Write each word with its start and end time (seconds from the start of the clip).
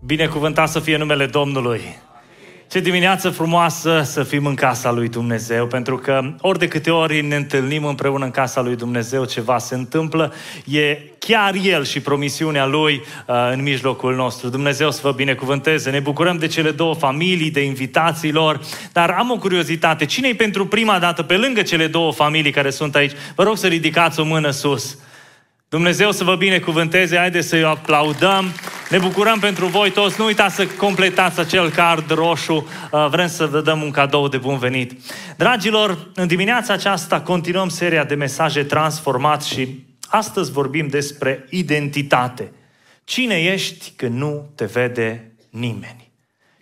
Binecuvântat 0.00 0.68
să 0.68 0.80
fie 0.80 0.96
numele 0.96 1.26
Domnului! 1.26 1.80
Ce 2.70 2.80
dimineață 2.80 3.30
frumoasă 3.30 4.02
să 4.04 4.22
fim 4.22 4.46
în 4.46 4.54
casa 4.54 4.92
lui 4.92 5.08
Dumnezeu, 5.08 5.66
pentru 5.66 5.96
că 5.96 6.34
ori 6.40 6.58
de 6.58 6.68
câte 6.68 6.90
ori 6.90 7.20
ne 7.20 7.36
întâlnim 7.36 7.84
împreună 7.84 8.24
în 8.24 8.30
casa 8.30 8.62
lui 8.62 8.76
Dumnezeu, 8.76 9.24
ceva 9.24 9.58
se 9.58 9.74
întâmplă, 9.74 10.32
e 10.64 10.98
chiar 11.18 11.54
El 11.62 11.84
și 11.84 12.00
promisiunea 12.00 12.66
Lui 12.66 12.94
uh, 13.26 13.34
în 13.52 13.62
mijlocul 13.62 14.14
nostru. 14.14 14.48
Dumnezeu 14.48 14.90
să 14.90 15.00
vă 15.02 15.12
binecuvânteze. 15.12 15.90
Ne 15.90 16.00
bucurăm 16.00 16.36
de 16.36 16.46
cele 16.46 16.70
două 16.70 16.94
familii, 16.94 17.50
de 17.50 17.64
invitații 17.64 18.32
lor, 18.32 18.60
dar 18.92 19.10
am 19.10 19.30
o 19.30 19.38
curiozitate. 19.38 20.04
Cine 20.04 20.28
e 20.28 20.34
pentru 20.34 20.66
prima 20.66 20.98
dată 20.98 21.22
pe 21.22 21.36
lângă 21.36 21.62
cele 21.62 21.86
două 21.86 22.12
familii 22.12 22.50
care 22.50 22.70
sunt 22.70 22.94
aici? 22.94 23.12
Vă 23.34 23.42
rog 23.42 23.56
să 23.56 23.66
ridicați 23.66 24.20
o 24.20 24.24
mână 24.24 24.50
sus. 24.50 24.98
Dumnezeu 25.70 26.12
să 26.12 26.24
vă 26.24 26.36
binecuvânteze, 26.36 27.16
haideți 27.16 27.48
să-i 27.48 27.64
aplaudăm. 27.64 28.52
Ne 28.90 28.98
bucurăm 28.98 29.38
pentru 29.38 29.66
voi 29.66 29.90
toți. 29.90 30.18
Nu 30.18 30.24
uitați 30.24 30.54
să 30.54 30.66
completați 30.66 31.40
acel 31.40 31.70
card 31.70 32.10
roșu. 32.10 32.68
Uh, 32.92 33.06
vrem 33.10 33.28
să 33.28 33.46
vă 33.46 33.60
dăm 33.60 33.82
un 33.82 33.90
cadou 33.90 34.28
de 34.28 34.36
bun 34.36 34.58
venit. 34.58 34.92
Dragilor, 35.36 36.10
în 36.14 36.26
dimineața 36.26 36.72
aceasta 36.72 37.20
continuăm 37.20 37.68
seria 37.68 38.04
de 38.04 38.14
mesaje 38.14 38.64
transformat 38.64 39.42
și 39.42 39.84
astăzi 40.06 40.52
vorbim 40.52 40.86
despre 40.86 41.46
identitate. 41.50 42.52
Cine 43.04 43.34
ești 43.34 43.92
când 43.96 44.18
nu 44.18 44.52
te 44.54 44.64
vede 44.64 45.32
nimeni? 45.50 46.10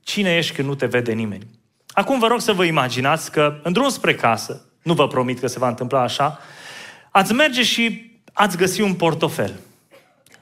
Cine 0.03 0.37
ești 0.37 0.53
când 0.53 0.69
nu 0.69 0.75
te 0.75 0.87
vede 0.87 1.13
nimeni? 1.13 1.47
Acum 1.89 2.19
vă 2.19 2.27
rog 2.27 2.41
să 2.41 2.53
vă 2.53 2.65
imaginați 2.65 3.33
că 3.33 3.61
în 3.63 3.73
drum 3.73 3.89
spre 3.89 4.15
casă, 4.15 4.71
nu 4.83 4.95
vă 4.95 5.07
promit 5.07 5.41
că 5.41 5.47
se 5.47 5.59
va 5.59 5.69
întâmpla 5.69 6.03
așa, 6.03 6.39
ați 7.11 7.33
merge 7.33 7.63
și 7.63 8.06
ați 8.37 8.57
găsi 8.57 8.81
un 8.81 8.95
portofel. 8.95 9.61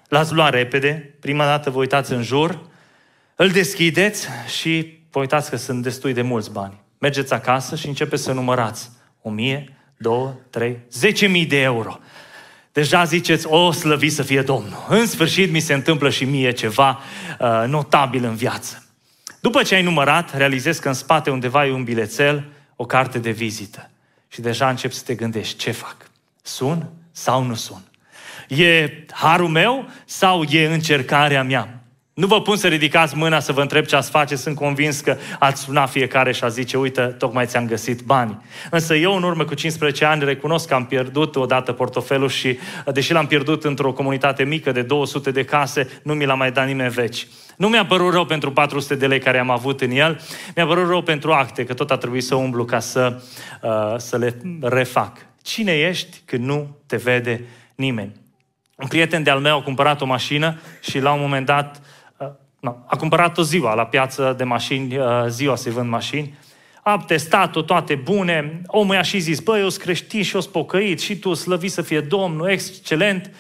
L-ați 0.08 0.32
luat 0.32 0.52
repede, 0.52 1.14
prima 1.20 1.44
dată 1.44 1.70
vă 1.70 1.78
uitați 1.78 2.12
în 2.12 2.22
jur, 2.22 2.60
îl 3.36 3.48
deschideți 3.48 4.28
și 4.58 4.98
vă 5.10 5.18
uitați 5.18 5.50
că 5.50 5.56
sunt 5.56 5.82
destui 5.82 6.12
de 6.12 6.22
mulți 6.22 6.50
bani. 6.50 6.80
Mergeți 6.98 7.32
acasă 7.32 7.76
și 7.76 7.88
începeți 7.88 8.22
să 8.22 8.32
numărați. 8.32 8.90
O 9.22 9.30
mie, 9.30 9.76
două, 9.96 10.34
trei, 10.50 10.78
zece 10.90 11.26
mii 11.26 11.46
de 11.46 11.60
euro. 11.60 11.98
Deja 12.72 13.04
ziceți, 13.04 13.46
o 13.46 13.72
slăvi 13.72 14.08
să 14.08 14.22
fie 14.22 14.42
Domnul. 14.42 14.86
În 14.88 15.06
sfârșit 15.06 15.50
mi 15.50 15.60
se 15.60 15.74
întâmplă 15.74 16.10
și 16.10 16.24
mie 16.24 16.52
ceva 16.52 17.00
uh, 17.40 17.64
notabil 17.66 18.24
în 18.24 18.34
viață. 18.34 18.84
După 19.40 19.62
ce 19.62 19.74
ai 19.74 19.82
numărat, 19.82 20.36
realizezi 20.36 20.80
că 20.80 20.88
în 20.88 20.94
spate 20.94 21.30
undeva 21.30 21.66
e 21.66 21.72
un 21.72 21.84
bilețel, 21.84 22.44
o 22.76 22.84
carte 22.84 23.18
de 23.18 23.30
vizită. 23.30 23.90
Și 24.28 24.40
deja 24.40 24.68
începi 24.68 24.94
să 24.94 25.02
te 25.04 25.14
gândești, 25.14 25.56
ce 25.56 25.70
fac? 25.70 25.96
Sun? 26.42 26.88
Sau 27.16 27.42
nu 27.42 27.54
sun? 27.54 27.82
E 28.48 28.90
harul 29.10 29.48
meu 29.48 29.88
sau 30.04 30.42
e 30.42 30.72
încercarea 30.72 31.42
mea? 31.42 31.84
Nu 32.14 32.26
vă 32.26 32.42
pun 32.42 32.56
să 32.56 32.68
ridicați 32.68 33.16
mâna 33.16 33.40
să 33.40 33.52
vă 33.52 33.60
întreb 33.60 33.84
ce 33.84 33.96
ați 33.96 34.10
face, 34.10 34.36
sunt 34.36 34.56
convins 34.56 35.00
că 35.00 35.16
ați 35.38 35.62
suna 35.62 35.86
fiecare 35.86 36.32
și 36.32 36.44
a 36.44 36.48
zice, 36.48 36.76
uite, 36.76 37.00
tocmai 37.00 37.46
ți-am 37.46 37.66
găsit 37.66 38.00
bani. 38.00 38.44
Însă 38.70 38.94
eu 38.94 39.16
în 39.16 39.22
urmă 39.22 39.44
cu 39.44 39.54
15 39.54 40.04
ani 40.04 40.24
recunosc 40.24 40.68
că 40.68 40.74
am 40.74 40.84
pierdut 40.86 41.36
odată 41.36 41.72
portofelul 41.72 42.28
și, 42.28 42.58
deși 42.92 43.12
l-am 43.12 43.26
pierdut 43.26 43.64
într-o 43.64 43.92
comunitate 43.92 44.44
mică 44.44 44.72
de 44.72 44.82
200 44.82 45.30
de 45.30 45.44
case, 45.44 46.00
nu 46.02 46.14
mi 46.14 46.24
l-a 46.24 46.34
mai 46.34 46.52
dat 46.52 46.66
nimeni 46.66 46.90
veci. 46.90 47.26
Nu 47.56 47.68
mi-a 47.68 47.86
părut 47.86 48.12
rău 48.12 48.24
pentru 48.24 48.52
400 48.52 48.94
de 48.94 49.06
lei 49.06 49.18
care 49.18 49.38
am 49.38 49.50
avut 49.50 49.80
în 49.80 49.90
el, 49.90 50.20
mi-a 50.56 50.66
părut 50.66 50.88
rău 50.88 51.02
pentru 51.02 51.32
acte, 51.32 51.64
că 51.64 51.74
tot 51.74 51.90
a 51.90 51.96
trebuit 51.96 52.24
să 52.24 52.34
umblu 52.34 52.64
ca 52.64 52.78
să, 52.78 53.22
uh, 53.62 53.94
să 53.96 54.16
le 54.16 54.36
refac. 54.60 55.16
Cine 55.44 55.72
ești 55.72 56.20
când 56.24 56.44
nu 56.44 56.76
te 56.86 56.96
vede 56.96 57.44
nimeni? 57.74 58.12
Un 58.76 58.86
prieten 58.86 59.22
de-al 59.22 59.40
meu 59.40 59.58
a 59.58 59.62
cumpărat 59.62 60.00
o 60.00 60.06
mașină 60.06 60.60
și 60.80 60.98
la 60.98 61.12
un 61.12 61.20
moment 61.20 61.46
dat 61.46 61.80
uh, 62.16 62.72
a 62.86 62.96
cumpărat 62.96 63.38
o 63.38 63.42
ziua 63.42 63.74
la 63.74 63.86
piață 63.86 64.34
de 64.36 64.44
mașini, 64.44 64.96
uh, 64.96 65.06
ziua 65.28 65.56
se 65.56 65.70
vând 65.70 65.88
mașini, 65.88 66.34
a 66.82 67.04
testat-o 67.06 67.62
toate 67.62 67.94
bune, 67.94 68.60
omul 68.66 68.94
i-a 68.94 69.02
și 69.02 69.18
zis, 69.18 69.40
băi, 69.40 69.60
eu 69.60 69.68
sunt 69.68 69.82
creștin 69.82 70.22
și 70.22 70.34
eu 70.34 70.40
sunt 70.40 70.52
pocăit 70.52 71.00
și 71.00 71.18
tu 71.18 71.34
slăvi 71.34 71.68
să 71.68 71.82
fie 71.82 72.00
Domnul, 72.00 72.48
excelent. 72.48 73.30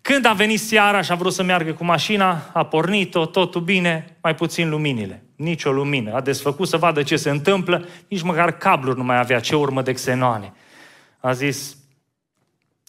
Când 0.00 0.26
a 0.26 0.32
venit 0.32 0.60
seara 0.60 1.00
și 1.00 1.12
a 1.12 1.14
vrut 1.14 1.32
să 1.32 1.42
meargă 1.42 1.72
cu 1.72 1.84
mașina, 1.84 2.50
a 2.52 2.64
pornit-o, 2.64 3.26
totul 3.26 3.60
bine, 3.60 4.16
mai 4.22 4.34
puțin 4.34 4.68
luminile. 4.68 5.22
Nici 5.36 5.64
o 5.64 5.72
lumină. 5.72 6.12
A 6.14 6.20
desfăcut 6.20 6.68
să 6.68 6.76
vadă 6.76 7.02
ce 7.02 7.16
se 7.16 7.30
întâmplă, 7.30 7.88
nici 8.08 8.22
măcar 8.22 8.52
cabluri 8.52 8.98
nu 8.98 9.04
mai 9.04 9.18
avea, 9.18 9.40
ce 9.40 9.56
urmă 9.56 9.82
de 9.82 9.92
xenoane 9.92 10.52
a 11.22 11.32
zis 11.32 11.76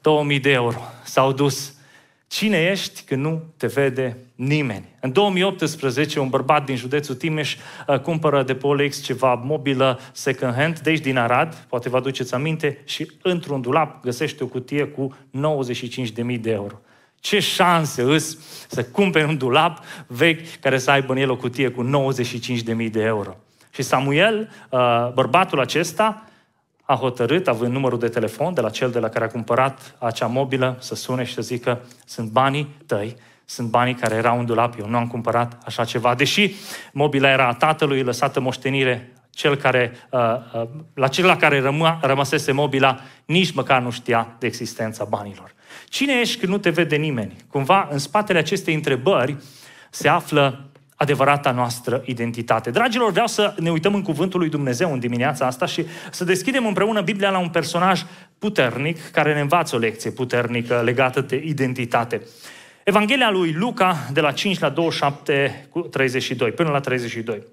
2000 0.01 0.39
de 0.39 0.51
euro. 0.51 0.77
S-au 1.03 1.31
dus. 1.31 1.73
Cine 2.27 2.57
ești 2.57 3.01
când 3.01 3.23
nu 3.23 3.43
te 3.57 3.67
vede 3.67 4.17
nimeni? 4.35 4.85
În 4.99 5.11
2018, 5.11 6.19
un 6.19 6.29
bărbat 6.29 6.65
din 6.65 6.75
județul 6.75 7.15
Timeș 7.15 7.55
uh, 7.87 7.99
cumpără 7.99 8.43
de 8.43 8.55
pe 8.55 8.67
OLX 8.67 9.01
ceva 9.01 9.33
mobilă 9.33 9.99
second 10.11 10.53
hand, 10.53 10.79
de 10.79 10.89
aici 10.89 10.99
din 10.99 11.17
Arad, 11.17 11.53
poate 11.53 11.89
vă 11.89 11.97
aduceți 11.97 12.33
aminte, 12.33 12.81
și 12.85 13.11
într-un 13.21 13.61
dulap 13.61 14.01
găsește 14.03 14.43
o 14.43 14.47
cutie 14.47 14.85
cu 14.85 15.17
95.000 16.35 16.39
de 16.39 16.51
euro. 16.51 16.79
Ce 17.19 17.39
șanse 17.39 18.01
îs 18.01 18.37
să 18.67 18.83
cumperi 18.83 19.27
un 19.27 19.37
dulap 19.37 19.83
vechi 20.07 20.59
care 20.59 20.77
să 20.77 20.91
aibă 20.91 21.13
în 21.13 21.19
el 21.19 21.29
o 21.29 21.35
cutie 21.35 21.69
cu 21.69 21.89
95.000 22.85 22.91
de 22.91 23.01
euro. 23.01 23.37
Și 23.73 23.81
Samuel, 23.81 24.49
uh, 24.69 25.11
bărbatul 25.13 25.59
acesta, 25.59 26.27
a 26.93 26.97
hotărât, 26.97 27.47
având 27.47 27.73
numărul 27.73 27.99
de 27.99 28.07
telefon 28.07 28.53
de 28.53 28.61
la 28.61 28.69
cel 28.69 28.91
de 28.91 28.99
la 28.99 29.09
care 29.09 29.25
a 29.25 29.27
cumpărat 29.27 29.95
acea 29.97 30.25
mobilă, 30.25 30.77
să 30.79 30.95
sune 30.95 31.23
și 31.23 31.33
să 31.33 31.41
zică, 31.41 31.81
sunt 32.05 32.29
banii 32.29 32.75
tăi, 32.85 33.15
sunt 33.45 33.69
banii 33.69 33.93
care 33.93 34.15
erau 34.15 34.39
în 34.39 34.45
dulap, 34.45 34.79
eu 34.79 34.87
nu 34.87 34.97
am 34.97 35.07
cumpărat 35.07 35.57
așa 35.65 35.85
ceva. 35.85 36.15
Deși 36.15 36.55
mobila 36.91 37.29
era 37.29 37.47
a 37.47 37.53
tatălui, 37.53 38.03
lăsată 38.03 38.39
moștenire, 38.39 39.13
cel 39.29 39.55
care, 39.55 39.91
uh, 40.09 40.19
uh, 40.53 40.67
la 40.93 41.07
cel 41.07 41.25
la 41.25 41.37
care 41.37 41.61
rămă, 41.61 41.99
rămăsese 42.01 42.51
mobila, 42.51 42.99
nici 43.25 43.51
măcar 43.51 43.81
nu 43.81 43.91
știa 43.91 44.35
de 44.39 44.47
existența 44.47 45.03
banilor. 45.03 45.53
Cine 45.85 46.13
ești 46.19 46.39
când 46.39 46.51
nu 46.51 46.57
te 46.57 46.69
vede 46.69 46.95
nimeni? 46.95 47.35
Cumva, 47.47 47.87
în 47.91 47.97
spatele 47.97 48.39
acestei 48.39 48.73
întrebări 48.73 49.35
se 49.89 50.07
află 50.07 50.69
adevărata 50.95 51.51
noastră 51.51 52.03
identitate. 52.05 52.71
Dragilor, 52.71 53.11
vreau 53.11 53.27
să 53.27 53.55
ne 53.59 53.71
uităm 53.71 53.95
în 53.95 54.01
Cuvântul 54.01 54.39
lui 54.39 54.49
Dumnezeu 54.49 54.93
în 54.93 54.99
dimineața 54.99 55.45
asta 55.45 55.65
și 55.65 55.85
să 56.11 56.23
deschidem 56.23 56.65
împreună 56.65 57.01
Biblia 57.01 57.29
la 57.29 57.37
un 57.37 57.49
personaj 57.49 58.03
puternic 58.39 59.11
care 59.11 59.33
ne 59.33 59.39
învață 59.39 59.75
o 59.75 59.79
lecție 59.79 60.11
puternică 60.11 60.81
legată 60.81 61.21
de 61.21 61.41
identitate. 61.45 62.21
Evanghelia 62.83 63.31
lui 63.31 63.51
Luca 63.51 63.97
de 64.11 64.21
la 64.21 64.31
5 64.31 64.59
la 64.59 64.69
27 64.69 65.67
cu 65.69 65.79
32, 65.79 66.51
până 66.51 66.69
la 66.69 66.79
32. 66.79 67.43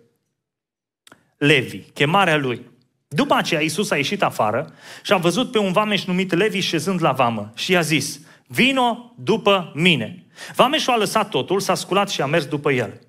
Levi, 1.37 1.79
chemarea 1.79 2.37
lui. 2.37 2.71
După 3.09 3.35
aceea, 3.35 3.61
Iisus 3.61 3.91
a 3.91 3.97
ieșit 3.97 4.23
afară 4.23 4.73
și 5.03 5.13
a 5.13 5.17
văzut 5.17 5.51
pe 5.51 5.59
un 5.59 5.73
vameș 5.73 6.05
numit 6.05 6.33
Levi 6.33 6.61
șezând 6.61 7.03
la 7.03 7.13
vamă 7.13 7.53
și 7.55 7.73
i-a 7.73 7.81
zis, 7.81 8.21
vino 8.47 9.15
după 9.17 9.73
mine. 9.75 10.27
Vameșul 10.55 10.93
a 10.93 10.97
lăsat 10.97 11.29
totul, 11.29 11.61
s-a 11.61 11.75
sculat 11.75 12.09
și 12.09 12.21
a 12.21 12.27
mers 12.27 12.45
după 12.45 12.73
el. 12.73 13.01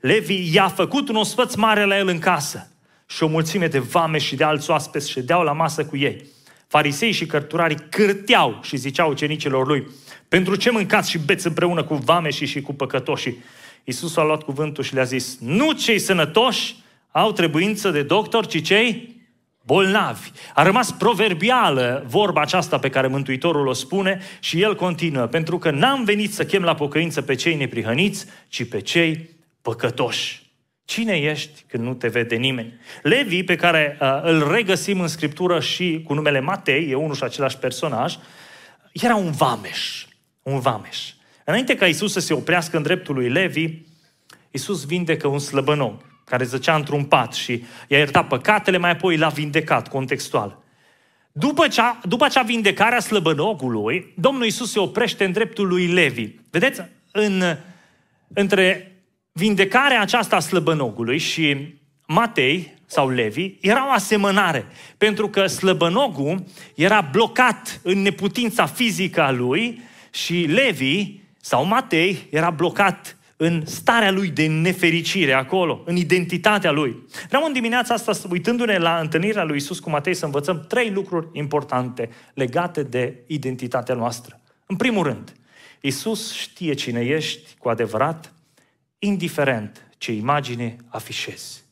Levi 0.00 0.54
i-a 0.54 0.68
făcut 0.68 1.08
un 1.08 1.16
osfăț 1.16 1.54
mare 1.54 1.84
la 1.84 1.98
el 1.98 2.08
în 2.08 2.18
casă 2.18 2.70
și 3.06 3.22
o 3.22 3.26
mulțime 3.26 3.66
de 3.66 3.78
vame 3.78 4.18
și 4.18 4.36
de 4.36 4.44
alți 4.44 4.70
oaspeți 4.70 5.10
ședeau 5.10 5.42
la 5.42 5.52
masă 5.52 5.84
cu 5.84 5.96
ei. 5.96 6.24
Farisei 6.68 7.12
și 7.12 7.26
cărturarii 7.26 7.78
cârteau 7.88 8.58
și 8.62 8.76
ziceau 8.76 9.10
ucenicilor 9.10 9.66
lui, 9.66 9.86
pentru 10.28 10.56
ce 10.56 10.70
mâncați 10.70 11.10
și 11.10 11.18
beți 11.18 11.46
împreună 11.46 11.84
cu 11.84 11.94
vame 11.94 12.30
și, 12.30 12.46
și 12.46 12.60
cu 12.60 12.74
păcătoșii? 12.74 13.44
Iisus 13.84 14.16
a 14.16 14.22
luat 14.22 14.42
cuvântul 14.42 14.84
și 14.84 14.94
le-a 14.94 15.04
zis, 15.04 15.38
nu 15.40 15.72
cei 15.72 15.98
sănătoși 15.98 16.76
au 17.10 17.32
trebuință 17.32 17.90
de 17.90 18.02
doctor, 18.02 18.46
ci 18.46 18.62
cei 18.62 19.16
bolnavi. 19.62 20.30
A 20.54 20.62
rămas 20.62 20.92
proverbială 20.92 22.04
vorba 22.06 22.40
aceasta 22.40 22.78
pe 22.78 22.90
care 22.90 23.06
Mântuitorul 23.06 23.66
o 23.66 23.72
spune 23.72 24.20
și 24.40 24.62
el 24.62 24.74
continuă, 24.74 25.26
pentru 25.26 25.58
că 25.58 25.70
n-am 25.70 26.04
venit 26.04 26.32
să 26.32 26.44
chem 26.44 26.62
la 26.62 26.74
pocăință 26.74 27.22
pe 27.22 27.34
cei 27.34 27.54
neprihăniți, 27.54 28.26
ci 28.48 28.68
pe 28.68 28.80
cei 28.80 29.37
păcătoși. 29.68 30.52
Cine 30.84 31.16
ești 31.16 31.64
când 31.66 31.84
nu 31.84 31.94
te 31.94 32.08
vede 32.08 32.36
nimeni? 32.36 32.80
Levi, 33.02 33.42
pe 33.42 33.56
care 33.56 33.98
uh, 34.00 34.20
îl 34.22 34.50
regăsim 34.50 35.00
în 35.00 35.08
Scriptură 35.08 35.60
și 35.60 36.02
cu 36.06 36.14
numele 36.14 36.40
Matei, 36.40 36.90
e 36.90 36.94
unul 36.94 37.14
și 37.14 37.22
același 37.22 37.58
personaj, 37.58 38.16
era 38.92 39.16
un 39.16 39.30
vameș. 39.30 40.06
Un 40.42 40.60
vameș. 40.60 41.12
Înainte 41.44 41.76
ca 41.76 41.86
Isus 41.86 42.12
să 42.12 42.20
se 42.20 42.34
oprească 42.34 42.76
în 42.76 42.82
dreptul 42.82 43.14
lui 43.14 43.28
Levi, 43.28 43.78
Isus 44.50 44.86
vindecă 44.86 45.26
un 45.26 45.38
slăbănog 45.38 46.04
care 46.24 46.44
zăcea 46.44 46.74
într-un 46.74 47.04
pat 47.04 47.32
și 47.32 47.64
i-a 47.88 47.98
iertat 47.98 48.28
păcatele, 48.28 48.76
mai 48.76 48.90
apoi 48.90 49.16
l-a 49.16 49.28
vindecat, 49.28 49.88
contextual. 49.88 50.62
După 51.32 51.68
cea, 51.68 52.00
după 52.04 52.24
acea 52.24 52.42
vindecare 52.42 52.94
a 52.94 53.00
slăbănogului, 53.00 54.12
Domnul 54.16 54.46
Isus 54.46 54.70
se 54.70 54.78
oprește 54.78 55.24
în 55.24 55.32
dreptul 55.32 55.66
lui 55.66 55.86
Levi. 55.86 56.28
Vedeți, 56.50 56.82
în, 57.12 57.42
între 58.32 58.92
vindecarea 59.38 60.00
aceasta 60.00 60.36
a 60.36 60.40
slăbănogului 60.40 61.18
și 61.18 61.74
Matei 62.06 62.74
sau 62.86 63.08
Levi 63.08 63.54
era 63.60 63.86
o 63.86 63.90
asemănare, 63.90 64.66
pentru 64.98 65.28
că 65.28 65.46
slăbănogul 65.46 66.44
era 66.74 67.00
blocat 67.00 67.80
în 67.82 68.02
neputința 68.02 68.66
fizică 68.66 69.22
a 69.22 69.30
lui 69.30 69.82
și 70.10 70.34
Levi 70.34 71.20
sau 71.40 71.64
Matei 71.64 72.26
era 72.30 72.50
blocat 72.50 73.16
în 73.36 73.66
starea 73.66 74.10
lui 74.10 74.28
de 74.28 74.46
nefericire 74.46 75.32
acolo, 75.32 75.82
în 75.84 75.96
identitatea 75.96 76.70
lui. 76.70 76.96
Vreau 77.28 77.44
în 77.44 77.52
dimineața 77.52 77.94
asta, 77.94 78.12
uitându-ne 78.30 78.78
la 78.78 78.98
întâlnirea 78.98 79.44
lui 79.44 79.56
Isus 79.56 79.78
cu 79.78 79.90
Matei, 79.90 80.14
să 80.14 80.24
învățăm 80.24 80.64
trei 80.68 80.90
lucruri 80.90 81.28
importante 81.32 82.08
legate 82.34 82.82
de 82.82 83.14
identitatea 83.26 83.94
noastră. 83.94 84.40
În 84.66 84.76
primul 84.76 85.04
rând, 85.04 85.32
Isus 85.80 86.34
știe 86.34 86.74
cine 86.74 87.00
ești 87.00 87.54
cu 87.58 87.68
adevărat, 87.68 88.32
indiferent 88.98 89.86
ce 89.98 90.12
imagine 90.12 90.76
afișezi. 90.88 91.62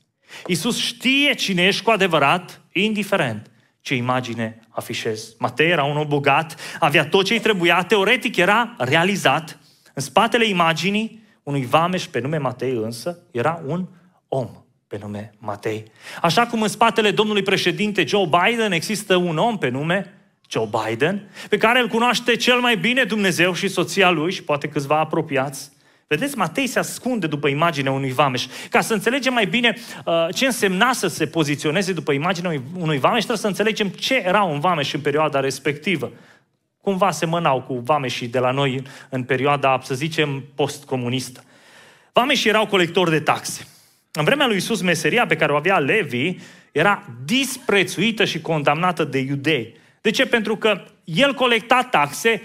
Isus 0.46 0.78
știe 0.78 1.34
cine 1.34 1.62
ești 1.62 1.82
cu 1.82 1.90
adevărat, 1.90 2.60
indiferent 2.72 3.50
ce 3.80 3.94
imagine 3.94 4.60
afișezi. 4.68 5.34
Matei 5.38 5.70
era 5.70 5.84
un 5.84 5.96
om 5.96 6.08
bogat, 6.08 6.60
avea 6.78 7.06
tot 7.06 7.24
ce 7.24 7.32
îi 7.32 7.40
trebuia, 7.40 7.82
teoretic 7.82 8.36
era 8.36 8.74
realizat. 8.78 9.58
În 9.94 10.02
spatele 10.02 10.48
imaginii 10.48 11.24
unui 11.42 11.66
vameș 11.66 12.04
pe 12.04 12.20
nume 12.20 12.38
Matei 12.38 12.72
însă 12.74 13.18
era 13.30 13.62
un 13.66 13.86
om 14.28 14.48
pe 14.86 14.98
nume 15.00 15.34
Matei. 15.38 15.84
Așa 16.22 16.46
cum 16.46 16.62
în 16.62 16.68
spatele 16.68 17.10
domnului 17.10 17.42
președinte 17.42 18.04
Joe 18.04 18.28
Biden 18.28 18.72
există 18.72 19.16
un 19.16 19.38
om 19.38 19.58
pe 19.58 19.68
nume 19.68 20.14
Joe 20.50 20.68
Biden, 20.84 21.30
pe 21.48 21.56
care 21.56 21.80
îl 21.80 21.88
cunoaște 21.88 22.36
cel 22.36 22.60
mai 22.60 22.76
bine 22.76 23.04
Dumnezeu 23.04 23.54
și 23.54 23.68
soția 23.68 24.10
lui 24.10 24.32
și 24.32 24.42
poate 24.42 24.68
câțiva 24.68 24.98
apropiați. 24.98 25.70
Vedeți, 26.08 26.36
Matei 26.36 26.66
se 26.66 26.78
ascunde 26.78 27.26
după 27.26 27.48
imaginea 27.48 27.92
unui 27.92 28.12
vameș. 28.12 28.46
Ca 28.70 28.80
să 28.80 28.92
înțelegem 28.92 29.32
mai 29.32 29.46
bine 29.46 29.76
uh, 30.04 30.26
ce 30.34 30.44
însemna 30.44 30.92
să 30.92 31.06
se 31.06 31.26
poziționeze 31.26 31.92
după 31.92 32.12
imaginea 32.12 32.50
unui, 32.50 32.62
unui 32.78 32.98
vameș, 32.98 33.18
trebuie 33.18 33.38
să 33.38 33.46
înțelegem 33.46 33.88
ce 33.88 34.14
era 34.14 34.42
un 34.42 34.60
vameș 34.60 34.92
în 34.92 35.00
perioada 35.00 35.40
respectivă. 35.40 36.12
Cumva 36.80 37.10
semănau 37.10 37.62
cu 37.62 37.74
vameșii 37.74 38.28
de 38.28 38.38
la 38.38 38.50
noi 38.50 38.82
în 39.08 39.22
perioada, 39.22 39.80
să 39.82 39.94
zicem, 39.94 40.44
postcomunistă. 40.54 41.44
Vameșii 42.12 42.50
erau 42.50 42.66
colectori 42.66 43.10
de 43.10 43.20
taxe. 43.20 43.66
În 44.12 44.24
vremea 44.24 44.46
lui 44.46 44.56
Isus, 44.56 44.82
meseria 44.82 45.26
pe 45.26 45.36
care 45.36 45.52
o 45.52 45.56
avea 45.56 45.78
Levi 45.78 46.36
era 46.72 47.02
disprețuită 47.24 48.24
și 48.24 48.40
condamnată 48.40 49.04
de 49.04 49.18
iudei. 49.18 49.76
De 50.00 50.10
ce? 50.10 50.26
Pentru 50.26 50.56
că 50.56 50.84
el 51.04 51.34
colecta 51.34 51.88
taxe 51.90 52.42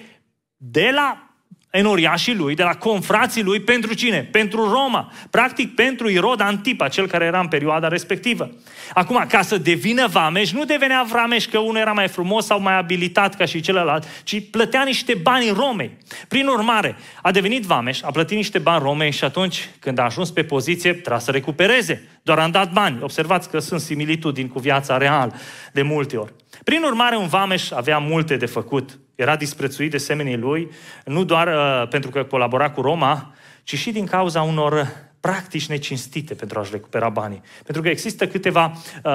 de 0.57 0.89
la 0.93 1.30
enoriașii 1.71 2.35
lui, 2.35 2.55
de 2.55 2.63
la 2.63 2.75
confrații 2.75 3.43
lui, 3.43 3.59
pentru 3.59 3.93
cine? 3.93 4.27
Pentru 4.31 4.69
Roma. 4.71 5.11
Practic 5.29 5.75
pentru 5.75 6.09
Irod 6.09 6.41
Antipa, 6.41 6.87
cel 6.87 7.07
care 7.07 7.25
era 7.25 7.39
în 7.39 7.47
perioada 7.47 7.87
respectivă. 7.87 8.51
Acum, 8.93 9.25
ca 9.29 9.41
să 9.41 9.57
devină 9.57 10.07
vameș, 10.07 10.51
nu 10.51 10.65
devenea 10.65 11.05
vameș 11.09 11.45
că 11.45 11.57
unul 11.57 11.75
era 11.75 11.91
mai 11.91 12.07
frumos 12.07 12.45
sau 12.45 12.61
mai 12.61 12.77
abilitat 12.77 13.35
ca 13.35 13.45
și 13.45 13.61
celălalt, 13.61 14.05
ci 14.23 14.49
plătea 14.49 14.83
niște 14.83 15.13
bani 15.13 15.49
Romei. 15.55 15.97
Prin 16.27 16.47
urmare, 16.47 16.95
a 17.21 17.31
devenit 17.31 17.63
vameș, 17.63 18.01
a 18.01 18.11
plătit 18.11 18.37
niște 18.37 18.59
bani 18.59 18.83
Romei 18.83 19.11
și 19.11 19.23
atunci, 19.23 19.69
când 19.79 19.99
a 19.99 20.03
ajuns 20.03 20.31
pe 20.31 20.43
poziție, 20.43 20.93
trebuie 20.93 21.19
să 21.19 21.31
recupereze. 21.31 22.09
Doar 22.23 22.39
am 22.39 22.51
dat 22.51 22.71
bani. 22.71 22.97
Observați 23.01 23.49
că 23.49 23.59
sunt 23.59 23.79
similitudini 23.79 24.49
cu 24.49 24.59
viața 24.59 24.97
reală 24.97 25.33
de 25.73 25.81
multe 25.81 26.17
ori. 26.17 26.33
Prin 26.63 26.83
urmare, 26.83 27.15
un 27.15 27.27
vameș 27.27 27.71
avea 27.71 27.97
multe 27.97 28.37
de 28.37 28.45
făcut 28.45 28.99
era 29.21 29.35
disprețuit 29.35 29.91
de 29.91 29.97
semenii 29.97 30.37
lui, 30.37 30.69
nu 31.05 31.23
doar 31.23 31.47
uh, 31.47 31.87
pentru 31.87 32.09
că 32.09 32.23
colabora 32.23 32.71
cu 32.71 32.81
Roma, 32.81 33.33
ci 33.63 33.77
și 33.77 33.91
din 33.91 34.05
cauza 34.05 34.41
unor 34.41 34.87
practici 35.19 35.67
necinstite 35.67 36.33
pentru 36.33 36.59
a-și 36.59 36.71
recupera 36.71 37.09
banii. 37.09 37.41
Pentru 37.63 37.81
că 37.81 37.89
există 37.89 38.27
câteva 38.27 38.71
uh, 39.03 39.11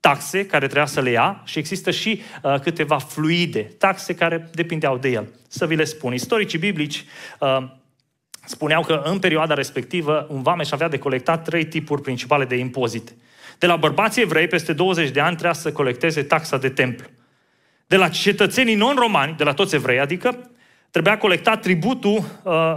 taxe 0.00 0.46
care 0.46 0.64
trebuia 0.64 0.86
să 0.86 1.00
le 1.00 1.10
ia 1.10 1.42
și 1.44 1.58
există 1.58 1.90
și 1.90 2.22
uh, 2.42 2.60
câteva 2.60 2.98
fluide, 2.98 3.62
taxe 3.62 4.14
care 4.14 4.48
depindeau 4.52 4.98
de 4.98 5.08
el. 5.08 5.28
Să 5.48 5.66
vi 5.66 5.76
le 5.76 5.84
spun. 5.84 6.12
Istoricii 6.12 6.58
biblici 6.58 7.04
uh, 7.38 7.56
spuneau 8.44 8.82
că 8.82 9.02
în 9.04 9.18
perioada 9.18 9.54
respectivă 9.54 10.26
un 10.30 10.42
vameș 10.42 10.70
avea 10.70 10.88
de 10.88 10.98
colectat 10.98 11.44
trei 11.44 11.64
tipuri 11.64 12.02
principale 12.02 12.44
de 12.44 12.56
impozite. 12.56 13.12
De 13.58 13.66
la 13.66 13.76
bărbații 13.76 14.22
evrei, 14.22 14.46
peste 14.46 14.72
20 14.72 15.10
de 15.10 15.20
ani, 15.20 15.32
trebuia 15.32 15.52
să 15.52 15.72
colecteze 15.72 16.22
taxa 16.22 16.58
de 16.58 16.68
templu 16.68 17.06
de 17.90 17.96
la 17.96 18.08
cetățenii 18.08 18.74
non-romani, 18.74 19.36
de 19.36 19.44
la 19.44 19.52
toți 19.52 19.74
evrei, 19.74 20.00
adică 20.00 20.50
trebuia 20.90 21.18
colectat 21.18 21.60
tributul 21.60 22.24
uh, 22.42 22.76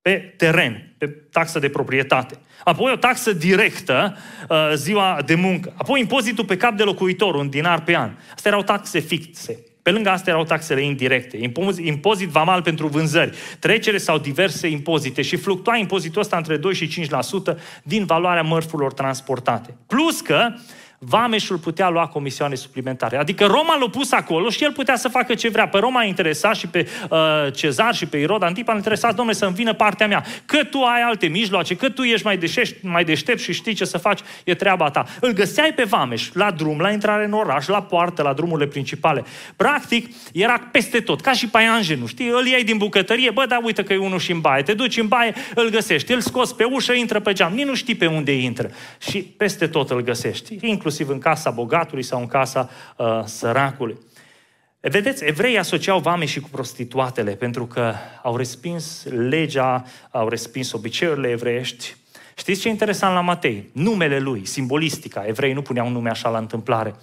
pe 0.00 0.34
teren, 0.36 0.94
pe 0.98 1.06
taxă 1.06 1.58
de 1.58 1.68
proprietate. 1.68 2.38
Apoi 2.64 2.92
o 2.92 2.96
taxă 2.96 3.32
directă, 3.32 4.16
uh, 4.48 4.72
ziua 4.74 5.22
de 5.26 5.34
muncă. 5.34 5.72
Apoi 5.76 6.00
impozitul 6.00 6.44
pe 6.44 6.56
cap 6.56 6.76
de 6.76 6.82
locuitor, 6.82 7.34
un 7.34 7.48
dinar 7.48 7.82
pe 7.82 7.96
an. 7.96 8.10
Astea 8.34 8.50
erau 8.50 8.62
taxe 8.62 8.98
fixe. 8.98 9.64
Pe 9.82 9.90
lângă 9.90 10.10
astea 10.10 10.32
erau 10.32 10.44
taxele 10.44 10.82
indirecte. 10.82 11.36
Impozit, 11.36 11.86
impozit 11.86 12.28
vamal 12.28 12.62
pentru 12.62 12.86
vânzări, 12.86 13.36
trecere 13.58 13.98
sau 13.98 14.18
diverse 14.18 14.68
impozite 14.68 15.22
și 15.22 15.36
fluctua 15.36 15.76
impozitul 15.76 16.20
ăsta 16.20 16.36
între 16.36 16.56
2 16.56 16.74
și 16.74 17.06
5% 17.52 17.56
din 17.82 18.04
valoarea 18.04 18.42
mărfurilor 18.42 18.92
transportate. 18.92 19.76
Plus 19.86 20.20
că 20.20 20.54
vameșul 20.98 21.58
putea 21.58 21.88
lua 21.88 22.06
comisioane 22.06 22.54
suplimentare. 22.54 23.16
Adică 23.16 23.44
Roma 23.44 23.76
l-a 23.80 23.88
pus 23.88 24.12
acolo 24.12 24.50
și 24.50 24.64
el 24.64 24.72
putea 24.72 24.96
să 24.96 25.08
facă 25.08 25.34
ce 25.34 25.48
vrea. 25.48 25.68
Pe 25.68 25.78
Roma 25.78 26.00
a 26.00 26.04
interesat 26.04 26.56
și 26.56 26.66
pe 26.66 26.88
uh, 27.10 27.18
Cezar 27.52 27.94
și 27.94 28.06
pe 28.06 28.16
Irod 28.16 28.42
Antipa 28.42 28.72
a 28.72 28.76
interesat, 28.76 29.14
domnule, 29.14 29.36
să-mi 29.36 29.54
vină 29.54 29.72
partea 29.72 30.06
mea. 30.06 30.24
Că 30.44 30.64
tu 30.64 30.78
ai 30.78 31.02
alte 31.02 31.26
mijloace, 31.26 31.76
că 31.76 31.88
tu 31.88 32.02
ești 32.02 32.26
mai 32.26 32.36
deșești, 32.36 32.76
mai 32.82 33.04
deștept 33.04 33.40
și 33.40 33.52
știi 33.52 33.74
ce 33.74 33.84
să 33.84 33.98
faci, 33.98 34.20
e 34.44 34.54
treaba 34.54 34.90
ta. 34.90 35.04
Îl 35.20 35.32
găseai 35.32 35.72
pe 35.72 35.82
vameș, 35.82 36.30
la 36.32 36.50
drum, 36.50 36.80
la 36.80 36.90
intrare 36.90 37.24
în 37.24 37.32
oraș, 37.32 37.66
la 37.66 37.82
poartă, 37.82 38.22
la 38.22 38.32
drumurile 38.32 38.68
principale. 38.68 39.24
Practic, 39.56 40.14
era 40.32 40.58
peste 40.72 41.00
tot, 41.00 41.20
ca 41.20 41.32
și 41.32 41.48
paianjenul, 41.48 42.06
știi? 42.06 42.28
Îl 42.28 42.46
iei 42.46 42.64
din 42.64 42.76
bucătărie, 42.76 43.30
bă, 43.30 43.44
da, 43.48 43.60
uite 43.62 43.82
că 43.82 43.92
e 43.92 43.96
unul 43.96 44.18
și 44.18 44.32
în 44.32 44.40
baie. 44.40 44.62
Te 44.62 44.74
duci 44.74 44.96
în 44.96 45.08
baie, 45.08 45.34
îl 45.54 45.68
găsești, 45.68 46.12
îl 46.12 46.20
scoți 46.20 46.56
pe 46.56 46.64
ușă, 46.64 46.92
intră 46.92 47.20
pe 47.20 47.32
geam. 47.32 47.52
Nici 47.52 47.66
nu 47.66 47.74
știi 47.74 47.94
pe 47.94 48.06
unde 48.06 48.32
intră. 48.32 48.70
Și 49.10 49.18
peste 49.18 49.66
tot 49.66 49.90
îl 49.90 50.02
găsești, 50.02 50.56
inclusiv 50.60 50.85
inclusiv 50.86 51.14
în 51.14 51.20
casa 51.20 51.50
bogatului 51.50 52.02
sau 52.02 52.20
în 52.20 52.26
casa 52.26 52.70
uh, 52.96 53.22
săracului. 53.24 53.98
Vedeți, 54.80 55.24
evreii 55.24 55.58
asociau 55.58 55.98
vame 55.98 56.24
și 56.24 56.40
cu 56.40 56.48
prostituatele 56.48 57.32
pentru 57.32 57.66
că 57.66 57.92
au 58.22 58.36
respins 58.36 59.04
legea, 59.04 59.84
au 60.10 60.28
respins 60.28 60.72
obiceiurile 60.72 61.28
evreiești. 61.28 61.96
Știți 62.36 62.60
ce 62.60 62.68
e 62.68 62.70
interesant 62.70 63.14
la 63.14 63.20
Matei? 63.20 63.70
Numele 63.72 64.18
lui, 64.18 64.44
simbolistica, 64.44 65.24
evrei 65.26 65.52
nu 65.52 65.62
puneau 65.62 65.88
nume 65.88 66.10
așa 66.10 66.28
la 66.28 66.38
întâmplare. 66.38 66.94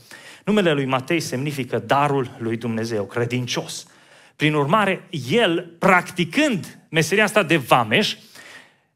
Numele 0.45 0.73
lui 0.73 0.85
Matei 0.85 1.19
semnifică 1.19 1.79
darul 1.79 2.35
lui 2.37 2.57
Dumnezeu, 2.57 3.03
credincios. 3.03 3.87
Prin 4.35 4.53
urmare, 4.53 5.07
el, 5.29 5.75
practicând 5.79 6.79
meseria 6.89 7.23
asta 7.23 7.43
de 7.43 7.57
vameș, 7.57 8.15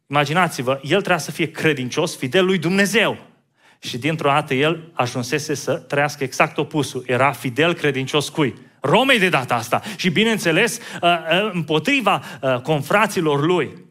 imaginați-vă, 0.09 0.79
el 0.83 0.97
trebuia 0.97 1.17
să 1.17 1.31
fie 1.31 1.51
credincios, 1.51 2.17
fidel 2.17 2.45
lui 2.45 2.57
Dumnezeu. 2.57 3.26
Și 3.79 3.97
dintr-o 3.97 4.29
dată 4.29 4.53
el 4.53 4.91
ajunsese 4.93 5.53
să 5.53 5.73
trăiască 5.73 6.23
exact 6.23 6.57
opusul. 6.57 7.03
Era 7.07 7.31
fidel 7.31 7.73
credincios 7.73 8.29
cui? 8.29 8.55
Romei 8.79 9.19
de 9.19 9.29
data 9.29 9.55
asta. 9.55 9.81
Și 9.95 10.09
bineînțeles, 10.09 10.77
uh, 10.77 11.09
uh, 11.09 11.49
împotriva 11.53 12.21
uh, 12.41 12.61
confraților 12.61 13.45
lui. 13.45 13.85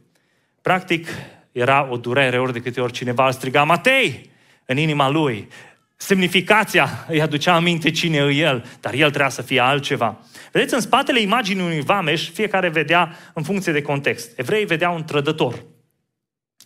Practic, 0.63 1.09
era 1.53 1.89
o 1.91 1.97
durere 1.97 2.39
ori 2.39 2.53
de 2.53 2.61
câte 2.61 2.81
ori 2.81 2.93
cineva 2.93 3.27
îl 3.27 3.33
striga 3.33 3.65
Matei 3.65 4.31
în 4.65 4.77
inima 4.77 5.09
lui. 5.09 5.49
Semnificația 5.97 7.05
îi 7.09 7.23
aducea 7.23 7.55
aminte 7.55 7.91
cine 7.91 8.17
e 8.17 8.31
el, 8.31 8.65
dar 8.81 8.93
el 8.93 9.09
trebuia 9.09 9.29
să 9.29 9.43
fie 9.43 9.61
altceva. 9.61 10.19
Vedeți, 10.53 10.75
în 10.75 10.81
spatele 10.81 11.21
imaginii 11.21 11.63
unui 11.63 11.81
vameș, 11.81 12.31
fiecare 12.31 12.69
vedea 12.69 13.17
în 13.35 13.43
funcție 13.43 13.73
de 13.73 13.83
context. 13.83 14.39
Evrei 14.39 14.65
vedeau 14.65 14.95
un 14.95 15.05
trădător. 15.05 15.65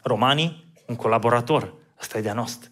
Romanii, 0.02 0.72
un 0.86 0.96
colaborator. 0.96 1.74
Asta 1.98 2.18
e 2.18 2.20
de-a 2.20 2.32
noastră. 2.32 2.69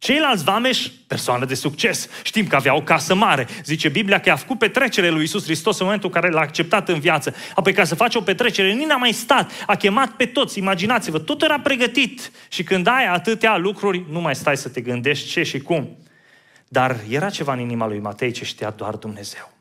Ceilalți 0.00 0.44
vameși, 0.44 0.90
persoană 1.06 1.44
de 1.44 1.54
succes, 1.54 2.08
știm 2.22 2.46
că 2.46 2.56
avea 2.56 2.74
o 2.74 2.82
casă 2.82 3.14
mare. 3.14 3.46
Zice 3.64 3.88
Biblia 3.88 4.20
că 4.20 4.30
a 4.30 4.36
făcut 4.36 4.58
petrecere 4.58 5.08
lui 5.08 5.22
Isus 5.22 5.44
Hristos 5.44 5.78
în 5.78 5.84
momentul 5.84 6.10
în 6.14 6.20
care 6.20 6.32
l-a 6.32 6.40
acceptat 6.40 6.88
în 6.88 7.00
viață. 7.00 7.34
Apoi 7.54 7.72
ca 7.72 7.84
să 7.84 7.94
face 7.94 8.18
o 8.18 8.20
petrecere, 8.20 8.72
nici 8.72 8.86
n-a 8.86 8.96
mai 8.96 9.12
stat. 9.12 9.50
A 9.66 9.76
chemat 9.76 10.10
pe 10.10 10.26
toți, 10.26 10.58
imaginați-vă, 10.58 11.18
tot 11.18 11.42
era 11.42 11.60
pregătit. 11.60 12.30
Și 12.48 12.62
când 12.62 12.86
ai 12.86 13.06
atâtea 13.06 13.56
lucruri, 13.56 14.04
nu 14.10 14.20
mai 14.20 14.34
stai 14.34 14.56
să 14.56 14.68
te 14.68 14.80
gândești 14.80 15.28
ce 15.28 15.42
și 15.42 15.58
cum. 15.58 15.96
Dar 16.68 17.00
era 17.08 17.30
ceva 17.30 17.52
în 17.52 17.58
inima 17.58 17.86
lui 17.86 17.98
Matei 17.98 18.30
ce 18.30 18.44
știa 18.44 18.70
doar 18.70 18.94
Dumnezeu. 18.94 19.52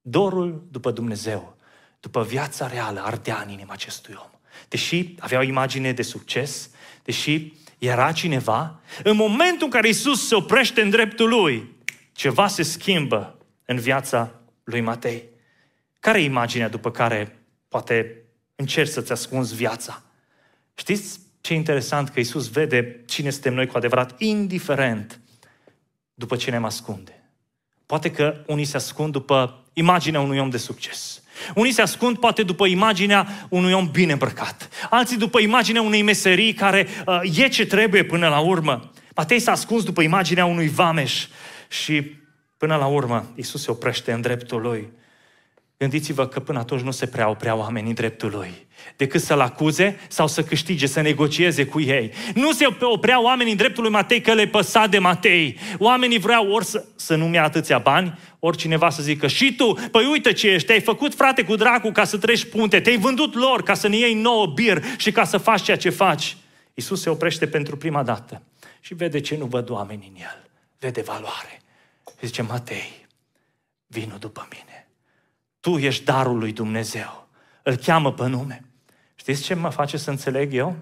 Dorul 0.00 0.66
după 0.70 0.90
Dumnezeu, 0.90 1.56
după 2.00 2.22
viața 2.22 2.66
reală, 2.66 3.02
ardea 3.04 3.42
în 3.46 3.52
inima 3.52 3.72
acestui 3.72 4.14
om. 4.18 4.30
Deși 4.68 5.14
avea 5.18 5.38
o 5.38 5.42
imagine 5.42 5.92
de 5.92 6.02
succes, 6.02 6.70
deși 7.02 7.52
era 7.86 8.12
cineva, 8.12 8.80
în 9.02 9.16
momentul 9.16 9.64
în 9.64 9.70
care 9.70 9.88
Isus 9.88 10.26
se 10.26 10.34
oprește 10.34 10.80
în 10.80 10.90
dreptul 10.90 11.28
lui, 11.28 11.74
ceva 12.12 12.46
se 12.46 12.62
schimbă 12.62 13.38
în 13.64 13.78
viața 13.78 14.40
lui 14.64 14.80
Matei. 14.80 15.24
Care 16.00 16.20
e 16.20 16.24
imaginea 16.24 16.68
după 16.68 16.90
care 16.90 17.38
poate 17.68 18.22
încerci 18.56 18.90
să-ți 18.90 19.12
ascunzi 19.12 19.54
viața? 19.54 20.02
Știți 20.74 21.20
ce 21.40 21.52
e 21.52 21.56
interesant? 21.56 22.08
Că 22.08 22.20
Isus 22.20 22.50
vede 22.50 23.02
cine 23.06 23.30
suntem 23.30 23.54
noi 23.54 23.66
cu 23.66 23.76
adevărat, 23.76 24.20
indiferent 24.20 25.20
după 26.14 26.36
ce 26.36 26.50
ne 26.50 26.56
ascunde. 26.56 27.30
Poate 27.86 28.10
că 28.10 28.44
unii 28.46 28.64
se 28.64 28.76
ascund 28.76 29.12
după 29.12 29.64
imaginea 29.72 30.20
unui 30.20 30.38
om 30.38 30.50
de 30.50 30.56
succes. 30.56 31.22
Unii 31.54 31.72
se 31.72 31.82
ascund 31.82 32.18
poate 32.18 32.42
după 32.42 32.66
imaginea 32.66 33.26
unui 33.48 33.72
om 33.72 33.90
bine 33.90 34.12
îmbrăcat. 34.12 34.68
Alții 34.90 35.16
după 35.16 35.40
imaginea 35.40 35.82
unei 35.82 36.02
meserii 36.02 36.52
care 36.52 36.86
uh, 37.06 37.38
e 37.38 37.48
ce 37.48 37.66
trebuie 37.66 38.04
până 38.04 38.28
la 38.28 38.38
urmă. 38.38 38.90
Matei 39.14 39.38
s-a 39.38 39.50
ascuns 39.50 39.84
după 39.84 40.02
imaginea 40.02 40.44
unui 40.44 40.68
vameș 40.68 41.26
și 41.68 42.02
până 42.56 42.76
la 42.76 42.86
urmă 42.86 43.32
Isus 43.34 43.62
se 43.62 43.70
oprește 43.70 44.12
în 44.12 44.20
dreptul 44.20 44.60
lui. 44.60 44.88
Gândiți-vă 45.78 46.26
că 46.26 46.40
până 46.40 46.58
atunci 46.58 46.80
nu 46.80 46.90
se 46.90 47.06
prea 47.06 47.28
oprea 47.28 47.54
oamenii 47.54 47.88
în 47.88 47.94
dreptul 47.94 48.30
lui, 48.30 48.66
decât 48.96 49.20
să-l 49.20 49.40
acuze 49.40 49.98
sau 50.08 50.26
să 50.26 50.42
câștige, 50.42 50.86
să 50.86 51.00
negocieze 51.00 51.66
cu 51.66 51.80
ei. 51.80 52.12
Nu 52.34 52.52
se 52.52 52.66
oprea 52.80 53.22
oamenii 53.22 53.52
în 53.52 53.58
dreptul 53.58 53.82
lui 53.82 53.92
Matei 53.92 54.20
că 54.20 54.34
le 54.34 54.46
păsa 54.46 54.86
de 54.86 54.98
Matei. 54.98 55.58
Oamenii 55.78 56.18
vreau 56.18 56.50
ori 56.50 56.64
să, 56.64 56.84
să 56.94 57.16
nu-mi 57.16 57.38
atâția 57.38 57.78
bani, 57.78 58.18
ori 58.38 58.56
cineva 58.56 58.90
să 58.90 59.02
zică, 59.02 59.26
și 59.26 59.54
tu, 59.54 59.72
păi 59.90 60.06
uite 60.06 60.32
ce 60.32 60.48
ești, 60.48 60.66
te-ai 60.66 60.80
făcut 60.80 61.14
frate 61.14 61.44
cu 61.44 61.56
dracu 61.56 61.90
ca 61.90 62.04
să 62.04 62.18
treci 62.18 62.44
punte, 62.44 62.80
te-ai 62.80 62.98
vândut 62.98 63.34
lor 63.34 63.62
ca 63.62 63.74
să 63.74 63.88
ne 63.88 63.96
iei 63.96 64.14
nouă 64.14 64.46
bir 64.46 64.82
și 64.96 65.12
ca 65.12 65.24
să 65.24 65.38
faci 65.38 65.62
ceea 65.62 65.76
ce 65.76 65.90
faci. 65.90 66.36
Isus 66.74 67.00
se 67.00 67.10
oprește 67.10 67.46
pentru 67.46 67.76
prima 67.76 68.02
dată 68.02 68.42
și 68.80 68.94
vede 68.94 69.20
ce 69.20 69.36
nu 69.36 69.44
văd 69.44 69.70
oamenii 69.70 70.12
în 70.14 70.20
el. 70.20 70.48
Vede 70.78 71.00
valoare. 71.00 71.62
Și 72.18 72.26
zice, 72.26 72.42
Matei, 72.42 73.06
vină 73.86 74.16
după 74.18 74.48
mine. 74.50 74.85
Tu 75.66 75.78
ești 75.78 76.04
darul 76.04 76.38
lui 76.38 76.52
Dumnezeu. 76.52 77.28
Îl 77.62 77.76
cheamă 77.76 78.12
pe 78.12 78.26
nume. 78.26 78.64
Știți 79.14 79.42
ce 79.42 79.54
mă 79.54 79.68
face 79.68 79.96
să 79.96 80.10
înțeleg 80.10 80.54
eu? 80.54 80.76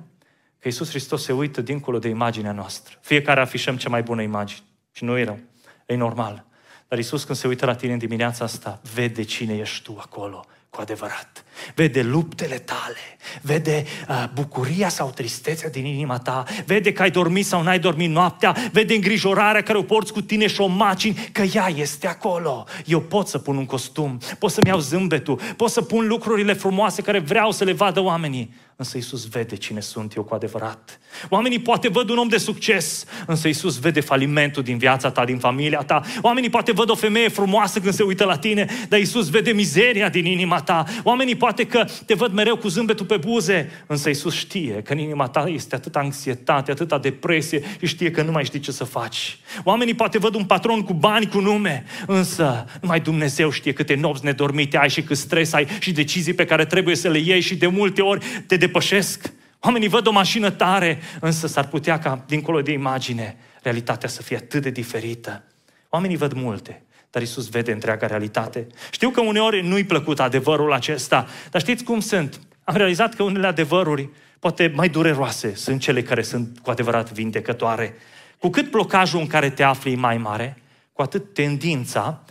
Că 0.58 0.68
Iisus 0.68 0.88
Hristos 0.88 1.22
se 1.22 1.32
uită 1.32 1.60
dincolo 1.60 1.98
de 1.98 2.08
imaginea 2.08 2.52
noastră. 2.52 2.98
Fiecare 3.00 3.40
afișăm 3.40 3.76
cea 3.76 3.88
mai 3.88 4.02
bună 4.02 4.22
imagine. 4.22 4.60
Și 4.92 5.04
nu 5.04 5.18
e 5.18 5.24
rău. 5.24 5.38
E 5.86 5.94
normal. 5.94 6.44
Dar 6.88 6.98
Iisus 6.98 7.24
când 7.24 7.38
se 7.38 7.48
uită 7.48 7.66
la 7.66 7.74
tine 7.74 7.92
în 7.92 7.98
dimineața 7.98 8.44
asta, 8.44 8.80
vede 8.94 9.22
cine 9.22 9.56
ești 9.56 9.82
tu 9.82 9.96
acolo 10.00 10.44
cu 10.74 10.80
adevărat. 10.80 11.44
Vede 11.74 12.02
luptele 12.02 12.58
tale, 12.58 13.18
vede 13.40 13.84
uh, 14.08 14.24
bucuria 14.34 14.88
sau 14.88 15.10
tristețea 15.10 15.70
din 15.70 15.84
inima 15.84 16.18
ta, 16.18 16.44
vede 16.66 16.92
că 16.92 17.02
ai 17.02 17.10
dormit 17.10 17.46
sau 17.46 17.62
n-ai 17.62 17.78
dormit 17.78 18.10
noaptea, 18.10 18.56
vede 18.72 18.94
îngrijorarea 18.94 19.62
care 19.62 19.78
o 19.78 19.82
porți 19.82 20.12
cu 20.12 20.20
tine 20.20 20.46
și 20.46 20.60
o 20.60 20.66
macini, 20.66 21.28
că 21.32 21.42
ea 21.42 21.68
este 21.76 22.06
acolo. 22.06 22.64
Eu 22.84 23.00
pot 23.00 23.28
să 23.28 23.38
pun 23.38 23.56
un 23.56 23.66
costum, 23.66 24.18
pot 24.38 24.50
să-mi 24.50 24.68
iau 24.68 24.78
zâmbetul, 24.78 25.40
pot 25.56 25.70
să 25.70 25.82
pun 25.82 26.06
lucrurile 26.06 26.52
frumoase 26.52 27.02
care 27.02 27.18
vreau 27.18 27.50
să 27.50 27.64
le 27.64 27.72
vadă 27.72 28.00
oamenii. 28.00 28.54
Însă 28.76 28.98
Isus 28.98 29.28
vede 29.28 29.56
cine 29.56 29.80
sunt 29.80 30.14
eu 30.14 30.22
cu 30.22 30.34
adevărat. 30.34 30.98
Oamenii 31.28 31.58
poate 31.58 31.88
văd 31.88 32.08
un 32.08 32.16
om 32.16 32.28
de 32.28 32.36
succes, 32.36 33.04
însă 33.26 33.48
Isus 33.48 33.78
vede 33.78 34.00
falimentul 34.00 34.62
din 34.62 34.78
viața 34.78 35.10
ta, 35.10 35.24
din 35.24 35.38
familia 35.38 35.78
ta. 35.78 36.00
Oamenii 36.20 36.50
poate 36.50 36.72
văd 36.72 36.90
o 36.90 36.94
femeie 36.94 37.28
frumoasă 37.28 37.80
când 37.80 37.94
se 37.94 38.02
uită 38.02 38.24
la 38.24 38.36
tine, 38.36 38.66
dar 38.88 39.00
Isus 39.00 39.30
vede 39.30 39.52
mizeria 39.52 40.08
din 40.08 40.24
inima 40.24 40.60
ta. 40.60 40.84
Oamenii 41.02 41.34
poate 41.34 41.66
că 41.66 41.84
te 42.06 42.14
văd 42.14 42.32
mereu 42.32 42.56
cu 42.56 42.68
zâmbetul 42.68 43.06
pe 43.06 43.16
buze, 43.16 43.84
însă 43.86 44.08
Isus 44.08 44.34
știe 44.34 44.82
că 44.84 44.92
în 44.92 44.98
inima 44.98 45.28
ta 45.28 45.44
este 45.48 45.74
atâta 45.74 45.98
anxietate, 45.98 46.70
atâta 46.70 46.98
depresie 46.98 47.62
și 47.78 47.86
știe 47.86 48.10
că 48.10 48.22
nu 48.22 48.30
mai 48.30 48.44
știi 48.44 48.60
ce 48.60 48.72
să 48.72 48.84
faci. 48.84 49.38
Oamenii 49.64 49.94
poate 49.94 50.18
văd 50.18 50.34
un 50.34 50.44
patron 50.44 50.82
cu 50.82 50.92
bani, 50.92 51.28
cu 51.28 51.40
nume, 51.40 51.84
însă 52.06 52.66
numai 52.80 53.00
Dumnezeu 53.00 53.50
știe 53.50 53.72
câte 53.72 53.94
nopți 53.94 54.24
nedormite 54.24 54.76
ai 54.76 54.90
și 54.90 55.02
cât 55.02 55.16
stres 55.16 55.52
ai 55.52 55.66
și 55.80 55.92
decizii 55.92 56.34
pe 56.34 56.44
care 56.44 56.64
trebuie 56.64 56.96
să 56.96 57.08
le 57.08 57.18
iei 57.18 57.40
și 57.40 57.56
de 57.56 57.66
multe 57.66 58.02
ori 58.02 58.26
te 58.46 58.56
depășesc. 58.66 59.32
Oamenii 59.60 59.88
văd 59.88 60.06
o 60.06 60.10
mașină 60.10 60.50
tare, 60.50 60.98
însă 61.20 61.46
s-ar 61.46 61.66
putea 61.66 61.98
ca, 61.98 62.24
dincolo 62.26 62.62
de 62.62 62.72
imagine, 62.72 63.36
realitatea 63.62 64.08
să 64.08 64.22
fie 64.22 64.36
atât 64.36 64.62
de 64.62 64.70
diferită. 64.70 65.44
Oamenii 65.88 66.16
văd 66.16 66.32
multe, 66.32 66.82
dar 67.10 67.22
Isus 67.22 67.48
vede 67.48 67.72
întreaga 67.72 68.06
realitate. 68.06 68.66
Știu 68.90 69.10
că 69.10 69.20
uneori 69.20 69.66
nu-i 69.66 69.84
plăcut 69.84 70.20
adevărul 70.20 70.72
acesta, 70.72 71.26
dar 71.50 71.60
știți 71.60 71.84
cum 71.84 72.00
sunt? 72.00 72.40
Am 72.64 72.76
realizat 72.76 73.14
că 73.14 73.22
unele 73.22 73.46
adevăruri, 73.46 74.08
poate 74.38 74.72
mai 74.74 74.88
dureroase, 74.88 75.54
sunt 75.54 75.80
cele 75.80 76.02
care 76.02 76.22
sunt 76.22 76.58
cu 76.62 76.70
adevărat 76.70 77.12
vindecătoare. 77.12 77.94
Cu 78.38 78.48
cât 78.48 78.70
blocajul 78.70 79.20
în 79.20 79.26
care 79.26 79.50
te 79.50 79.62
afli 79.62 79.92
e 79.92 79.96
mai 79.96 80.18
mare, 80.18 80.58
cu 80.92 81.02
atât 81.02 81.34
tendința 81.34 82.24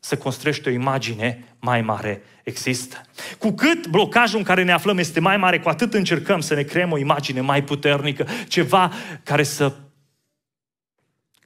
să 0.00 0.16
construiești 0.16 0.68
o 0.68 0.70
imagine 0.70 1.44
mai 1.58 1.82
mare 1.82 2.22
există. 2.46 3.00
Cu 3.38 3.50
cât 3.50 3.86
blocajul 3.86 4.38
în 4.38 4.44
care 4.44 4.62
ne 4.62 4.72
aflăm 4.72 4.98
este 4.98 5.20
mai 5.20 5.36
mare, 5.36 5.60
cu 5.60 5.68
atât 5.68 5.94
încercăm 5.94 6.40
să 6.40 6.54
ne 6.54 6.62
creăm 6.62 6.92
o 6.92 6.98
imagine 6.98 7.40
mai 7.40 7.64
puternică, 7.64 8.26
ceva 8.48 8.92
care 9.22 9.42
să, 9.42 9.72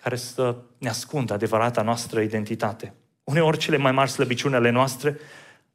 care 0.02 0.16
să 0.16 0.56
ne 0.78 0.88
ascundă 0.88 1.32
adevărata 1.32 1.82
noastră 1.82 2.20
identitate. 2.20 2.94
Uneori 3.24 3.58
cele 3.58 3.76
mai 3.76 3.92
mari 3.92 4.10
slăbiciuni 4.10 4.54
ale 4.54 4.70
noastre 4.70 5.16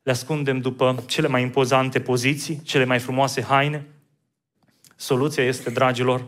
le 0.04 0.12
ascundem 0.12 0.60
după 0.60 1.04
cele 1.06 1.28
mai 1.28 1.42
impozante 1.42 2.00
poziții, 2.00 2.62
cele 2.64 2.86
mai 2.86 3.00
frumoase 3.00 3.42
haine. 3.42 3.86
Soluția 4.96 5.44
este, 5.44 5.70
dragilor, 5.70 6.28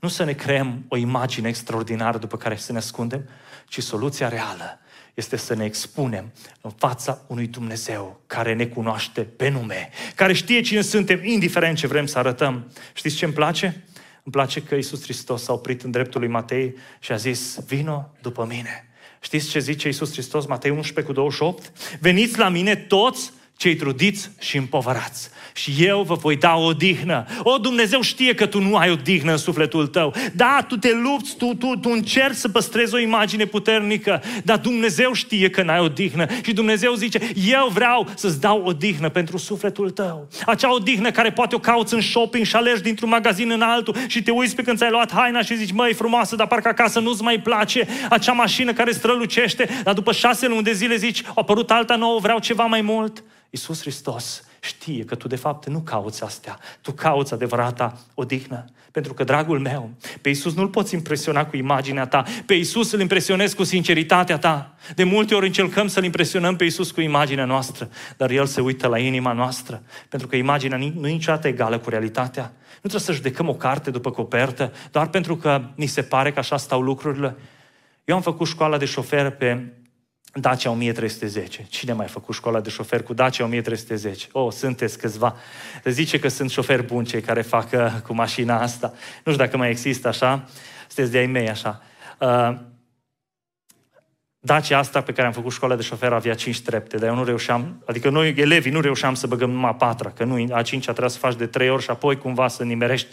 nu 0.00 0.08
să 0.08 0.24
ne 0.24 0.32
creăm 0.32 0.84
o 0.88 0.96
imagine 0.96 1.48
extraordinară 1.48 2.18
după 2.18 2.36
care 2.36 2.56
să 2.56 2.72
ne 2.72 2.78
ascundem, 2.78 3.28
ci 3.66 3.82
soluția 3.82 4.28
reală 4.28 4.80
este 5.18 5.36
să 5.36 5.54
ne 5.54 5.64
expunem 5.64 6.32
în 6.60 6.70
fața 6.70 7.24
unui 7.26 7.46
Dumnezeu 7.46 8.20
care 8.26 8.54
ne 8.54 8.66
cunoaște 8.66 9.20
pe 9.20 9.48
nume, 9.48 9.90
care 10.14 10.32
știe 10.32 10.60
cine 10.60 10.80
suntem, 10.80 11.24
indiferent 11.24 11.76
ce 11.76 11.86
vrem 11.86 12.06
să 12.06 12.18
arătăm. 12.18 12.72
Știți 12.92 13.16
ce 13.16 13.24
îmi 13.24 13.34
place? 13.34 13.66
Îmi 14.22 14.32
place 14.32 14.62
că 14.62 14.74
Iisus 14.74 15.02
Hristos 15.02 15.42
s-a 15.42 15.52
oprit 15.52 15.82
în 15.82 15.90
dreptul 15.90 16.20
lui 16.20 16.28
Matei 16.28 16.74
și 16.98 17.12
a 17.12 17.16
zis, 17.16 17.58
vino 17.66 18.10
după 18.22 18.46
mine. 18.48 18.88
Știți 19.20 19.48
ce 19.48 19.58
zice 19.58 19.86
Iisus 19.86 20.12
Hristos, 20.12 20.46
Matei 20.46 20.70
11 20.70 21.06
cu 21.06 21.12
28? 21.12 21.72
Veniți 22.00 22.38
la 22.38 22.48
mine 22.48 22.74
toți 22.74 23.32
cei 23.58 23.76
trudiți 23.76 24.30
și 24.38 24.56
împovărați 24.56 25.30
și 25.54 25.74
eu 25.78 26.02
vă 26.02 26.14
voi 26.14 26.36
da 26.36 26.54
o 26.54 26.72
dihnă. 26.72 27.26
O, 27.42 27.58
Dumnezeu 27.58 28.00
știe 28.00 28.34
că 28.34 28.46
tu 28.46 28.60
nu 28.60 28.76
ai 28.76 28.90
o 28.90 28.94
dihnă 28.94 29.30
în 29.30 29.36
sufletul 29.36 29.86
tău. 29.86 30.14
Da, 30.34 30.64
tu 30.68 30.76
te 30.76 30.92
lupți, 30.92 31.36
tu, 31.36 31.54
tu, 31.54 31.76
tu 31.76 31.90
încerci 31.92 32.36
să 32.36 32.48
păstrezi 32.48 32.94
o 32.94 32.98
imagine 32.98 33.44
puternică, 33.44 34.22
dar 34.44 34.58
Dumnezeu 34.58 35.12
știe 35.12 35.50
că 35.50 35.62
n-ai 35.62 35.80
o 35.80 35.88
dihnă 35.88 36.26
și 36.44 36.52
Dumnezeu 36.52 36.94
zice, 36.94 37.32
eu 37.50 37.70
vreau 37.72 38.08
să-ți 38.14 38.40
dau 38.40 38.62
o 38.64 38.72
dihnă 38.72 39.08
pentru 39.08 39.36
sufletul 39.36 39.90
tău. 39.90 40.28
Acea 40.46 40.74
o 40.74 40.78
dihnă 40.78 41.10
care 41.10 41.32
poate 41.32 41.54
o 41.54 41.58
cauți 41.58 41.94
în 41.94 42.00
shopping 42.00 42.44
și 42.44 42.56
alegi 42.56 42.82
dintr-un 42.82 43.08
magazin 43.08 43.50
în 43.50 43.62
altul 43.62 43.96
și 44.06 44.22
te 44.22 44.30
uiți 44.30 44.54
pe 44.54 44.62
când 44.62 44.78
ți-ai 44.78 44.90
luat 44.90 45.12
haina 45.12 45.42
și 45.42 45.56
zici, 45.56 45.72
măi, 45.72 45.92
frumoasă, 45.94 46.36
dar 46.36 46.46
parcă 46.46 46.68
acasă 46.68 47.00
nu-ți 47.00 47.22
mai 47.22 47.40
place 47.40 47.88
acea 48.10 48.32
mașină 48.32 48.72
care 48.72 48.92
strălucește, 48.92 49.68
dar 49.82 49.94
după 49.94 50.12
șase 50.12 50.48
luni 50.48 50.62
de 50.62 50.72
zile 50.72 50.96
zici, 50.96 51.22
a 51.26 51.32
apărut 51.34 51.70
alta 51.70 51.96
nouă, 51.96 52.18
vreau 52.18 52.38
ceva 52.38 52.64
mai 52.64 52.80
mult. 52.80 53.22
Iisus 53.50 53.80
Hristos 53.80 54.42
știe 54.60 55.04
că 55.04 55.14
tu 55.14 55.28
de 55.28 55.36
fapt 55.36 55.68
nu 55.68 55.80
cauți 55.80 56.22
astea, 56.24 56.58
tu 56.80 56.92
cauți 56.92 57.32
adevărata 57.32 57.98
odihnă. 58.14 58.64
Pentru 58.90 59.14
că, 59.14 59.24
dragul 59.24 59.58
meu, 59.58 59.90
pe 60.20 60.28
Iisus 60.28 60.54
nu-L 60.54 60.68
poți 60.68 60.94
impresiona 60.94 61.46
cu 61.46 61.56
imaginea 61.56 62.06
ta, 62.06 62.24
pe 62.46 62.54
Iisus 62.54 62.92
îl 62.92 63.00
impresionezi 63.00 63.56
cu 63.56 63.64
sinceritatea 63.64 64.38
ta. 64.38 64.74
De 64.94 65.04
multe 65.04 65.34
ori 65.34 65.46
încercăm 65.46 65.88
să-L 65.88 66.04
impresionăm 66.04 66.56
pe 66.56 66.64
Iisus 66.64 66.90
cu 66.90 67.00
imaginea 67.00 67.44
noastră, 67.44 67.90
dar 68.16 68.30
El 68.30 68.46
se 68.46 68.60
uită 68.60 68.86
la 68.86 68.98
inima 68.98 69.32
noastră, 69.32 69.82
pentru 70.08 70.28
că 70.28 70.36
imaginea 70.36 70.76
nu 70.76 71.08
e 71.08 71.12
niciodată 71.12 71.48
egală 71.48 71.78
cu 71.78 71.90
realitatea. 71.90 72.52
Nu 72.68 72.88
trebuie 72.88 73.00
să 73.00 73.12
judecăm 73.12 73.48
o 73.48 73.54
carte 73.54 73.90
după 73.90 74.10
copertă, 74.10 74.72
doar 74.90 75.08
pentru 75.08 75.36
că 75.36 75.62
ni 75.74 75.86
se 75.86 76.02
pare 76.02 76.32
că 76.32 76.38
așa 76.38 76.56
stau 76.56 76.80
lucrurile. 76.80 77.36
Eu 78.04 78.14
am 78.14 78.22
făcut 78.22 78.46
școala 78.46 78.76
de 78.76 78.84
șofer 78.84 79.30
pe 79.30 79.72
Dacia 80.32 80.70
1310. 80.70 81.66
Cine 81.68 81.92
mai 81.92 82.04
a 82.04 82.08
făcut 82.08 82.34
școala 82.34 82.60
de 82.60 82.70
șofer 82.70 83.02
cu 83.02 83.14
Dacia 83.14 83.44
1310? 83.44 84.26
Oh, 84.32 84.52
sunteți 84.52 84.98
câțiva. 84.98 85.36
Zice 85.84 86.18
că 86.18 86.28
sunt 86.28 86.50
șoferi 86.50 86.82
buni 86.82 87.06
cei 87.06 87.20
care 87.20 87.42
fac 87.42 87.68
uh, 87.72 87.92
cu 88.06 88.14
mașina 88.14 88.60
asta. 88.62 88.92
Nu 89.24 89.32
știu 89.32 89.44
dacă 89.44 89.56
mai 89.56 89.70
există 89.70 90.08
așa. 90.08 90.48
Sunteți 90.86 91.10
de-ai 91.10 91.26
mei 91.26 91.48
așa. 91.48 91.82
Uh, 92.18 92.58
Dacia 94.40 94.78
asta 94.78 95.00
pe 95.00 95.12
care 95.12 95.26
am 95.26 95.32
făcut 95.32 95.52
școala 95.52 95.76
de 95.76 95.82
șofer 95.82 96.12
avea 96.12 96.34
5 96.34 96.60
trepte, 96.60 96.96
dar 96.96 97.08
eu 97.08 97.14
nu 97.14 97.24
reușeam, 97.24 97.82
adică 97.86 98.10
noi, 98.10 98.34
elevii, 98.36 98.72
nu 98.72 98.80
reușeam 98.80 99.14
să 99.14 99.26
băgăm 99.26 99.50
numai 99.50 99.74
patra, 99.74 100.10
că 100.10 100.24
nu, 100.24 100.46
a 100.54 100.62
cincea 100.62 100.90
trebuia 100.90 101.08
să 101.08 101.18
faci 101.18 101.34
de 101.34 101.46
trei 101.46 101.70
ori 101.70 101.82
și 101.82 101.90
apoi 101.90 102.18
cumva 102.18 102.48
să 102.48 102.64
nimerești. 102.64 103.08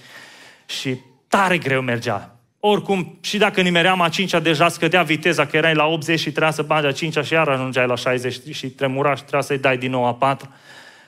Și 0.66 1.00
tare 1.28 1.58
greu 1.58 1.82
mergea. 1.82 2.35
Oricum, 2.68 3.18
și 3.22 3.38
dacă 3.38 3.62
nimeream 3.62 4.02
a 4.02 4.10
cincea, 4.10 4.40
deja 4.40 4.68
scădea 4.68 5.04
viteza, 5.04 5.46
că 5.46 5.58
erai 5.58 5.74
la 5.74 5.86
80 5.86 6.20
și 6.20 6.32
trebuia 6.32 6.52
să 6.52 6.62
bagi 6.62 6.86
a 6.86 6.92
cincea 6.92 7.22
și 7.22 7.34
iar 7.34 7.48
ajungeai 7.48 7.88
la 7.88 7.96
60 7.96 8.56
și 8.56 8.70
tremuraș 8.70 9.18
și 9.18 9.22
trebuia 9.22 9.42
să-i 9.42 9.58
dai 9.58 9.78
din 9.78 9.92
nou 9.92 10.06
a 10.06 10.14
patra. 10.14 10.50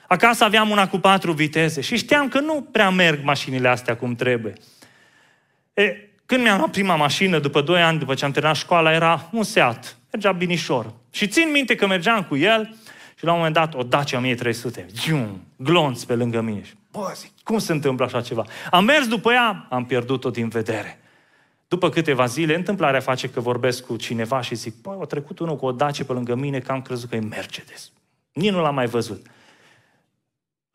Acasă 0.07 0.43
aveam 0.43 0.69
una 0.69 0.87
cu 0.87 0.97
patru 0.97 1.31
viteze 1.31 1.81
și 1.81 1.97
știam 1.97 2.27
că 2.27 2.39
nu 2.39 2.67
prea 2.71 2.89
merg 2.89 3.19
mașinile 3.23 3.67
astea 3.67 3.95
cum 3.95 4.15
trebuie. 4.15 4.53
E, 5.73 5.95
când 6.25 6.41
mi-am 6.41 6.57
luat 6.57 6.71
prima 6.71 6.95
mașină, 6.95 7.39
după 7.39 7.61
2 7.61 7.81
ani, 7.81 7.99
după 7.99 8.13
ce 8.13 8.25
am 8.25 8.31
terminat 8.31 8.57
școala, 8.57 8.93
era 8.93 9.29
un 9.31 9.43
Seat. 9.43 9.97
Mergea 10.11 10.31
binișor. 10.31 10.93
Și 11.11 11.27
țin 11.27 11.49
minte 11.51 11.75
că 11.75 11.87
mergeam 11.87 12.23
cu 12.23 12.35
el 12.35 12.75
și 13.17 13.25
la 13.25 13.31
un 13.31 13.37
moment 13.37 13.55
dat 13.55 13.73
o 13.73 13.83
Dacia 13.83 14.17
1300. 14.17 14.85
Zium, 14.93 15.43
glonț 15.55 16.03
pe 16.03 16.15
lângă 16.15 16.41
mine. 16.41 16.61
Bă, 16.91 17.11
zic, 17.15 17.31
cum 17.43 17.59
se 17.59 17.71
întâmplă 17.71 18.05
așa 18.05 18.21
ceva? 18.21 18.45
Am 18.71 18.83
mers 18.83 19.07
după 19.07 19.31
ea, 19.31 19.67
am 19.69 19.85
pierdut-o 19.85 20.29
din 20.29 20.47
vedere. 20.47 20.99
După 21.67 21.89
câteva 21.89 22.25
zile, 22.25 22.55
întâmplarea 22.55 22.99
face 22.99 23.29
că 23.29 23.39
vorbesc 23.39 23.85
cu 23.85 23.95
cineva 23.95 24.41
și 24.41 24.55
zic, 24.55 24.81
păi, 24.81 24.97
a 25.01 25.05
trecut 25.05 25.39
unul 25.39 25.55
cu 25.55 25.65
o 25.65 25.71
dacie 25.71 26.03
pe 26.03 26.13
lângă 26.13 26.35
mine 26.35 26.59
că 26.59 26.71
am 26.71 26.81
crezut 26.81 27.09
că 27.09 27.15
e 27.15 27.19
Mercedes. 27.19 27.91
Nici 28.33 28.51
nu 28.51 28.61
l-am 28.61 28.75
mai 28.75 28.85
văzut. 28.85 29.25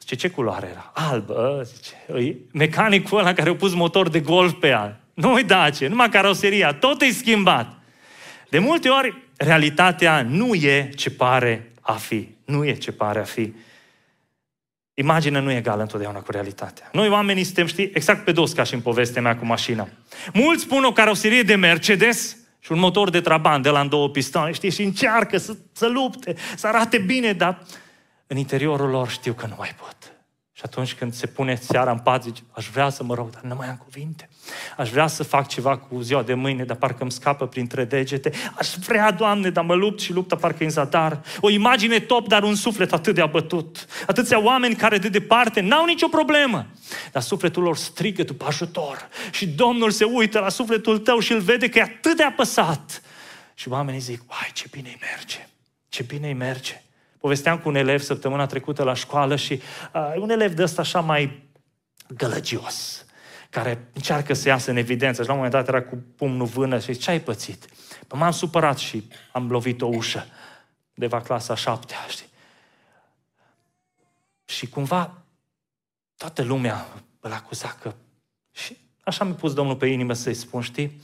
Zice, 0.01 0.15
ce 0.15 0.29
culoare 0.29 0.69
era? 0.71 0.91
Albă, 0.95 1.63
zice. 1.65 2.25
E 2.27 2.37
mecanicul 2.53 3.19
ăla 3.19 3.33
care 3.33 3.51
a 3.51 3.55
pus 3.55 3.75
motor 3.75 4.09
de 4.09 4.21
golf 4.21 4.53
pe 4.53 4.67
ea. 4.67 5.01
Nu-i 5.15 5.45
dace, 5.45 5.87
numai 5.87 6.09
caroseria, 6.09 6.75
tot 6.75 7.01
e 7.01 7.11
schimbat. 7.11 7.79
De 8.49 8.59
multe 8.59 8.89
ori, 8.89 9.29
realitatea 9.37 10.23
nu 10.23 10.55
e 10.55 10.91
ce 10.97 11.11
pare 11.11 11.73
a 11.81 11.93
fi. 11.93 12.29
Nu 12.45 12.65
e 12.65 12.75
ce 12.75 12.93
pare 12.93 13.21
a 13.21 13.25
fi. 13.25 13.53
Imaginea 14.95 15.41
nu 15.41 15.51
e 15.51 15.57
egală 15.57 15.83
întotdeauna 15.83 16.19
cu 16.19 16.31
realitatea. 16.31 16.89
Noi 16.93 17.09
oamenii 17.09 17.45
suntem, 17.45 17.67
știi, 17.67 17.91
exact 17.95 18.25
pe 18.25 18.33
dos 18.33 18.53
ca 18.53 18.63
și 18.63 18.75
în 18.75 18.81
povestea 18.81 19.23
mea 19.23 19.37
cu 19.37 19.45
mașina. 19.45 19.89
Mulți 20.33 20.63
spun 20.63 20.85
o 20.85 20.93
caroserie 20.93 21.43
de 21.43 21.55
Mercedes 21.55 22.37
și 22.59 22.73
un 22.73 22.79
motor 22.79 23.11
de 23.11 23.21
Trabant 23.21 23.63
de 23.63 23.69
la 23.69 23.81
în 23.81 23.89
două 23.89 24.09
pistoane, 24.09 24.53
știi, 24.53 24.71
și 24.71 24.83
încearcă 24.83 25.37
să, 25.37 25.57
să 25.73 25.87
lupte, 25.87 26.35
să 26.57 26.67
arate 26.67 26.99
bine, 26.99 27.33
dar 27.33 27.63
în 28.27 28.37
interiorul 28.37 28.91
lor 28.91 29.09
știu 29.09 29.33
că 29.33 29.47
nu 29.47 29.55
mai 29.59 29.75
pot. 29.81 30.12
Și 30.63 30.69
atunci 30.69 30.95
când 30.95 31.15
se 31.15 31.27
pune 31.27 31.55
seara 31.55 31.91
în 31.91 31.99
pat, 31.99 32.23
zice, 32.23 32.43
aș 32.51 32.69
vrea 32.69 32.89
să 32.89 33.05
mă 33.05 33.15
rog, 33.15 33.31
dar 33.31 33.43
nu 33.43 33.55
mai 33.55 33.69
am 33.69 33.77
cuvinte. 33.77 34.29
Aș 34.77 34.91
vrea 34.91 35.07
să 35.07 35.23
fac 35.23 35.49
ceva 35.49 35.77
cu 35.77 36.01
ziua 36.01 36.23
de 36.23 36.35
mâine, 36.35 36.65
dar 36.65 36.77
parcă 36.77 37.03
îmi 37.03 37.11
scapă 37.13 37.47
printre 37.47 37.85
degete. 37.85 38.33
Aș 38.55 38.69
vrea, 38.87 39.11
Doamne, 39.11 39.51
dar 39.51 39.65
mă 39.65 39.75
lupt 39.75 40.01
și 40.01 40.13
luptă 40.13 40.37
parcă 40.37 40.65
în 40.65 40.71
zadar. 40.71 41.23
O 41.41 41.51
imagine 41.51 41.99
top, 41.99 42.29
dar 42.29 42.43
un 42.43 42.55
suflet 42.55 42.93
atât 42.93 43.15
de 43.15 43.21
abătut. 43.21 43.87
Atâția 44.07 44.43
oameni 44.43 44.75
care 44.75 44.99
de 44.99 45.09
departe 45.09 45.61
n-au 45.61 45.85
nicio 45.85 46.09
problemă. 46.09 46.67
Dar 47.13 47.23
sufletul 47.23 47.63
lor 47.63 47.77
strigă 47.77 48.23
după 48.23 48.45
ajutor. 48.47 49.09
Și 49.31 49.47
Domnul 49.49 49.91
se 49.91 50.05
uită 50.05 50.39
la 50.39 50.49
sufletul 50.49 50.99
tău 50.99 51.19
și 51.19 51.33
îl 51.33 51.41
vede 51.41 51.69
că 51.69 51.79
e 51.79 51.83
atât 51.83 52.17
de 52.17 52.23
apăsat. 52.23 53.03
Și 53.55 53.69
oamenii 53.69 54.01
zic, 54.01 54.31
uai, 54.31 54.51
ce 54.53 54.67
bine 54.71 54.89
îi 54.89 54.99
merge. 55.01 55.49
Ce 55.89 56.03
bine 56.03 56.27
îi 56.27 56.35
merge. 56.35 56.83
Povesteam 57.23 57.59
cu 57.59 57.69
un 57.69 57.75
elev 57.75 58.01
săptămâna 58.01 58.47
trecută 58.47 58.83
la 58.83 58.95
școală 58.95 59.37
și 59.37 59.61
uh, 59.95 60.15
un 60.17 60.31
elev 60.31 60.53
de 60.53 60.63
ăsta 60.63 60.81
așa 60.81 61.01
mai 61.01 61.49
gălăgios, 62.09 63.07
care 63.51 63.89
încearcă 63.93 64.35
să 64.35 64.49
iasă 64.49 64.71
în 64.71 64.77
evidență. 64.77 65.23
Și 65.23 65.29
la 65.29 65.35
un 65.35 65.41
moment 65.43 65.65
dat 65.65 65.75
era 65.75 65.83
cu 65.83 66.05
pumnul 66.17 66.47
vână 66.47 66.79
și 66.79 66.95
ce 66.95 67.11
ai 67.11 67.21
pățit? 67.21 67.67
Păi 68.07 68.19
m-am 68.19 68.31
supărat 68.31 68.79
și 68.79 69.09
am 69.33 69.51
lovit 69.51 69.83
o 69.83 69.87
ușă 69.87 70.27
de 70.95 71.07
va 71.07 71.21
clasa 71.21 71.55
șaptea, 71.55 71.97
știi? 72.09 72.27
Și 74.45 74.69
cumva 74.69 75.23
toată 76.17 76.43
lumea 76.43 76.87
îl 77.21 77.33
acuza 77.33 77.77
că... 77.81 77.95
Și 78.51 78.77
așa 79.05 79.25
mi-a 79.25 79.35
pus 79.35 79.55
Domnul 79.55 79.77
pe 79.77 79.87
inimă 79.87 80.13
să-i 80.13 80.35
spun, 80.35 80.61
știi? 80.61 81.01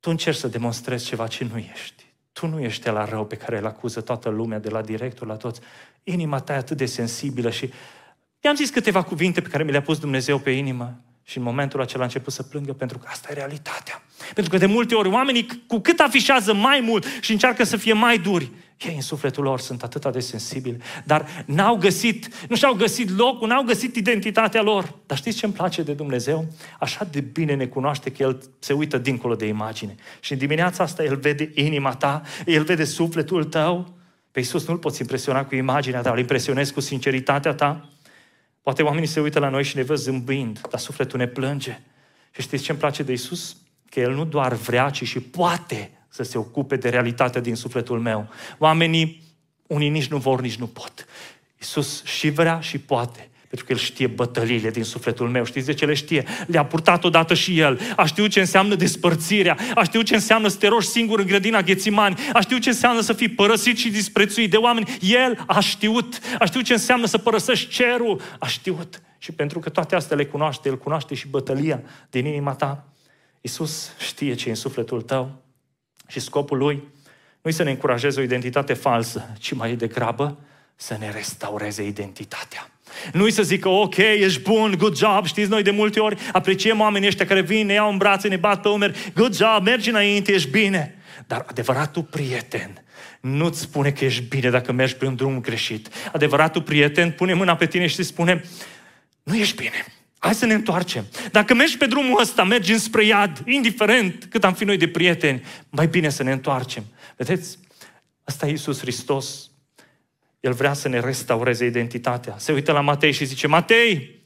Tu 0.00 0.10
încerci 0.10 0.38
să 0.38 0.48
demonstrezi 0.48 1.04
ceva 1.04 1.26
ce 1.26 1.44
nu 1.44 1.58
ești. 1.58 2.06
Tu 2.38 2.46
nu 2.46 2.60
ești 2.60 2.88
la 2.88 3.04
rău 3.04 3.24
pe 3.24 3.36
care 3.36 3.58
îl 3.58 3.66
acuză 3.66 4.00
toată 4.00 4.28
lumea, 4.28 4.58
de 4.58 4.68
la 4.68 4.82
director 4.82 5.26
la 5.26 5.36
toți. 5.36 5.60
Inima 6.02 6.38
ta 6.38 6.52
e 6.52 6.56
atât 6.56 6.76
de 6.76 6.86
sensibilă 6.86 7.50
și 7.50 7.70
i-am 8.40 8.54
zis 8.54 8.70
câteva 8.70 9.02
cuvinte 9.02 9.40
pe 9.40 9.48
care 9.48 9.64
mi 9.64 9.70
le-a 9.70 9.82
pus 9.82 9.98
Dumnezeu 9.98 10.38
pe 10.38 10.50
inimă 10.50 11.00
și 11.22 11.38
în 11.38 11.42
momentul 11.42 11.80
acela 11.80 12.02
a 12.02 12.04
început 12.04 12.32
să 12.32 12.42
plângă 12.42 12.72
pentru 12.72 12.98
că 12.98 13.06
asta 13.10 13.28
e 13.30 13.34
realitatea. 13.34 14.02
Pentru 14.34 14.52
că 14.52 14.58
de 14.58 14.66
multe 14.66 14.94
ori 14.94 15.08
oamenii 15.08 15.64
cu 15.66 15.78
cât 15.78 16.00
afișează 16.00 16.54
mai 16.54 16.80
mult 16.80 17.04
și 17.20 17.32
încearcă 17.32 17.64
să 17.64 17.76
fie 17.76 17.92
mai 17.92 18.18
duri, 18.18 18.50
ei 18.86 18.94
în 18.94 19.00
sufletul 19.00 19.44
lor 19.44 19.60
sunt 19.60 19.82
atât 19.82 20.12
de 20.12 20.20
sensibili, 20.20 20.82
dar 21.04 21.44
n-au 21.46 21.76
găsit, 21.76 22.46
nu 22.48 22.56
și-au 22.56 22.74
găsit 22.74 23.18
locul, 23.18 23.48
n-au 23.48 23.62
găsit 23.62 23.96
identitatea 23.96 24.62
lor. 24.62 24.94
Dar 25.06 25.16
știți 25.16 25.38
ce 25.38 25.44
îmi 25.44 25.54
place 25.54 25.82
de 25.82 25.92
Dumnezeu? 25.92 26.46
Așa 26.78 27.04
de 27.04 27.20
bine 27.20 27.54
ne 27.54 27.66
cunoaște 27.66 28.10
că 28.10 28.22
El 28.22 28.42
se 28.58 28.72
uită 28.72 28.98
dincolo 28.98 29.34
de 29.34 29.46
imagine. 29.46 29.94
Și 30.20 30.32
în 30.32 30.38
dimineața 30.38 30.82
asta 30.82 31.04
El 31.04 31.16
vede 31.16 31.50
inima 31.54 31.94
ta, 31.94 32.22
El 32.46 32.62
vede 32.62 32.84
sufletul 32.84 33.44
tău. 33.44 33.94
Pe 34.30 34.38
Iisus 34.38 34.66
nu-L 34.66 34.78
poți 34.78 35.00
impresiona 35.00 35.44
cu 35.44 35.54
imaginea 35.54 36.00
ta, 36.00 36.10
îl 36.10 36.18
impresionezi 36.18 36.72
cu 36.72 36.80
sinceritatea 36.80 37.54
ta. 37.54 37.88
Poate 38.62 38.82
oamenii 38.82 39.08
se 39.08 39.20
uită 39.20 39.38
la 39.38 39.48
noi 39.48 39.64
și 39.64 39.76
ne 39.76 39.82
văd 39.82 39.96
zâmbind, 39.96 40.60
dar 40.70 40.80
sufletul 40.80 41.18
ne 41.18 41.26
plânge. 41.26 41.80
Și 42.30 42.42
știți 42.42 42.62
ce 42.62 42.70
îmi 42.70 42.80
place 42.80 43.02
de 43.02 43.10
Iisus? 43.10 43.56
Că 43.90 44.00
El 44.00 44.14
nu 44.14 44.24
doar 44.24 44.54
vrea, 44.54 44.90
ci 44.90 45.04
și 45.04 45.20
poate 45.20 45.97
să 46.24 46.30
se 46.30 46.38
ocupe 46.38 46.76
de 46.76 46.88
realitatea 46.88 47.40
din 47.40 47.54
sufletul 47.54 48.00
meu. 48.00 48.28
Oamenii, 48.58 49.22
unii 49.66 49.88
nici 49.88 50.06
nu 50.06 50.16
vor, 50.16 50.40
nici 50.40 50.56
nu 50.56 50.66
pot. 50.66 51.06
Iisus 51.58 52.04
și 52.04 52.30
vrea 52.30 52.60
și 52.60 52.78
poate. 52.78 53.28
Pentru 53.48 53.66
că 53.66 53.72
El 53.72 53.78
știe 53.78 54.06
bătăliile 54.06 54.70
din 54.70 54.84
sufletul 54.84 55.28
meu. 55.28 55.44
Știți 55.44 55.66
de 55.66 55.74
ce 55.74 55.86
le 55.86 55.94
știe? 55.94 56.24
Le-a 56.46 56.64
purtat 56.64 57.04
odată 57.04 57.34
și 57.34 57.58
El. 57.58 57.80
A 57.96 58.04
știut 58.04 58.30
ce 58.30 58.40
înseamnă 58.40 58.74
despărțirea. 58.74 59.56
A 59.74 59.82
știut 59.82 60.04
ce 60.04 60.14
înseamnă 60.14 60.48
să 60.48 60.56
te 60.56 60.66
rogi 60.66 60.86
singur 60.86 61.18
în 61.18 61.26
grădina 61.26 61.62
Ghețimani. 61.62 62.16
A 62.32 62.40
știut 62.40 62.60
ce 62.60 62.68
înseamnă 62.68 63.00
să 63.00 63.12
fii 63.12 63.28
părăsit 63.28 63.76
și 63.76 63.90
disprețuit 63.90 64.50
de 64.50 64.56
oameni. 64.56 64.96
El 65.00 65.44
a 65.46 65.60
știut. 65.60 66.18
A 66.38 66.44
știut 66.44 66.64
ce 66.64 66.72
înseamnă 66.72 67.06
să 67.06 67.18
părăsești 67.18 67.68
cerul. 67.68 68.20
A 68.38 68.46
știut. 68.46 69.02
Și 69.18 69.32
pentru 69.32 69.58
că 69.58 69.68
toate 69.68 69.94
astea 69.94 70.16
le 70.16 70.24
cunoaște, 70.24 70.68
El 70.68 70.78
cunoaște 70.78 71.14
și 71.14 71.28
bătălia 71.28 71.82
din 72.10 72.26
inima 72.26 72.54
ta. 72.54 72.88
Iisus 73.40 73.90
știe 73.98 74.34
ce 74.34 74.46
e 74.46 74.50
în 74.50 74.56
sufletul 74.56 75.02
tău. 75.02 75.42
Și 76.08 76.20
scopul 76.20 76.58
lui 76.58 76.82
nu 77.42 77.50
să 77.50 77.62
ne 77.62 77.70
încurajeze 77.70 78.20
o 78.20 78.22
identitate 78.22 78.72
falsă, 78.72 79.32
ci 79.38 79.52
mai 79.52 79.74
degrabă 79.74 80.38
să 80.76 80.96
ne 80.98 81.10
restaureze 81.10 81.86
identitatea. 81.86 82.70
Nu-i 83.12 83.30
să 83.30 83.42
zică, 83.42 83.68
ok, 83.68 83.96
ești 83.96 84.40
bun, 84.40 84.74
good 84.78 84.96
job, 84.96 85.26
știți, 85.26 85.50
noi 85.50 85.62
de 85.62 85.70
multe 85.70 86.00
ori 86.00 86.16
apreciem 86.32 86.80
oamenii 86.80 87.08
ăștia 87.08 87.26
care 87.26 87.40
vin, 87.40 87.66
ne 87.66 87.72
iau 87.72 87.90
în 87.90 87.96
brațe, 87.96 88.28
ne 88.28 88.36
bat 88.36 88.60
pe 88.60 88.68
umeri, 88.68 89.12
good 89.14 89.36
job, 89.36 89.64
mergi 89.64 89.88
înainte, 89.88 90.32
ești 90.32 90.50
bine. 90.50 90.94
Dar 91.26 91.44
adevăratul 91.48 92.02
prieten 92.02 92.82
nu-ți 93.20 93.60
spune 93.60 93.90
că 93.90 94.04
ești 94.04 94.22
bine 94.22 94.50
dacă 94.50 94.72
mergi 94.72 94.96
pe 94.96 95.06
un 95.06 95.14
drum 95.14 95.40
greșit. 95.40 95.88
Adevăratul 96.12 96.62
prieten 96.62 97.10
pune 97.10 97.34
mâna 97.34 97.56
pe 97.56 97.66
tine 97.66 97.86
și 97.86 97.98
îți 97.98 98.08
spune, 98.08 98.44
nu 99.22 99.36
ești 99.36 99.56
bine, 99.56 99.84
Hai 100.18 100.34
să 100.34 100.46
ne 100.46 100.54
întoarcem. 100.54 101.04
Dacă 101.32 101.54
mergi 101.54 101.76
pe 101.76 101.86
drumul 101.86 102.20
ăsta, 102.20 102.44
mergi 102.44 102.72
înspre 102.72 103.04
iad, 103.04 103.42
indiferent 103.46 104.26
cât 104.30 104.44
am 104.44 104.54
fi 104.54 104.64
noi 104.64 104.76
de 104.76 104.88
prieteni, 104.88 105.44
mai 105.70 105.86
bine 105.86 106.08
să 106.08 106.22
ne 106.22 106.32
întoarcem. 106.32 106.84
Vedeți? 107.16 107.58
Asta 108.24 108.46
e 108.46 108.50
Iisus 108.50 108.80
Hristos. 108.80 109.50
El 110.40 110.52
vrea 110.52 110.72
să 110.72 110.88
ne 110.88 111.00
restaureze 111.00 111.66
identitatea. 111.66 112.34
Se 112.38 112.52
uită 112.52 112.72
la 112.72 112.80
Matei 112.80 113.12
și 113.12 113.24
zice, 113.24 113.46
Matei, 113.46 114.18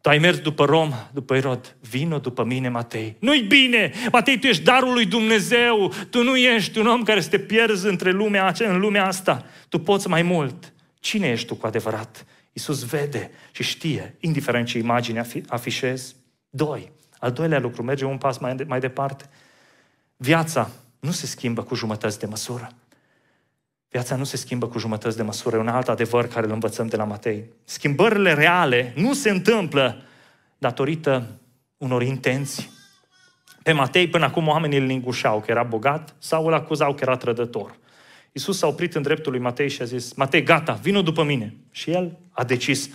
tu 0.00 0.08
ai 0.08 0.18
mers 0.18 0.38
după 0.38 0.64
Rom, 0.64 0.92
după 1.12 1.34
Irod. 1.34 1.76
Vino 1.80 2.18
după 2.18 2.44
mine, 2.44 2.68
Matei. 2.68 3.16
Nu-i 3.18 3.40
bine! 3.40 3.92
Matei, 4.12 4.38
tu 4.38 4.46
ești 4.46 4.62
darul 4.62 4.92
lui 4.92 5.06
Dumnezeu. 5.06 5.92
Tu 6.10 6.22
nu 6.22 6.36
ești 6.36 6.78
un 6.78 6.86
om 6.86 7.02
care 7.02 7.20
să 7.20 7.28
te 7.28 7.38
pierzi 7.38 7.86
între 7.86 8.10
lumea, 8.10 8.54
în 8.58 8.78
lumea 8.78 9.06
asta. 9.06 9.46
Tu 9.68 9.78
poți 9.78 10.08
mai 10.08 10.22
mult. 10.22 10.72
Cine 11.00 11.28
ești 11.28 11.46
tu 11.46 11.54
cu 11.54 11.66
adevărat? 11.66 12.24
Iisus 12.52 12.84
vede 12.84 13.30
și 13.50 13.62
știe, 13.62 14.16
indiferent 14.20 14.66
ce 14.66 14.78
imagine 14.78 15.26
afișezi. 15.48 16.16
Doi, 16.48 16.92
al 17.18 17.32
doilea 17.32 17.58
lucru, 17.58 17.82
merge 17.82 18.04
un 18.04 18.18
pas 18.18 18.38
mai, 18.38 18.56
de, 18.56 18.64
mai 18.64 18.80
departe. 18.80 19.28
Viața 20.16 20.70
nu 21.00 21.10
se 21.10 21.26
schimbă 21.26 21.62
cu 21.62 21.74
jumătăți 21.74 22.18
de 22.18 22.26
măsură. 22.26 22.68
Viața 23.88 24.16
nu 24.16 24.24
se 24.24 24.36
schimbă 24.36 24.68
cu 24.68 24.78
jumătăți 24.78 25.16
de 25.16 25.22
măsură. 25.22 25.56
E 25.56 25.60
un 25.60 25.68
alt 25.68 25.88
adevăr 25.88 26.26
care 26.26 26.46
îl 26.46 26.52
învățăm 26.52 26.86
de 26.86 26.96
la 26.96 27.04
Matei. 27.04 27.44
Schimbările 27.64 28.34
reale 28.34 28.92
nu 28.96 29.14
se 29.14 29.30
întâmplă 29.30 30.02
datorită 30.58 31.40
unor 31.76 32.02
intenții. 32.02 32.70
Pe 33.62 33.72
Matei 33.72 34.08
până 34.08 34.24
acum 34.24 34.46
oamenii 34.48 34.78
îl 34.78 34.84
lingușau 34.84 35.40
că 35.40 35.50
era 35.50 35.62
bogat 35.62 36.14
sau 36.18 36.46
îl 36.46 36.54
acuzau 36.54 36.94
că 36.94 36.98
era 37.02 37.16
trădător. 37.16 37.78
Iisus 38.32 38.58
s-a 38.58 38.66
oprit 38.66 38.94
în 38.94 39.02
dreptul 39.02 39.32
lui 39.32 39.40
Matei 39.40 39.68
și 39.68 39.82
a 39.82 39.84
zis, 39.84 40.12
Matei, 40.12 40.42
gata, 40.42 40.72
vină 40.72 41.02
după 41.02 41.22
mine. 41.22 41.54
Și 41.70 41.90
el 41.90 42.18
a 42.30 42.44
decis. 42.44 42.90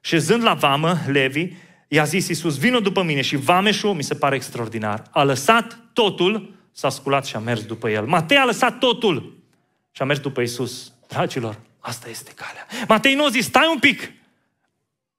Șezând 0.00 0.42
la 0.42 0.54
vamă, 0.54 0.98
Levi, 1.06 1.48
i-a 1.88 2.04
zis 2.04 2.28
Iisus, 2.28 2.58
vină 2.58 2.80
după 2.80 3.02
mine. 3.02 3.20
Și 3.20 3.36
vameșul, 3.36 3.92
mi 3.92 4.02
se 4.02 4.14
pare 4.14 4.34
extraordinar, 4.34 5.02
a 5.10 5.22
lăsat 5.22 5.78
totul, 5.92 6.54
s-a 6.72 6.88
sculat 6.88 7.26
și 7.26 7.36
a 7.36 7.38
mers 7.38 7.64
după 7.64 7.90
el. 7.90 8.06
Matei 8.06 8.36
a 8.36 8.44
lăsat 8.44 8.78
totul 8.78 9.42
și 9.90 10.02
a 10.02 10.04
mers 10.04 10.18
după 10.18 10.40
Iisus. 10.40 10.92
Dragilor, 11.08 11.60
asta 11.78 12.08
este 12.08 12.32
calea. 12.34 12.66
Matei 12.88 13.14
nu 13.14 13.24
a 13.24 13.28
zis, 13.28 13.44
stai 13.44 13.68
un 13.72 13.78
pic, 13.78 14.12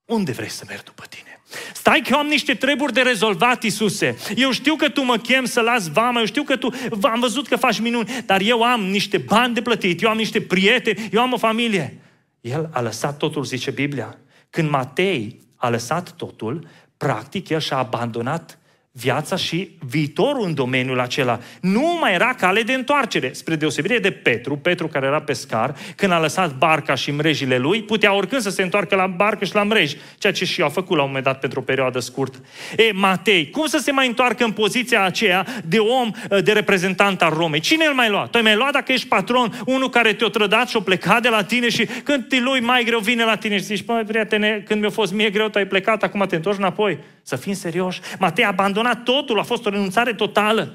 unde 0.05 0.31
vrei 0.31 0.49
să 0.49 0.63
merg 0.67 0.83
după 0.83 1.03
tine? 1.09 1.24
Stai 1.73 2.01
că 2.01 2.09
eu 2.11 2.17
am 2.17 2.27
niște 2.27 2.53
treburi 2.53 2.93
de 2.93 3.01
rezolvat, 3.01 3.63
Isuse. 3.63 4.17
Eu 4.35 4.51
știu 4.51 4.75
că 4.75 4.89
tu 4.89 5.03
mă 5.03 5.17
chem 5.17 5.45
să 5.45 5.61
las 5.61 5.87
vama, 5.87 6.19
eu 6.19 6.25
știu 6.25 6.43
că 6.43 6.55
tu 6.55 6.73
am 7.01 7.19
văzut 7.19 7.47
că 7.47 7.55
faci 7.55 7.79
minuni, 7.79 8.23
dar 8.25 8.41
eu 8.41 8.63
am 8.63 8.81
niște 8.81 9.17
bani 9.17 9.53
de 9.53 9.61
plătit, 9.61 10.01
eu 10.01 10.09
am 10.09 10.17
niște 10.17 10.41
prieteni, 10.41 11.09
eu 11.11 11.21
am 11.21 11.33
o 11.33 11.37
familie. 11.37 11.99
El 12.41 12.69
a 12.73 12.81
lăsat 12.81 13.17
totul, 13.17 13.43
zice 13.43 13.71
Biblia. 13.71 14.17
Când 14.49 14.69
Matei 14.69 15.39
a 15.55 15.69
lăsat 15.69 16.11
totul, 16.11 16.67
practic 16.97 17.49
el 17.49 17.59
și-a 17.59 17.77
abandonat 17.77 18.59
viața 18.97 19.35
și 19.35 19.69
viitorul 19.79 20.45
în 20.45 20.53
domeniul 20.53 20.99
acela. 20.99 21.39
Nu 21.61 21.97
mai 21.99 22.13
era 22.13 22.33
cale 22.33 22.61
de 22.61 22.73
întoarcere. 22.73 23.33
Spre 23.33 23.55
deosebire 23.55 23.99
de 23.99 24.11
Petru, 24.11 24.57
Petru 24.57 24.87
care 24.87 25.05
era 25.05 25.21
pescar, 25.21 25.75
când 25.95 26.11
a 26.11 26.19
lăsat 26.19 26.57
barca 26.57 26.95
și 26.95 27.11
mrejile 27.11 27.57
lui, 27.57 27.83
putea 27.83 28.13
oricând 28.13 28.41
să 28.41 28.49
se 28.49 28.61
întoarcă 28.61 28.95
la 28.95 29.07
barcă 29.07 29.45
și 29.45 29.55
la 29.55 29.63
mreji, 29.63 29.97
ceea 30.17 30.33
ce 30.33 30.45
și 30.45 30.61
a 30.61 30.69
făcut 30.69 30.95
la 30.95 31.01
un 31.01 31.07
moment 31.07 31.25
dat 31.25 31.39
pentru 31.39 31.59
o 31.59 31.63
perioadă 31.63 31.99
scurtă. 31.99 32.37
E, 32.77 32.91
Matei, 32.91 33.49
cum 33.49 33.65
să 33.65 33.77
se 33.77 33.91
mai 33.91 34.07
întoarcă 34.07 34.43
în 34.43 34.51
poziția 34.51 35.03
aceea 35.03 35.45
de 35.65 35.77
om, 35.77 36.11
de 36.43 36.51
reprezentant 36.51 37.21
al 37.21 37.33
Romei? 37.33 37.59
Cine 37.59 37.85
îl 37.85 37.93
mai 37.93 38.09
lua? 38.09 38.27
Tu 38.31 38.37
ai 38.37 38.43
mai 38.43 38.55
luat 38.55 38.71
dacă 38.71 38.91
ești 38.91 39.07
patron, 39.07 39.61
unul 39.65 39.89
care 39.89 40.13
te-a 40.13 40.27
trădat 40.27 40.67
și-a 40.67 40.79
plecat 40.79 41.21
de 41.21 41.29
la 41.29 41.43
tine 41.43 41.69
și 41.69 41.85
când 42.03 42.27
te 42.27 42.39
lui 42.39 42.59
mai 42.59 42.83
greu 42.83 42.99
vine 42.99 43.23
la 43.23 43.35
tine 43.35 43.57
și 43.57 43.63
zici, 43.63 43.83
păi, 43.83 44.03
prietene, 44.07 44.63
când 44.67 44.81
mi-a 44.81 44.89
fost 44.89 45.13
mie 45.13 45.29
greu, 45.29 45.49
tu 45.49 45.57
ai 45.57 45.67
plecat, 45.67 46.03
acum 46.03 46.25
te 46.27 46.35
întorci 46.35 46.57
înapoi. 46.57 46.99
Să 47.27 47.35
fim 47.35 47.53
serioși. 47.53 47.99
Matei 48.19 48.45
a 48.45 48.51
abandonat 48.85 49.03
totul, 49.03 49.39
a 49.39 49.43
fost 49.43 49.65
o 49.65 49.69
renunțare 49.69 50.13
totală. 50.13 50.73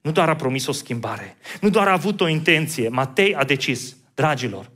Nu 0.00 0.10
doar 0.10 0.28
a 0.28 0.36
promis 0.36 0.66
o 0.66 0.72
schimbare, 0.72 1.36
nu 1.60 1.68
doar 1.68 1.88
a 1.88 1.92
avut 1.92 2.20
o 2.20 2.28
intenție. 2.28 2.88
Matei 2.88 3.34
a 3.34 3.44
decis, 3.44 3.96
dragilor, 4.14 4.70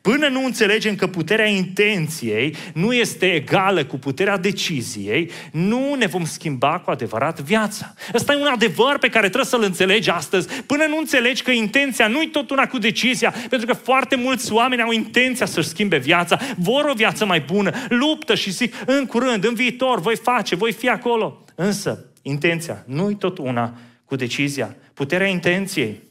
Până 0.00 0.28
nu 0.28 0.44
înțelegem 0.44 0.94
că 0.94 1.06
puterea 1.06 1.46
intenției 1.46 2.56
nu 2.74 2.92
este 2.92 3.34
egală 3.34 3.84
cu 3.84 3.98
puterea 3.98 4.36
deciziei, 4.36 5.30
nu 5.52 5.94
ne 5.94 6.06
vom 6.06 6.24
schimba 6.24 6.78
cu 6.78 6.90
adevărat 6.90 7.40
viața. 7.40 7.94
Ăsta 8.14 8.32
e 8.32 8.36
un 8.36 8.46
adevăr 8.46 8.98
pe 8.98 9.08
care 9.08 9.26
trebuie 9.26 9.44
să-l 9.44 9.62
înțelegi 9.62 10.10
astăzi. 10.10 10.62
Până 10.62 10.84
nu 10.88 10.98
înțelegi 10.98 11.42
că 11.42 11.50
intenția 11.50 12.06
nu 12.06 12.22
e 12.22 12.28
tot 12.32 12.50
una 12.50 12.66
cu 12.66 12.78
decizia, 12.78 13.34
pentru 13.48 13.66
că 13.66 13.72
foarte 13.72 14.16
mulți 14.16 14.52
oameni 14.52 14.82
au 14.82 14.90
intenția 14.90 15.46
să-și 15.46 15.68
schimbe 15.68 15.96
viața, 15.96 16.38
vor 16.56 16.84
o 16.84 16.94
viață 16.94 17.24
mai 17.24 17.40
bună, 17.40 17.72
luptă 17.88 18.34
și 18.34 18.50
zic, 18.50 18.74
în 18.86 19.06
curând, 19.06 19.44
în 19.44 19.54
viitor, 19.54 20.00
voi 20.00 20.16
face, 20.16 20.56
voi 20.56 20.72
fi 20.72 20.88
acolo. 20.88 21.44
Însă, 21.54 22.04
intenția 22.22 22.84
nu 22.86 23.10
e 23.10 23.14
tot 23.14 23.38
una 23.38 23.78
cu 24.04 24.16
decizia. 24.16 24.76
Puterea 24.94 25.26
intenției 25.26 26.02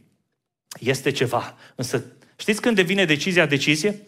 este 0.79 1.11
ceva, 1.11 1.55
însă 1.75 2.03
Știți 2.37 2.61
când 2.61 2.75
devine 2.75 3.05
decizia 3.05 3.45
decizie? 3.45 4.01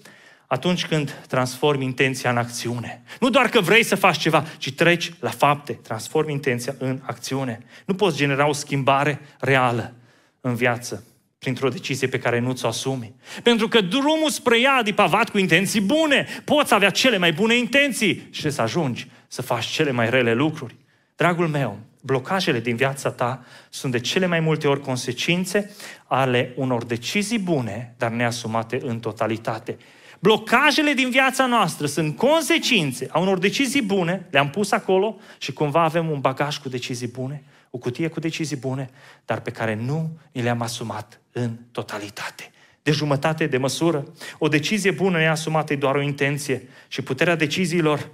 Atunci 0.48 0.86
când 0.86 1.26
transformi 1.28 1.84
intenția 1.84 2.30
în 2.30 2.38
acțiune. 2.38 3.04
Nu 3.20 3.30
doar 3.30 3.50
că 3.50 3.62
vrei 3.62 3.84
să 3.84 3.96
faci 3.96 4.18
ceva, 4.18 4.46
ci 4.58 4.74
treci 4.74 5.12
la 5.20 5.30
fapte. 5.30 5.74
Transformi 5.74 6.32
intenția 6.32 6.76
în 6.78 7.00
acțiune. 7.06 7.60
Nu 7.86 7.94
poți 7.94 8.18
genera 8.18 8.48
o 8.48 8.54
schimbare 8.54 9.22
reală 9.39 9.94
în 10.42 10.56
viață 10.56 11.04
printr-o 11.39 11.70
decizie 11.70 12.08
pe 12.08 12.20
care 12.20 12.39
nu 12.39 12.54
ți-o 12.54 12.68
asumi. 12.68 13.13
Pentru 13.44 13.68
că 13.68 13.82
drumul 13.82 14.30
spre 14.30 14.60
ea 14.60 14.82
e 14.86 14.92
pavat 14.92 15.30
cu 15.30 15.38
intenții 15.38 15.82
bune. 15.82 16.28
Poți 16.46 16.74
avea 16.74 16.89
cele 16.89 17.18
mai 17.18 17.32
bune 17.32 17.58
intenții 17.58 18.28
și 18.30 18.50
să 18.50 18.62
ajungi 18.62 19.08
să 19.28 19.42
faci 19.42 19.65
cele 19.65 19.92
mai 19.92 20.10
rele 20.10 20.34
lucruri. 20.34 20.76
Dragul 21.15 21.48
meu, 21.48 21.80
blocajele 22.01 22.59
din 22.59 22.75
viața 22.75 23.12
ta 23.12 23.45
sunt 23.69 23.91
de 23.91 23.99
cele 23.99 24.25
mai 24.25 24.39
multe 24.39 24.67
ori 24.67 24.81
consecințe 24.81 25.71
ale 26.05 26.53
unor 26.55 26.85
decizii 26.85 27.39
bune, 27.39 27.93
dar 27.97 28.12
neasumate 28.12 28.79
în 28.83 28.99
totalitate. 28.99 29.77
Blocajele 30.19 30.93
din 30.93 31.09
viața 31.09 31.45
noastră 31.45 31.85
sunt 31.85 32.17
consecințe 32.17 33.07
a 33.12 33.19
unor 33.19 33.38
decizii 33.38 33.81
bune, 33.81 34.27
le-am 34.31 34.49
pus 34.49 34.71
acolo 34.71 35.17
și 35.38 35.53
cumva 35.53 35.83
avem 35.83 36.09
un 36.09 36.19
bagaj 36.19 36.57
cu 36.57 36.69
decizii 36.69 37.07
bune, 37.07 37.43
o 37.69 37.77
cutie 37.77 38.07
cu 38.07 38.19
decizii 38.19 38.57
bune, 38.57 38.89
dar 39.25 39.41
pe 39.41 39.51
care 39.51 39.75
nu 39.75 40.17
ni 40.31 40.41
le-am 40.41 40.62
asumat 40.62 41.19
în 41.31 41.57
totalitate. 41.71 42.51
De 42.83 42.91
jumătate 42.91 43.47
de 43.47 43.57
măsură. 43.57 44.05
O 44.38 44.47
decizie 44.47 44.91
bună 44.91 45.17
neasumată 45.17 45.73
e 45.73 45.75
doar 45.75 45.95
o 45.95 46.01
intenție 46.01 46.67
și 46.88 47.01
puterea 47.01 47.35
deciziilor 47.35 48.09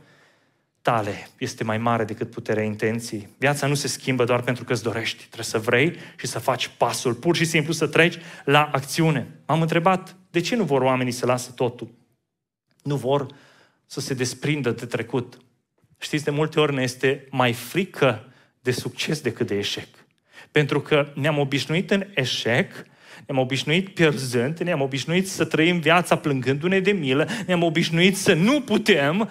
tale 0.85 1.27
este 1.37 1.63
mai 1.63 1.77
mare 1.77 2.03
decât 2.03 2.29
puterea 2.29 2.63
intenției. 2.63 3.27
Viața 3.37 3.67
nu 3.67 3.73
se 3.73 3.87
schimbă 3.87 4.23
doar 4.23 4.41
pentru 4.41 4.63
că 4.63 4.73
îți 4.73 4.83
dorești. 4.83 5.17
Trebuie 5.17 5.45
să 5.45 5.59
vrei 5.59 5.95
și 6.17 6.27
să 6.27 6.39
faci 6.39 6.67
pasul, 6.77 7.13
pur 7.13 7.35
și 7.35 7.45
simplu 7.45 7.73
să 7.73 7.87
treci 7.87 8.17
la 8.43 8.69
acțiune. 8.71 9.27
M-am 9.47 9.61
întrebat, 9.61 10.15
de 10.31 10.39
ce 10.39 10.55
nu 10.55 10.63
vor 10.63 10.81
oamenii 10.81 11.11
să 11.11 11.25
lasă 11.25 11.51
totul? 11.51 11.89
Nu 12.83 12.95
vor 12.95 13.25
să 13.85 13.99
se 13.99 14.13
desprindă 14.13 14.71
de 14.71 14.85
trecut. 14.85 15.37
Știți, 15.97 16.23
de 16.23 16.31
multe 16.31 16.59
ori 16.59 16.73
ne 16.73 16.81
este 16.81 17.27
mai 17.31 17.53
frică 17.53 18.33
de 18.61 18.71
succes 18.71 19.21
decât 19.21 19.47
de 19.47 19.57
eșec. 19.57 19.87
Pentru 20.51 20.81
că 20.81 21.11
ne-am 21.15 21.37
obișnuit 21.37 21.91
în 21.91 22.05
eșec, 22.15 22.71
ne-am 23.27 23.41
obișnuit 23.41 23.89
pierzând, 23.89 24.59
ne-am 24.59 24.81
obișnuit 24.81 25.29
să 25.29 25.45
trăim 25.45 25.79
viața 25.79 26.17
plângându-ne 26.17 26.79
de 26.79 26.91
milă, 26.91 27.27
ne-am 27.45 27.63
obișnuit 27.63 28.17
să 28.17 28.33
nu 28.33 28.61
putem 28.61 29.29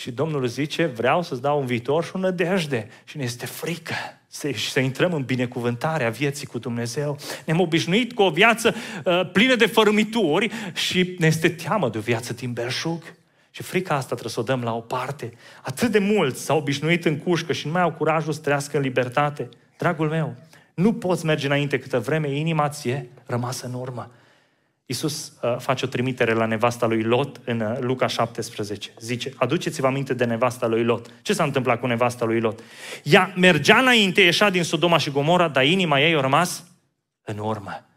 și 0.00 0.10
Domnul 0.10 0.46
zice, 0.46 0.86
vreau 0.86 1.22
să-ți 1.22 1.40
dau 1.40 1.60
un 1.60 1.66
viitor 1.66 2.04
și 2.04 2.10
o 2.14 2.18
nădejde. 2.18 2.88
Și 3.04 3.16
ne 3.16 3.22
este 3.22 3.46
frică 3.46 3.94
să, 4.26 4.50
să 4.70 4.80
intrăm 4.80 5.12
în 5.12 5.22
binecuvântarea 5.22 6.10
vieții 6.10 6.46
cu 6.46 6.58
Dumnezeu. 6.58 7.18
Ne-am 7.46 7.60
obișnuit 7.60 8.12
cu 8.12 8.22
o 8.22 8.30
viață 8.30 8.74
uh, 9.04 9.30
plină 9.32 9.54
de 9.54 9.66
fărâmituri 9.66 10.50
și 10.74 11.14
ne 11.18 11.26
este 11.26 11.48
teamă 11.48 11.88
de 11.88 11.98
o 11.98 12.00
viață 12.00 12.32
din 12.32 12.52
belșug. 12.52 13.02
Și 13.50 13.62
frica 13.62 13.94
asta 13.94 14.06
trebuie 14.06 14.32
să 14.32 14.40
o 14.40 14.42
dăm 14.42 14.62
la 14.62 14.74
o 14.74 14.80
parte. 14.80 15.32
Atât 15.62 15.90
de 15.90 15.98
mulți 15.98 16.44
s-au 16.44 16.58
obișnuit 16.58 17.04
în 17.04 17.18
cușcă 17.18 17.52
și 17.52 17.66
nu 17.66 17.72
mai 17.72 17.82
au 17.82 17.92
curajul 17.92 18.32
să 18.32 18.40
trăiască 18.40 18.76
în 18.76 18.82
libertate. 18.82 19.48
Dragul 19.78 20.08
meu, 20.08 20.36
nu 20.74 20.92
poți 20.92 21.24
merge 21.24 21.46
înainte 21.46 21.78
câtă 21.78 21.98
vreme 21.98 22.30
inima 22.30 22.68
ție 22.68 23.08
rămasă 23.26 23.66
în 23.66 23.74
urmă. 23.74 24.10
Iisus 24.90 25.32
uh, 25.42 25.56
face 25.58 25.84
o 25.84 25.88
trimitere 25.88 26.32
la 26.32 26.44
nevasta 26.44 26.86
lui 26.86 27.02
Lot 27.02 27.40
în 27.44 27.60
uh, 27.60 27.78
Luca 27.80 28.06
17. 28.06 28.90
Zice, 28.98 29.32
aduceți-vă 29.36 29.86
aminte 29.86 30.14
de 30.14 30.24
nevasta 30.24 30.66
lui 30.66 30.84
Lot. 30.84 31.06
Ce 31.22 31.32
s-a 31.32 31.44
întâmplat 31.44 31.80
cu 31.80 31.86
nevasta 31.86 32.24
lui 32.24 32.40
Lot? 32.40 32.60
Ea 33.02 33.32
mergea 33.36 33.78
înainte, 33.78 34.20
ieșea 34.20 34.50
din 34.50 34.62
Sodoma 34.62 34.98
și 34.98 35.10
Gomora, 35.10 35.48
dar 35.48 35.64
inima 35.64 36.00
ei 36.00 36.16
a 36.16 36.20
rămas 36.20 36.64
în 37.22 37.38
urmă. 37.38 37.89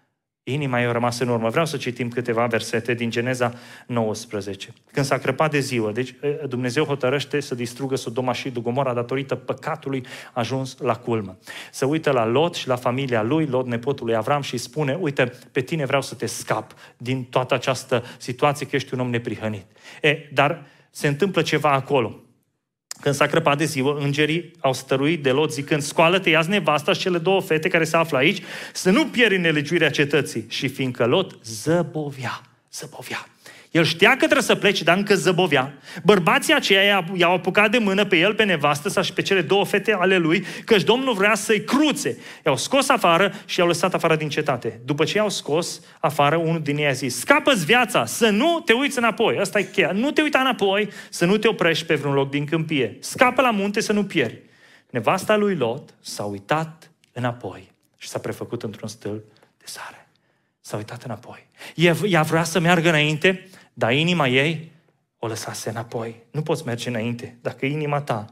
Inima 0.45 0.79
ei 0.81 0.87
a 0.87 0.91
rămas 0.91 1.19
în 1.19 1.27
urmă. 1.27 1.49
Vreau 1.49 1.65
să 1.65 1.77
citim 1.77 2.09
câteva 2.09 2.45
versete 2.45 2.93
din 2.93 3.09
Geneza 3.09 3.53
19. 3.87 4.73
Când 4.91 5.05
s-a 5.05 5.17
crăpat 5.17 5.51
de 5.51 5.59
ziua, 5.59 5.91
deci 5.91 6.15
Dumnezeu 6.47 6.83
hotărăște 6.83 7.39
să 7.39 7.55
distrugă 7.55 7.95
Sodoma 7.95 8.33
și 8.33 8.51
Gomora 8.51 8.93
datorită 8.93 9.35
păcatului 9.35 10.05
ajuns 10.33 10.77
la 10.77 10.95
culmă. 10.95 11.37
Să 11.71 11.85
uită 11.85 12.11
la 12.11 12.25
Lot 12.25 12.55
și 12.55 12.67
la 12.67 12.75
familia 12.75 13.21
lui, 13.21 13.45
Lot 13.45 13.67
nepotul 13.67 14.05
lui 14.05 14.15
Avram 14.15 14.41
și 14.41 14.53
îi 14.53 14.59
spune, 14.59 14.97
uite, 15.01 15.33
pe 15.51 15.61
tine 15.61 15.85
vreau 15.85 16.01
să 16.01 16.15
te 16.15 16.25
scap 16.25 16.73
din 16.97 17.23
toată 17.23 17.53
această 17.53 18.03
situație 18.17 18.65
că 18.65 18.75
ești 18.75 18.93
un 18.93 18.99
om 18.99 19.09
neprihănit. 19.09 19.65
E, 20.01 20.17
dar 20.33 20.65
se 20.89 21.07
întâmplă 21.07 21.41
ceva 21.41 21.71
acolo. 21.71 22.22
Când 23.03 23.15
s-a 23.15 23.25
crăpat 23.25 23.57
de 23.57 23.65
ziua, 23.65 23.97
îngerii 23.99 24.51
au 24.59 24.73
stăruit 24.73 25.23
de 25.23 25.31
Lot 25.31 25.53
zicând, 25.53 25.81
scoală-te, 25.81 26.29
ia 26.29 26.43
nevasta 26.47 26.93
și 26.93 26.99
cele 26.99 27.17
două 27.17 27.41
fete 27.41 27.67
care 27.67 27.83
se 27.83 27.97
află 27.97 28.17
aici, 28.17 28.41
să 28.73 28.91
nu 28.91 29.05
pieri 29.05 29.37
nelegiuirea 29.37 29.89
cetății. 29.89 30.45
Și 30.49 30.67
fiindcă 30.67 31.05
Lot 31.05 31.37
zăbovia, 31.43 32.41
zăbovia. 32.73 33.27
El 33.73 33.83
știa 33.83 34.09
că 34.09 34.15
trebuie 34.15 34.41
să 34.41 34.55
plece, 34.55 34.83
dar 34.83 34.97
încă 34.97 35.15
zăbovea. 35.15 35.73
Bărbații 36.03 36.53
aceia 36.53 37.05
i-au 37.13 37.33
apucat 37.33 37.71
de 37.71 37.77
mână 37.77 38.05
pe 38.05 38.17
el, 38.17 38.33
pe 38.33 38.43
nevastă 38.43 38.89
sa 38.89 39.01
și 39.01 39.13
pe 39.13 39.21
cele 39.21 39.41
două 39.41 39.65
fete 39.65 39.93
ale 39.93 40.17
lui, 40.17 40.45
căci 40.65 40.83
Domnul 40.83 41.13
vrea 41.13 41.35
să-i 41.35 41.63
cruțe. 41.63 42.17
I-au 42.45 42.57
scos 42.57 42.89
afară 42.89 43.33
și 43.45 43.59
i-au 43.59 43.67
lăsat 43.67 43.93
afară 43.93 44.15
din 44.15 44.29
cetate. 44.29 44.81
După 44.85 45.03
ce 45.03 45.17
i-au 45.17 45.29
scos 45.29 45.81
afară, 45.99 46.35
unul 46.35 46.61
din 46.61 46.77
ei 46.77 46.87
a 46.87 46.91
zis, 46.91 47.19
scapă-ți 47.19 47.65
viața, 47.65 48.05
să 48.05 48.29
nu 48.29 48.61
te 48.65 48.73
uiți 48.73 48.97
înapoi. 48.97 49.37
Asta 49.39 49.59
e 49.59 49.63
cheia. 49.63 49.91
Nu 49.91 50.11
te 50.11 50.21
uita 50.21 50.39
înapoi, 50.39 50.89
să 51.09 51.25
nu 51.25 51.37
te 51.37 51.47
oprești 51.47 51.85
pe 51.85 51.95
vreun 51.95 52.13
loc 52.13 52.29
din 52.29 52.45
câmpie. 52.45 52.97
Scapă 52.99 53.41
la 53.41 53.51
munte 53.51 53.81
să 53.81 53.93
nu 53.93 54.03
pieri. 54.03 54.41
Nevasta 54.89 55.35
lui 55.35 55.55
Lot 55.55 55.93
s-a 56.01 56.23
uitat 56.23 56.91
înapoi 57.11 57.71
și 57.97 58.07
s-a 58.07 58.19
prefăcut 58.19 58.63
într-un 58.63 58.87
stâlp 58.87 59.23
de 59.57 59.65
sare. 59.65 60.07
S-a 60.61 60.77
uitat 60.77 61.03
înapoi. 61.03 61.47
Ea 62.05 62.21
vrea 62.21 62.43
să 62.43 62.59
meargă 62.59 62.89
înainte, 62.89 63.47
dar 63.73 63.93
inima 63.93 64.27
ei 64.27 64.71
o 65.19 65.27
lăsase 65.27 65.69
înapoi. 65.69 66.23
Nu 66.31 66.41
poți 66.41 66.65
merge 66.65 66.89
înainte 66.89 67.37
dacă 67.41 67.65
inima 67.65 68.01
ta 68.01 68.25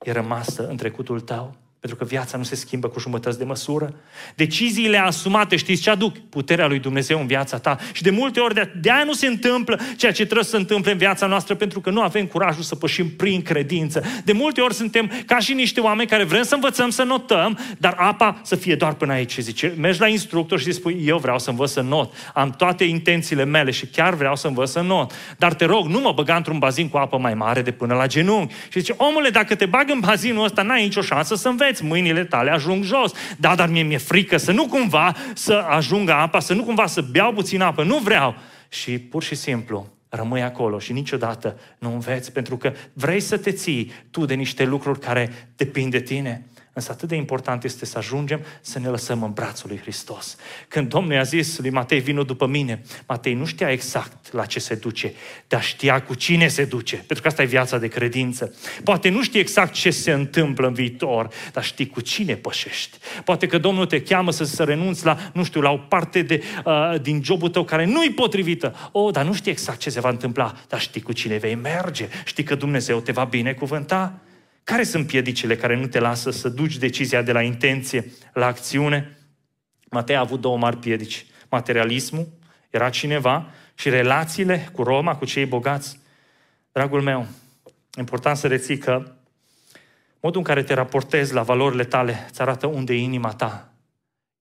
e 0.00 0.12
rămasă 0.12 0.68
în 0.68 0.76
trecutul 0.76 1.20
tău. 1.20 1.54
Pentru 1.84 2.04
că 2.04 2.10
viața 2.10 2.36
nu 2.36 2.42
se 2.42 2.54
schimbă 2.54 2.88
cu 2.88 3.00
jumătăți 3.00 3.38
de 3.38 3.44
măsură. 3.44 3.94
Deciziile 4.34 4.98
asumate, 4.98 5.56
știți 5.56 5.82
ce 5.82 5.90
aduc? 5.90 6.16
Puterea 6.18 6.66
lui 6.66 6.78
Dumnezeu 6.78 7.20
în 7.20 7.26
viața 7.26 7.58
ta. 7.58 7.78
Și 7.92 8.02
de 8.02 8.10
multe 8.10 8.40
ori 8.40 8.54
de, 8.54 8.72
de 8.80 8.90
aia 8.90 9.04
nu 9.04 9.12
se 9.12 9.26
întâmplă 9.26 9.80
ceea 9.96 10.12
ce 10.12 10.22
trebuie 10.22 10.44
să 10.44 10.50
se 10.50 10.56
întâmple 10.56 10.92
în 10.92 10.98
viața 10.98 11.26
noastră, 11.26 11.54
pentru 11.54 11.80
că 11.80 11.90
nu 11.90 12.00
avem 12.00 12.26
curajul 12.26 12.62
să 12.62 12.74
pășim 12.74 13.10
prin 13.10 13.42
credință. 13.42 14.02
De 14.24 14.32
multe 14.32 14.60
ori 14.60 14.74
suntem 14.74 15.10
ca 15.26 15.38
și 15.38 15.52
niște 15.52 15.80
oameni 15.80 16.08
care 16.08 16.24
vrem 16.24 16.42
să 16.42 16.54
învățăm 16.54 16.90
să 16.90 17.02
notăm, 17.02 17.58
dar 17.78 17.94
apa 17.98 18.40
să 18.42 18.56
fie 18.56 18.74
doar 18.74 18.94
până 18.94 19.12
aici. 19.12 19.38
Zice, 19.38 19.74
mergi 19.78 20.00
la 20.00 20.08
instructor 20.08 20.60
și 20.60 20.72
spui, 20.72 21.02
eu 21.04 21.18
vreau 21.18 21.38
să 21.38 21.50
învăț 21.50 21.70
să 21.70 21.80
not. 21.80 22.14
Am 22.34 22.50
toate 22.50 22.84
intențiile 22.84 23.44
mele 23.44 23.70
și 23.70 23.86
chiar 23.86 24.14
vreau 24.14 24.36
să 24.36 24.46
învăț 24.46 24.70
să 24.70 24.80
not. 24.80 25.12
Dar 25.38 25.54
te 25.54 25.64
rog, 25.64 25.86
nu 25.86 26.00
mă 26.00 26.12
băga 26.12 26.36
într-un 26.36 26.58
bazin 26.58 26.88
cu 26.88 26.96
apă 26.96 27.18
mai 27.18 27.34
mare 27.34 27.62
de 27.62 27.70
până 27.70 27.94
la 27.94 28.06
genunchi. 28.06 28.54
Și 28.54 28.78
zice, 28.78 28.94
omule, 28.96 29.28
dacă 29.28 29.54
te 29.54 29.66
bag 29.66 29.90
în 29.90 30.00
bazinul 30.00 30.44
ăsta, 30.44 30.62
n-ai 30.62 30.82
nicio 30.82 31.00
șansă 31.00 31.34
să 31.34 31.48
înveți 31.48 31.73
înveți, 31.80 31.84
mâinile 31.84 32.24
tale 32.24 32.50
ajung 32.50 32.84
jos. 32.84 33.12
Da, 33.36 33.54
dar 33.54 33.68
mie 33.68 33.82
mi-e 33.82 33.98
frică 33.98 34.36
să 34.36 34.52
nu 34.52 34.66
cumva 34.66 35.16
să 35.34 35.64
ajungă 35.68 36.12
apa, 36.12 36.40
să 36.40 36.54
nu 36.54 36.64
cumva 36.64 36.86
să 36.86 37.00
beau 37.00 37.32
puțin 37.32 37.60
apă. 37.60 37.84
Nu 37.84 37.98
vreau. 37.98 38.34
Și 38.68 38.98
pur 38.98 39.22
și 39.22 39.34
simplu 39.34 39.86
rămâi 40.08 40.42
acolo 40.42 40.78
și 40.78 40.92
niciodată 40.92 41.58
nu 41.78 41.92
înveți, 41.92 42.32
pentru 42.32 42.56
că 42.56 42.72
vrei 42.92 43.20
să 43.20 43.36
te 43.36 43.52
ții 43.52 43.92
tu 44.10 44.24
de 44.24 44.34
niște 44.34 44.64
lucruri 44.64 44.98
care 44.98 45.50
depind 45.56 45.90
de 45.90 46.00
tine. 46.00 46.46
Însă 46.76 46.92
atât 46.92 47.08
de 47.08 47.14
important 47.14 47.64
este 47.64 47.86
să 47.86 47.98
ajungem 47.98 48.40
să 48.60 48.78
ne 48.78 48.88
lăsăm 48.88 49.22
în 49.22 49.32
brațul 49.32 49.68
lui 49.68 49.78
Hristos. 49.78 50.36
Când 50.68 50.88
Domnul 50.88 51.12
i-a 51.12 51.22
zis 51.22 51.58
lui 51.58 51.70
Matei, 51.70 52.00
vină 52.00 52.22
după 52.22 52.46
mine, 52.46 52.82
Matei 53.06 53.34
nu 53.34 53.44
știa 53.44 53.70
exact 53.70 54.32
la 54.32 54.44
ce 54.44 54.58
se 54.58 54.74
duce, 54.74 55.12
dar 55.48 55.62
știa 55.62 56.02
cu 56.02 56.14
cine 56.14 56.48
se 56.48 56.64
duce, 56.64 56.96
pentru 56.96 57.20
că 57.20 57.28
asta 57.28 57.42
e 57.42 57.46
viața 57.46 57.78
de 57.78 57.88
credință. 57.88 58.54
Poate 58.84 59.08
nu 59.08 59.22
știi 59.22 59.40
exact 59.40 59.72
ce 59.72 59.90
se 59.90 60.12
întâmplă 60.12 60.66
în 60.66 60.72
viitor, 60.72 61.28
dar 61.52 61.64
știi 61.64 61.86
cu 61.86 62.00
cine 62.00 62.34
pășești. 62.34 62.98
Poate 63.24 63.46
că 63.46 63.58
Domnul 63.58 63.86
te 63.86 64.02
cheamă 64.02 64.30
să, 64.30 64.44
să 64.44 64.64
renunți 64.64 65.04
la, 65.04 65.18
nu 65.32 65.44
știu, 65.44 65.60
la 65.60 65.70
o 65.70 65.76
parte 65.76 66.22
de, 66.22 66.42
uh, 66.64 66.94
din 67.02 67.22
jobul 67.22 67.48
tău 67.48 67.64
care 67.64 67.84
nu-i 67.84 68.10
potrivită. 68.10 68.90
O, 68.92 69.00
oh, 69.00 69.12
dar 69.12 69.24
nu 69.24 69.32
știi 69.32 69.50
exact 69.50 69.78
ce 69.78 69.90
se 69.90 70.00
va 70.00 70.08
întâmpla, 70.08 70.54
dar 70.68 70.80
știi 70.80 71.00
cu 71.00 71.12
cine 71.12 71.36
vei 71.36 71.54
merge, 71.54 72.08
știi 72.24 72.44
că 72.44 72.54
Dumnezeu 72.54 73.00
te 73.00 73.12
va 73.12 73.24
binecuvânta. 73.24 74.23
Care 74.64 74.84
sunt 74.84 75.06
piedicile 75.06 75.56
care 75.56 75.76
nu 75.76 75.86
te 75.86 75.98
lasă 75.98 76.30
să 76.30 76.48
duci 76.48 76.76
decizia 76.76 77.22
de 77.22 77.32
la 77.32 77.42
intenție 77.42 78.12
la 78.32 78.46
acțiune? 78.46 79.18
Matei 79.90 80.16
a 80.16 80.20
avut 80.20 80.40
două 80.40 80.56
mari 80.56 80.76
piedici. 80.76 81.26
Materialismul, 81.48 82.28
era 82.70 82.90
cineva, 82.90 83.50
și 83.74 83.88
relațiile 83.88 84.68
cu 84.72 84.82
Roma, 84.82 85.16
cu 85.16 85.24
cei 85.24 85.46
bogați. 85.46 85.98
Dragul 86.72 87.02
meu, 87.02 87.26
important 87.98 88.36
să 88.36 88.46
reții 88.46 88.78
că 88.78 89.12
modul 90.20 90.38
în 90.40 90.46
care 90.46 90.62
te 90.62 90.74
raportezi 90.74 91.34
la 91.34 91.42
valorile 91.42 91.84
tale 91.84 92.26
îți 92.28 92.40
arată 92.40 92.66
unde 92.66 92.94
e 92.94 92.98
inima 92.98 93.32
ta. 93.32 93.72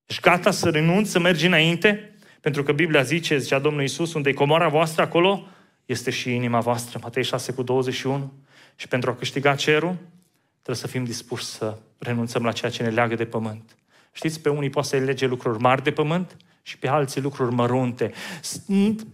Ești 0.06 0.22
gata 0.22 0.52
să 0.52 0.70
renunți, 0.70 1.12
să 1.12 1.20
mergi 1.20 1.46
înainte? 1.46 2.16
Pentru 2.42 2.64
că 2.64 2.72
Biblia 2.72 3.02
zice, 3.02 3.38
zicea 3.38 3.60
Domnul 3.60 3.82
Iisus, 3.82 4.14
unde 4.14 4.30
e 4.30 4.34
comoara 4.34 4.68
voastră, 4.68 5.02
acolo 5.02 5.48
este 5.86 6.12
și 6.12 6.34
inima 6.34 6.60
voastră. 6.60 7.00
Matei 7.02 7.24
6 7.24 7.54
cu 7.54 7.64
21. 7.64 8.34
Și 8.76 8.88
pentru 8.88 9.10
a 9.10 9.16
câștiga 9.16 9.56
cerul, 9.56 9.96
trebuie 10.64 10.86
să 10.86 10.88
fim 10.88 11.04
dispuși 11.04 11.44
să 11.44 11.78
renunțăm 11.98 12.44
la 12.44 12.52
ceea 12.52 12.72
ce 12.72 12.84
ne 12.84 12.90
leagă 12.90 13.16
de 13.16 13.26
pământ. 13.26 13.78
Știți, 14.12 14.40
pe 14.40 14.50
unii 14.50 14.70
poate 14.70 14.88
să 14.88 14.98
lege 14.98 15.26
lucruri 15.26 15.60
mari 15.60 15.84
de 15.84 15.92
pământ 15.92 16.38
și 16.62 16.78
pe 16.78 16.88
alții 16.88 17.22
lucruri 17.22 17.54
mărunte. 17.56 18.12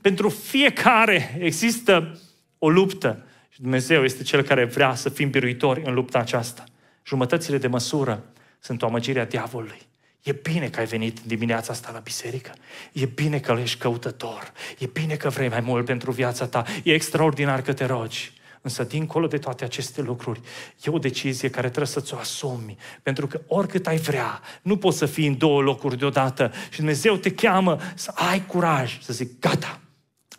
Pentru 0.02 0.30
fiecare 0.30 1.38
există 1.40 2.20
o 2.58 2.70
luptă 2.70 3.26
și 3.50 3.62
Dumnezeu 3.62 4.04
este 4.04 4.24
Cel 4.24 4.42
care 4.42 4.66
vrea 4.66 4.96
să 4.96 5.10
fim 5.10 5.30
biruitori 5.30 5.82
în 5.86 5.94
lupta 5.94 6.20
aceasta. 6.20 6.64
Jumătățile 7.06 7.58
de 7.58 7.68
măsură 7.68 8.24
sunt 8.60 8.82
o 8.82 8.86
amăgire 8.86 9.20
a 9.20 9.26
diavolului. 9.26 9.82
E 10.24 10.32
bine 10.32 10.70
că 10.70 10.80
ai 10.80 10.86
venit 10.86 11.20
dimineața 11.20 11.74
asta 11.74 11.92
la 11.94 12.00
biserică. 12.00 12.52
E 12.92 13.06
bine 13.06 13.40
că 13.40 13.58
ești 13.62 13.78
căutător. 13.78 14.52
E 14.80 14.86
bine 14.86 15.16
că 15.16 15.30
vrei 15.30 15.50
mai 15.50 15.60
mult 15.60 15.86
pentru 15.86 16.12
viața 16.12 16.48
ta. 16.48 16.64
E 16.84 16.94
extraordinar 16.94 17.62
că 17.62 17.74
te 17.74 17.86
rogi. 17.86 18.34
Însă, 18.62 18.84
dincolo 18.84 19.28
de 19.28 19.38
toate 19.38 19.64
aceste 19.64 20.02
lucruri, 20.02 20.42
e 20.84 20.92
o 20.92 20.98
decizie 20.98 21.50
care 21.50 21.68
trebuie 21.68 21.88
să-ți 21.88 22.14
o 22.14 22.18
asumi. 22.18 22.78
Pentru 23.04 23.28
că 23.28 23.42
oricât 23.48 23.88
ai 23.88 23.98
vrea, 23.98 24.42
nu 24.62 24.78
poți 24.78 24.98
să 24.98 25.06
fii 25.06 25.28
în 25.28 25.38
două 25.38 25.62
locuri 25.62 25.98
deodată. 25.98 26.52
Și 26.70 26.78
Dumnezeu 26.78 27.16
te 27.16 27.32
cheamă 27.32 27.78
să 27.96 28.12
ai 28.14 28.46
curaj, 28.46 29.02
să 29.02 29.14
zic, 29.14 29.40
gata, 29.40 29.80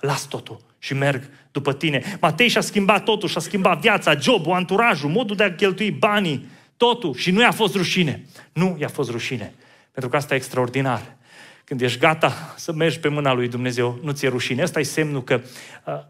las 0.01 0.27
totul 0.27 0.61
și 0.79 0.95
merg 0.95 1.31
după 1.51 1.73
tine. 1.73 2.19
Matei 2.21 2.49
și-a 2.49 2.61
schimbat 2.61 3.05
totul, 3.05 3.29
și-a 3.29 3.41
schimbat 3.41 3.81
viața, 3.81 4.17
jobul, 4.17 4.53
anturajul, 4.53 5.11
modul 5.11 5.37
de 5.37 5.43
a 5.43 5.55
cheltui 5.55 5.91
banii, 5.91 6.49
totul. 6.77 7.15
Și 7.15 7.31
nu 7.31 7.41
i-a 7.41 7.53
fost 7.53 7.75
rușine. 7.75 8.27
Nu 8.53 8.77
i-a 8.81 8.89
fost 8.89 9.11
rușine. 9.11 9.55
Pentru 9.93 10.11
că 10.11 10.17
asta 10.17 10.35
e 10.35 10.37
extraordinar. 10.37 11.17
Când 11.65 11.81
ești 11.81 11.99
gata 11.99 12.55
să 12.57 12.73
mergi 12.73 13.01
pe 13.01 13.09
mâna 13.09 13.33
lui 13.33 13.49
Dumnezeu, 13.49 13.99
nu 14.03 14.13
ți-e 14.13 14.29
rușine. 14.29 14.63
Asta 14.63 14.81
e 14.81 14.83
semnul 14.83 15.25
că 15.25 15.41
uh, 15.87 16.01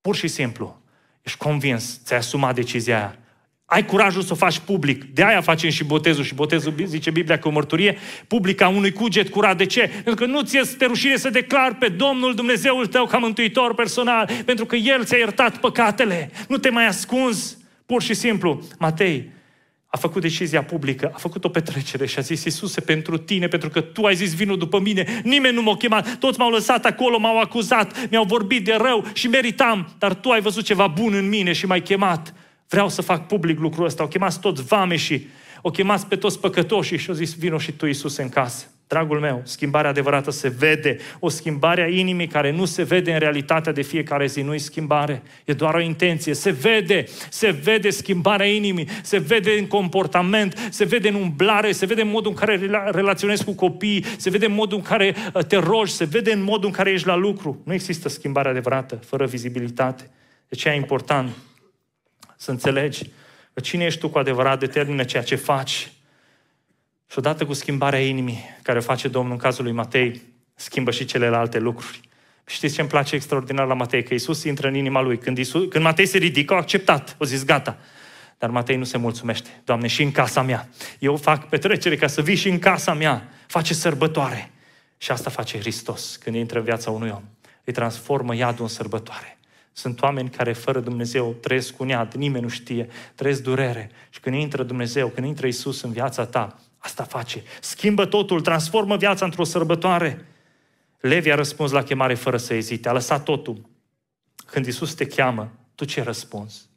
pur 0.00 0.16
și 0.16 0.28
simplu 0.28 0.80
Ești 1.26 1.38
convins, 1.38 2.00
ți-ai 2.04 2.18
asumat 2.18 2.54
decizia 2.54 2.96
aia. 2.96 3.18
Ai 3.64 3.84
curajul 3.84 4.22
să 4.22 4.32
o 4.32 4.36
faci 4.36 4.58
public. 4.58 5.04
De 5.04 5.24
aia 5.24 5.40
facem 5.40 5.70
și 5.70 5.84
botezul. 5.84 6.24
Și 6.24 6.34
botezul, 6.34 6.74
zice 6.84 7.10
Biblia, 7.10 7.38
că 7.38 7.48
o 7.48 7.50
mărturie 7.50 7.98
publică 8.26 8.64
a 8.64 8.68
unui 8.68 8.92
cuget 8.92 9.28
curat. 9.28 9.56
De 9.56 9.66
ce? 9.66 9.90
Pentru 10.04 10.14
că 10.14 10.26
nu 10.26 10.42
ți 10.42 10.58
este 10.58 10.84
rușine 10.84 11.16
să 11.16 11.30
declar 11.30 11.74
pe 11.74 11.88
Domnul 11.88 12.34
Dumnezeul 12.34 12.86
tău 12.86 13.06
ca 13.06 13.18
mântuitor 13.18 13.74
personal. 13.74 14.30
Pentru 14.44 14.66
că 14.66 14.76
El 14.76 15.04
ți-a 15.04 15.16
iertat 15.16 15.56
păcatele. 15.56 16.30
Nu 16.48 16.56
te 16.56 16.70
mai 16.70 16.86
ascunzi. 16.86 17.56
Pur 17.86 18.02
și 18.02 18.14
simplu. 18.14 18.62
Matei, 18.78 19.30
a 19.86 19.96
făcut 19.96 20.22
decizia 20.22 20.64
publică, 20.64 21.10
a 21.14 21.18
făcut 21.18 21.44
o 21.44 21.48
petrecere 21.48 22.06
și 22.06 22.18
a 22.18 22.22
zis, 22.22 22.44
Iisuse, 22.44 22.80
pentru 22.80 23.16
tine, 23.16 23.48
pentru 23.48 23.68
că 23.68 23.80
tu 23.80 24.04
ai 24.04 24.14
zis 24.14 24.34
vinul 24.34 24.58
după 24.58 24.80
mine, 24.80 25.20
nimeni 25.24 25.54
nu 25.54 25.62
m-a 25.62 25.76
chemat, 25.76 26.16
toți 26.16 26.38
m-au 26.38 26.50
lăsat 26.50 26.84
acolo, 26.84 27.18
m-au 27.18 27.38
acuzat, 27.38 28.08
mi-au 28.10 28.24
vorbit 28.24 28.64
de 28.64 28.74
rău 28.80 29.04
și 29.12 29.28
meritam, 29.28 29.94
dar 29.98 30.14
tu 30.14 30.30
ai 30.30 30.40
văzut 30.40 30.64
ceva 30.64 30.86
bun 30.86 31.14
în 31.14 31.28
mine 31.28 31.52
și 31.52 31.66
m-ai 31.66 31.82
chemat. 31.82 32.34
Vreau 32.68 32.88
să 32.88 33.02
fac 33.02 33.26
public 33.26 33.58
lucrul 33.58 33.84
ăsta. 33.84 34.02
Au 34.02 34.08
chemat 34.08 34.40
toți 34.40 34.62
vame 34.62 34.96
și 34.96 35.26
o 35.62 35.70
chemați 35.70 36.06
pe 36.06 36.16
toți 36.16 36.40
păcătoșii 36.40 36.98
și 36.98 37.08
au 37.08 37.14
zis, 37.14 37.34
vino 37.34 37.58
și 37.58 37.72
tu, 37.72 37.86
Iisuse, 37.86 38.22
în 38.22 38.28
casă. 38.28 38.66
Dragul 38.88 39.20
meu, 39.20 39.40
schimbarea 39.44 39.90
adevărată 39.90 40.30
se 40.30 40.48
vede. 40.48 40.96
O 41.18 41.28
schimbare 41.28 41.82
a 41.82 41.86
inimii 41.86 42.26
care 42.26 42.50
nu 42.50 42.64
se 42.64 42.82
vede 42.82 43.12
în 43.12 43.18
realitatea 43.18 43.72
de 43.72 43.82
fiecare 43.82 44.26
zi, 44.26 44.40
nu 44.40 44.54
e 44.54 44.58
schimbare. 44.58 45.22
E 45.44 45.52
doar 45.52 45.74
o 45.74 45.80
intenție. 45.80 46.34
Se 46.34 46.50
vede, 46.50 47.04
se 47.30 47.50
vede 47.50 47.90
schimbarea 47.90 48.46
inimii, 48.46 48.88
se 49.02 49.18
vede 49.18 49.50
în 49.58 49.66
comportament, 49.66 50.68
se 50.70 50.84
vede 50.84 51.08
în 51.08 51.14
umblare, 51.14 51.72
se 51.72 51.86
vede 51.86 52.02
în 52.02 52.08
modul 52.08 52.30
în 52.30 52.36
care 52.36 52.60
relaționezi 52.90 53.44
cu 53.44 53.52
copiii, 53.52 54.04
se 54.16 54.30
vede 54.30 54.46
în 54.46 54.52
modul 54.52 54.78
în 54.78 54.84
care 54.84 55.14
uh, 55.34 55.44
te 55.44 55.56
rogi, 55.56 55.92
se 55.92 56.04
vede 56.04 56.32
în 56.32 56.42
modul 56.42 56.66
în 56.66 56.74
care 56.74 56.90
ești 56.90 57.06
la 57.06 57.16
lucru. 57.16 57.60
Nu 57.64 57.72
există 57.72 58.08
schimbare 58.08 58.48
adevărată 58.48 58.94
fără 58.94 59.26
vizibilitate. 59.26 60.10
De 60.48 60.56
ce 60.56 60.68
e 60.68 60.74
important 60.74 61.30
să 62.36 62.50
înțelegi 62.50 63.02
că 63.52 63.60
cine 63.60 63.84
ești 63.84 64.00
tu 64.00 64.08
cu 64.08 64.18
adevărat 64.18 64.58
determină 64.58 65.04
ceea 65.04 65.22
ce 65.22 65.34
faci 65.34 65.90
și 67.10 67.18
odată 67.18 67.46
cu 67.46 67.52
schimbarea 67.52 68.00
inimii 68.00 68.44
care 68.62 68.78
o 68.78 68.80
face 68.80 69.08
Domnul 69.08 69.32
în 69.32 69.38
cazul 69.38 69.64
lui 69.64 69.72
Matei, 69.72 70.22
schimbă 70.54 70.90
și 70.90 71.04
celelalte 71.04 71.58
lucruri. 71.58 72.00
Știți 72.46 72.74
ce 72.74 72.80
îmi 72.80 72.90
place 72.90 73.14
extraordinar 73.14 73.66
la 73.66 73.74
Matei? 73.74 74.02
Că 74.02 74.12
Iisus 74.12 74.44
intră 74.44 74.68
în 74.68 74.74
inima 74.74 75.00
lui. 75.00 75.18
Când, 75.18 75.38
Iisus, 75.38 75.68
când 75.68 75.84
Matei 75.84 76.06
se 76.06 76.18
ridică, 76.18 76.54
a 76.54 76.56
acceptat. 76.56 77.16
O 77.18 77.24
zis, 77.24 77.44
gata. 77.44 77.78
Dar 78.38 78.50
Matei 78.50 78.76
nu 78.76 78.84
se 78.84 78.98
mulțumește. 78.98 79.48
Doamne, 79.64 79.86
și 79.86 80.02
în 80.02 80.10
casa 80.10 80.42
mea. 80.42 80.68
Eu 80.98 81.16
fac 81.16 81.48
petrecere 81.48 81.96
ca 81.96 82.06
să 82.06 82.22
vii 82.22 82.34
și 82.34 82.48
în 82.48 82.58
casa 82.58 82.94
mea. 82.94 83.28
Face 83.46 83.74
sărbătoare. 83.74 84.50
Și 84.98 85.10
asta 85.10 85.30
face 85.30 85.58
Hristos 85.58 86.16
când 86.16 86.36
intră 86.36 86.58
în 86.58 86.64
viața 86.64 86.90
unui 86.90 87.10
om. 87.10 87.22
Îi 87.64 87.72
transformă 87.72 88.36
iadul 88.36 88.62
în 88.62 88.68
sărbătoare. 88.68 89.38
Sunt 89.72 90.02
oameni 90.02 90.30
care 90.30 90.52
fără 90.52 90.80
Dumnezeu 90.80 91.36
trăiesc 91.40 91.76
cu 91.76 91.84
iad, 91.84 92.14
nimeni 92.14 92.42
nu 92.42 92.48
știe, 92.48 92.88
trăiesc 93.14 93.42
durere. 93.42 93.90
Și 94.10 94.20
când 94.20 94.36
intră 94.36 94.62
Dumnezeu, 94.62 95.08
când 95.08 95.26
intră 95.26 95.46
Isus 95.46 95.82
în 95.82 95.92
viața 95.92 96.26
ta, 96.26 96.60
Asta 96.86 97.02
face. 97.02 97.42
Schimbă 97.60 98.04
totul, 98.04 98.40
transformă 98.40 98.96
viața 98.96 99.24
într-o 99.24 99.44
sărbătoare. 99.44 100.26
Levi 101.00 101.30
a 101.30 101.34
răspuns 101.34 101.70
la 101.70 101.82
chemare 101.82 102.14
fără 102.14 102.36
să 102.36 102.54
ezite, 102.54 102.88
a 102.88 102.92
lăsat 102.92 103.22
totul. 103.22 103.68
Când 104.46 104.66
Isus 104.66 104.94
te 104.94 105.06
cheamă, 105.06 105.52
tu 105.74 105.84
ce 105.84 106.02
răspunzi? 106.02 106.68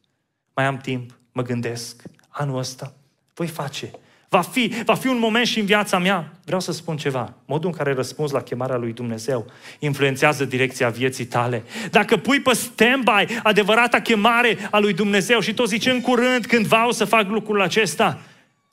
Mai 0.56 0.65
am 0.65 0.78
timp, 0.78 1.17
mă 1.32 1.41
gândesc, 1.41 2.02
anul 2.30 2.58
ăsta, 2.58 2.93
voi 3.34 3.48
face. 3.48 3.91
Va 4.30 4.41
fi, 4.41 4.74
va 4.86 4.93
fi 4.95 5.08
un 5.08 5.19
moment 5.19 5.45
și 5.45 5.60
în 5.60 5.65
viața 5.65 6.00
mea. 6.00 6.32
Vreau 6.45 6.60
să 6.60 6.72
spun 6.72 6.98
ceva. 6.98 7.34
Modul 7.45 7.69
în 7.69 7.76
care 7.76 7.93
răspunzi 7.93 8.34
la 8.34 8.41
chemarea 8.41 8.78
lui 8.78 8.93
Dumnezeu 8.93 9.45
influențează 9.80 10.45
direcția 10.45 10.89
vieții 10.89 11.26
tale. 11.26 11.63
Dacă 11.91 12.17
pui 12.17 12.39
pe 12.39 12.52
stand-by 12.54 13.39
adevărata 13.43 14.00
chemare 14.00 14.58
a 14.72 14.80
lui 14.80 14.93
Dumnezeu 14.93 15.39
și 15.39 15.54
tot 15.54 15.67
zice 15.67 15.89
în 15.89 16.02
curând, 16.02 16.45
cândva 16.45 16.88
o 16.88 16.91
să 16.91 17.06
fac 17.06 17.28
lucrul 17.28 17.62
acesta, 17.62 18.22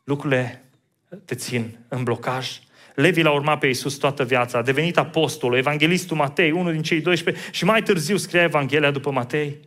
lucrurile 0.04 0.65
te 1.24 1.34
țin 1.34 1.78
în 1.88 2.02
blocaj. 2.02 2.58
Levi 2.94 3.22
l-a 3.22 3.32
urmat 3.32 3.58
pe 3.58 3.66
Iisus 3.66 3.94
toată 3.94 4.24
viața, 4.24 4.58
a 4.58 4.62
devenit 4.62 4.98
apostol, 4.98 5.54
evanghelistul 5.54 6.16
Matei, 6.16 6.50
unul 6.50 6.72
din 6.72 6.82
cei 6.82 7.00
12 7.00 7.44
și 7.50 7.64
mai 7.64 7.82
târziu 7.82 8.16
scria 8.16 8.42
Evanghelia 8.42 8.90
după 8.90 9.10
Matei. 9.10 9.58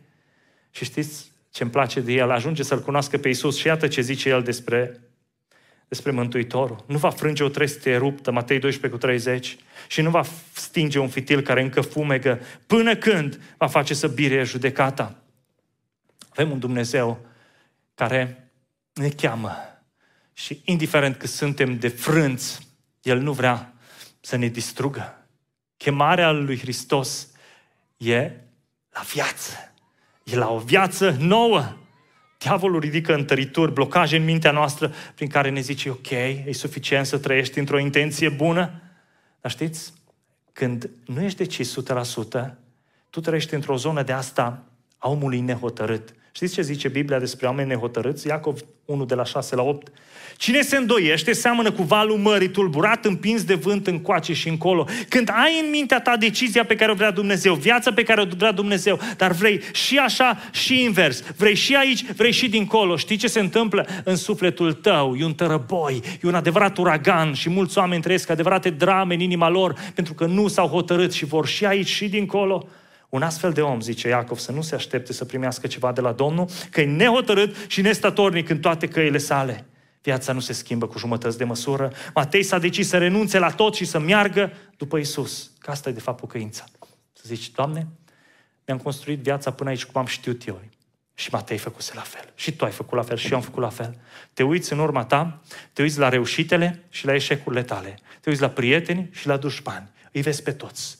Și 0.70 0.84
știți 0.84 1.32
ce 1.50 1.62
îmi 1.62 1.72
place 1.72 2.00
de 2.00 2.12
el? 2.12 2.30
Ajunge 2.30 2.62
să-L 2.62 2.82
cunoască 2.82 3.18
pe 3.18 3.28
Iisus 3.28 3.56
și 3.56 3.66
iată 3.66 3.88
ce 3.88 4.00
zice 4.00 4.28
el 4.28 4.42
despre, 4.42 5.00
despre 5.88 6.10
Mântuitorul. 6.10 6.84
Nu 6.86 6.98
va 6.98 7.10
frânge 7.10 7.42
o 7.42 7.48
trestie 7.48 7.96
ruptă, 7.96 8.30
Matei 8.30 8.58
12 8.58 9.00
cu 9.00 9.06
30, 9.06 9.56
și 9.88 10.00
nu 10.00 10.10
va 10.10 10.22
stinge 10.52 10.98
un 10.98 11.08
fitil 11.08 11.40
care 11.40 11.62
încă 11.62 11.80
fumegă, 11.80 12.40
până 12.66 12.96
când 12.96 13.40
va 13.56 13.66
face 13.66 13.94
să 13.94 14.08
bire 14.08 14.44
judecata. 14.44 15.16
Avem 16.30 16.50
un 16.50 16.58
Dumnezeu 16.58 17.26
care 17.94 18.50
ne 18.92 19.08
cheamă 19.08 19.69
și 20.44 20.60
indiferent 20.64 21.16
că 21.16 21.26
suntem 21.26 21.78
de 21.78 21.88
frânți, 21.88 22.68
El 23.02 23.18
nu 23.18 23.32
vrea 23.32 23.74
să 24.20 24.36
ne 24.36 24.46
distrugă. 24.46 25.26
Chemarea 25.76 26.30
lui 26.30 26.58
Hristos 26.58 27.28
e 27.96 28.30
la 28.90 29.00
viață. 29.12 29.52
E 30.24 30.36
la 30.36 30.50
o 30.50 30.58
viață 30.58 31.16
nouă. 31.18 31.76
Diavolul 32.38 32.80
ridică 32.80 33.14
întărituri, 33.14 33.72
blocaje 33.72 34.16
în 34.16 34.24
mintea 34.24 34.50
noastră 34.50 34.92
prin 35.14 35.28
care 35.28 35.50
ne 35.50 35.60
zice, 35.60 35.90
ok, 35.90 36.10
e 36.10 36.52
suficient 36.52 37.06
să 37.06 37.18
trăiești 37.18 37.58
într-o 37.58 37.78
intenție 37.78 38.28
bună. 38.28 38.82
Dar 39.40 39.50
știți, 39.50 39.92
când 40.52 40.90
nu 41.06 41.22
ești 41.22 41.38
decis 41.38 41.76
100%, 42.40 42.54
tu 43.10 43.20
trăiești 43.20 43.54
într-o 43.54 43.76
zonă 43.76 44.02
de 44.02 44.12
asta 44.12 44.64
a 44.98 45.08
omului 45.08 45.40
nehotărât 45.40 46.14
Știți 46.32 46.54
ce 46.54 46.62
zice 46.62 46.88
Biblia 46.88 47.18
despre 47.18 47.46
oameni 47.46 47.68
nehotărâți? 47.68 48.26
Iacov 48.26 48.60
1 48.84 49.04
de 49.04 49.14
la 49.14 49.24
6 49.24 49.54
la 49.54 49.62
8. 49.62 49.92
Cine 50.36 50.60
se 50.60 50.76
îndoiește 50.76 51.32
seamănă 51.32 51.72
cu 51.72 51.82
valul 51.82 52.16
mării, 52.16 52.48
tulburat, 52.48 53.04
împins 53.04 53.44
de 53.44 53.54
vânt 53.54 53.86
încoace 53.86 54.32
și 54.32 54.48
încolo. 54.48 54.86
Când 55.08 55.30
ai 55.32 55.60
în 55.64 55.70
mintea 55.70 56.00
ta 56.00 56.16
decizia 56.16 56.64
pe 56.64 56.74
care 56.74 56.90
o 56.90 56.94
vrea 56.94 57.10
Dumnezeu, 57.10 57.54
viața 57.54 57.92
pe 57.92 58.02
care 58.02 58.20
o 58.20 58.24
vrea 58.36 58.52
Dumnezeu, 58.52 59.00
dar 59.16 59.32
vrei 59.32 59.60
și 59.72 59.98
așa 59.98 60.38
și 60.52 60.82
invers, 60.82 61.22
vrei 61.36 61.54
și 61.54 61.74
aici, 61.74 62.12
vrei 62.12 62.32
și 62.32 62.48
dincolo, 62.48 62.96
știi 62.96 63.16
ce 63.16 63.28
se 63.28 63.40
întâmplă 63.40 63.86
în 64.04 64.16
sufletul 64.16 64.72
tău? 64.72 65.16
E 65.18 65.24
un 65.24 65.34
tărăboi, 65.34 66.02
e 66.22 66.28
un 66.28 66.34
adevărat 66.34 66.78
uragan 66.78 67.32
și 67.32 67.50
mulți 67.50 67.78
oameni 67.78 68.02
trăiesc 68.02 68.30
adevărate 68.30 68.70
drame 68.70 69.14
în 69.14 69.20
inima 69.20 69.48
lor 69.48 69.74
pentru 69.94 70.14
că 70.14 70.26
nu 70.26 70.48
s-au 70.48 70.66
hotărât 70.66 71.12
și 71.12 71.24
vor 71.24 71.46
și 71.46 71.66
aici 71.66 71.88
și 71.88 72.08
dincolo. 72.08 72.68
Un 73.10 73.22
astfel 73.22 73.52
de 73.52 73.62
om, 73.62 73.80
zice 73.80 74.08
Iacov, 74.08 74.38
să 74.38 74.52
nu 74.52 74.62
se 74.62 74.74
aștepte 74.74 75.12
să 75.12 75.24
primească 75.24 75.66
ceva 75.66 75.92
de 75.92 76.00
la 76.00 76.12
Domnul, 76.12 76.48
că 76.70 76.80
e 76.80 76.84
nehotărât 76.84 77.56
și 77.66 77.80
nestatornic 77.80 78.48
în 78.48 78.58
toate 78.58 78.88
căile 78.88 79.18
sale. 79.18 79.66
Viața 80.02 80.32
nu 80.32 80.40
se 80.40 80.52
schimbă 80.52 80.86
cu 80.86 80.98
jumătăți 80.98 81.38
de 81.38 81.44
măsură. 81.44 81.92
Matei 82.14 82.42
s-a 82.42 82.58
decis 82.58 82.88
să 82.88 82.98
renunțe 82.98 83.38
la 83.38 83.50
tot 83.50 83.74
și 83.74 83.84
să 83.84 83.98
meargă 83.98 84.52
după 84.76 84.98
Isus. 84.98 85.50
Că 85.58 85.70
asta 85.70 85.88
e 85.88 85.92
de 85.92 86.00
fapt 86.00 86.20
pocăința. 86.20 86.64
Să 87.12 87.22
zici, 87.26 87.50
Doamne, 87.50 87.86
mi-am 88.66 88.78
construit 88.78 89.18
viața 89.18 89.52
până 89.52 89.70
aici 89.70 89.84
cum 89.84 90.00
am 90.00 90.06
știut 90.06 90.46
eu. 90.46 90.60
Și 91.14 91.28
Matei 91.32 91.58
făcuse 91.58 91.92
la 91.94 92.00
fel. 92.00 92.32
Și 92.34 92.52
tu 92.52 92.64
ai 92.64 92.70
făcut 92.70 92.96
la 92.96 93.02
fel 93.02 93.16
și 93.16 93.30
eu 93.30 93.36
am 93.36 93.42
făcut 93.42 93.62
la 93.62 93.68
fel. 93.68 93.98
Te 94.32 94.42
uiți 94.42 94.72
în 94.72 94.78
urma 94.78 95.04
ta, 95.04 95.40
te 95.72 95.82
uiți 95.82 95.98
la 95.98 96.08
reușitele 96.08 96.84
și 96.88 97.06
la 97.06 97.14
eșecurile 97.14 97.62
tale. 97.62 97.98
Te 98.20 98.30
uiți 98.30 98.42
la 98.42 98.48
prieteni 98.48 99.08
și 99.12 99.26
la 99.26 99.36
dușmani. 99.36 99.88
Îi 100.12 100.20
vezi 100.20 100.42
pe 100.42 100.52
toți. 100.52 100.98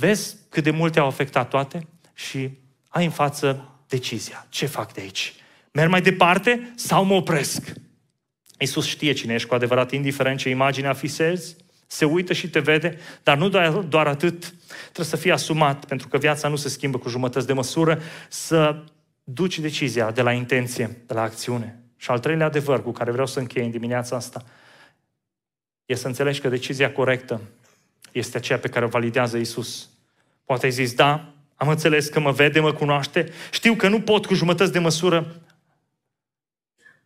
Vezi 0.00 0.36
cât 0.48 0.62
de 0.62 0.70
multe 0.70 0.98
au 0.98 1.06
afectat 1.06 1.48
toate 1.48 1.86
și 2.14 2.50
ai 2.88 3.04
în 3.04 3.10
față 3.10 3.74
decizia. 3.88 4.46
Ce 4.48 4.66
fac 4.66 4.92
de 4.92 5.00
aici? 5.00 5.34
Merg 5.72 5.90
mai 5.90 6.02
departe 6.02 6.72
sau 6.74 7.04
mă 7.04 7.14
opresc? 7.14 7.72
Iisus 8.58 8.86
știe 8.86 9.12
cine 9.12 9.34
ești 9.34 9.48
cu 9.48 9.54
adevărat, 9.54 9.92
indiferent 9.92 10.38
ce 10.38 10.48
imagine 10.48 10.86
afisezi, 10.86 11.56
se 11.86 12.04
uită 12.04 12.32
și 12.32 12.50
te 12.50 12.58
vede, 12.58 12.98
dar 13.22 13.36
nu 13.36 13.48
doar, 13.48 13.70
doar 13.70 14.06
atât, 14.06 14.54
trebuie 14.82 15.06
să 15.06 15.16
fii 15.16 15.32
asumat, 15.32 15.84
pentru 15.84 16.08
că 16.08 16.18
viața 16.18 16.48
nu 16.48 16.56
se 16.56 16.68
schimbă 16.68 16.98
cu 16.98 17.08
jumătăți 17.08 17.46
de 17.46 17.52
măsură, 17.52 18.00
să 18.28 18.84
duci 19.24 19.58
decizia 19.58 20.10
de 20.10 20.22
la 20.22 20.32
intenție, 20.32 21.02
de 21.06 21.14
la 21.14 21.22
acțiune. 21.22 21.82
Și 21.96 22.10
al 22.10 22.18
treilea 22.18 22.46
adevăr 22.46 22.82
cu 22.82 22.92
care 22.92 23.10
vreau 23.10 23.26
să 23.26 23.38
închei 23.38 23.64
în 23.64 23.70
dimineața 23.70 24.16
asta, 24.16 24.44
e 25.86 25.94
să 25.94 26.06
înțelegi 26.06 26.40
că 26.40 26.48
decizia 26.48 26.92
corectă 26.92 27.40
este 28.12 28.36
aceea 28.36 28.58
pe 28.58 28.68
care 28.68 28.84
o 28.84 28.88
validează 28.88 29.36
Isus. 29.36 29.89
Poate 30.50 30.66
ai 30.66 30.72
zis, 30.72 30.92
da, 30.92 31.34
am 31.54 31.68
înțeles 31.68 32.08
că 32.08 32.20
mă 32.20 32.30
vede, 32.30 32.60
mă 32.60 32.72
cunoaște, 32.72 33.32
știu 33.50 33.74
că 33.74 33.88
nu 33.88 34.00
pot 34.00 34.26
cu 34.26 34.34
jumătăți 34.34 34.72
de 34.72 34.78
măsură, 34.78 35.40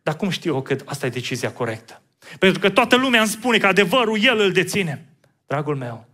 dar 0.01 0.15
cum 0.15 0.29
știu 0.29 0.53
eu 0.53 0.61
că 0.61 0.75
asta 0.85 1.05
e 1.05 1.09
decizia 1.09 1.51
corectă? 1.51 2.01
Pentru 2.39 2.59
că 2.59 2.69
toată 2.69 2.95
lumea 2.95 3.19
îmi 3.19 3.29
spune 3.29 3.57
că 3.57 3.67
adevărul 3.67 4.23
El 4.23 4.39
îl 4.39 4.51
deține. 4.51 5.05
Dragul 5.47 5.75
meu, 5.75 6.05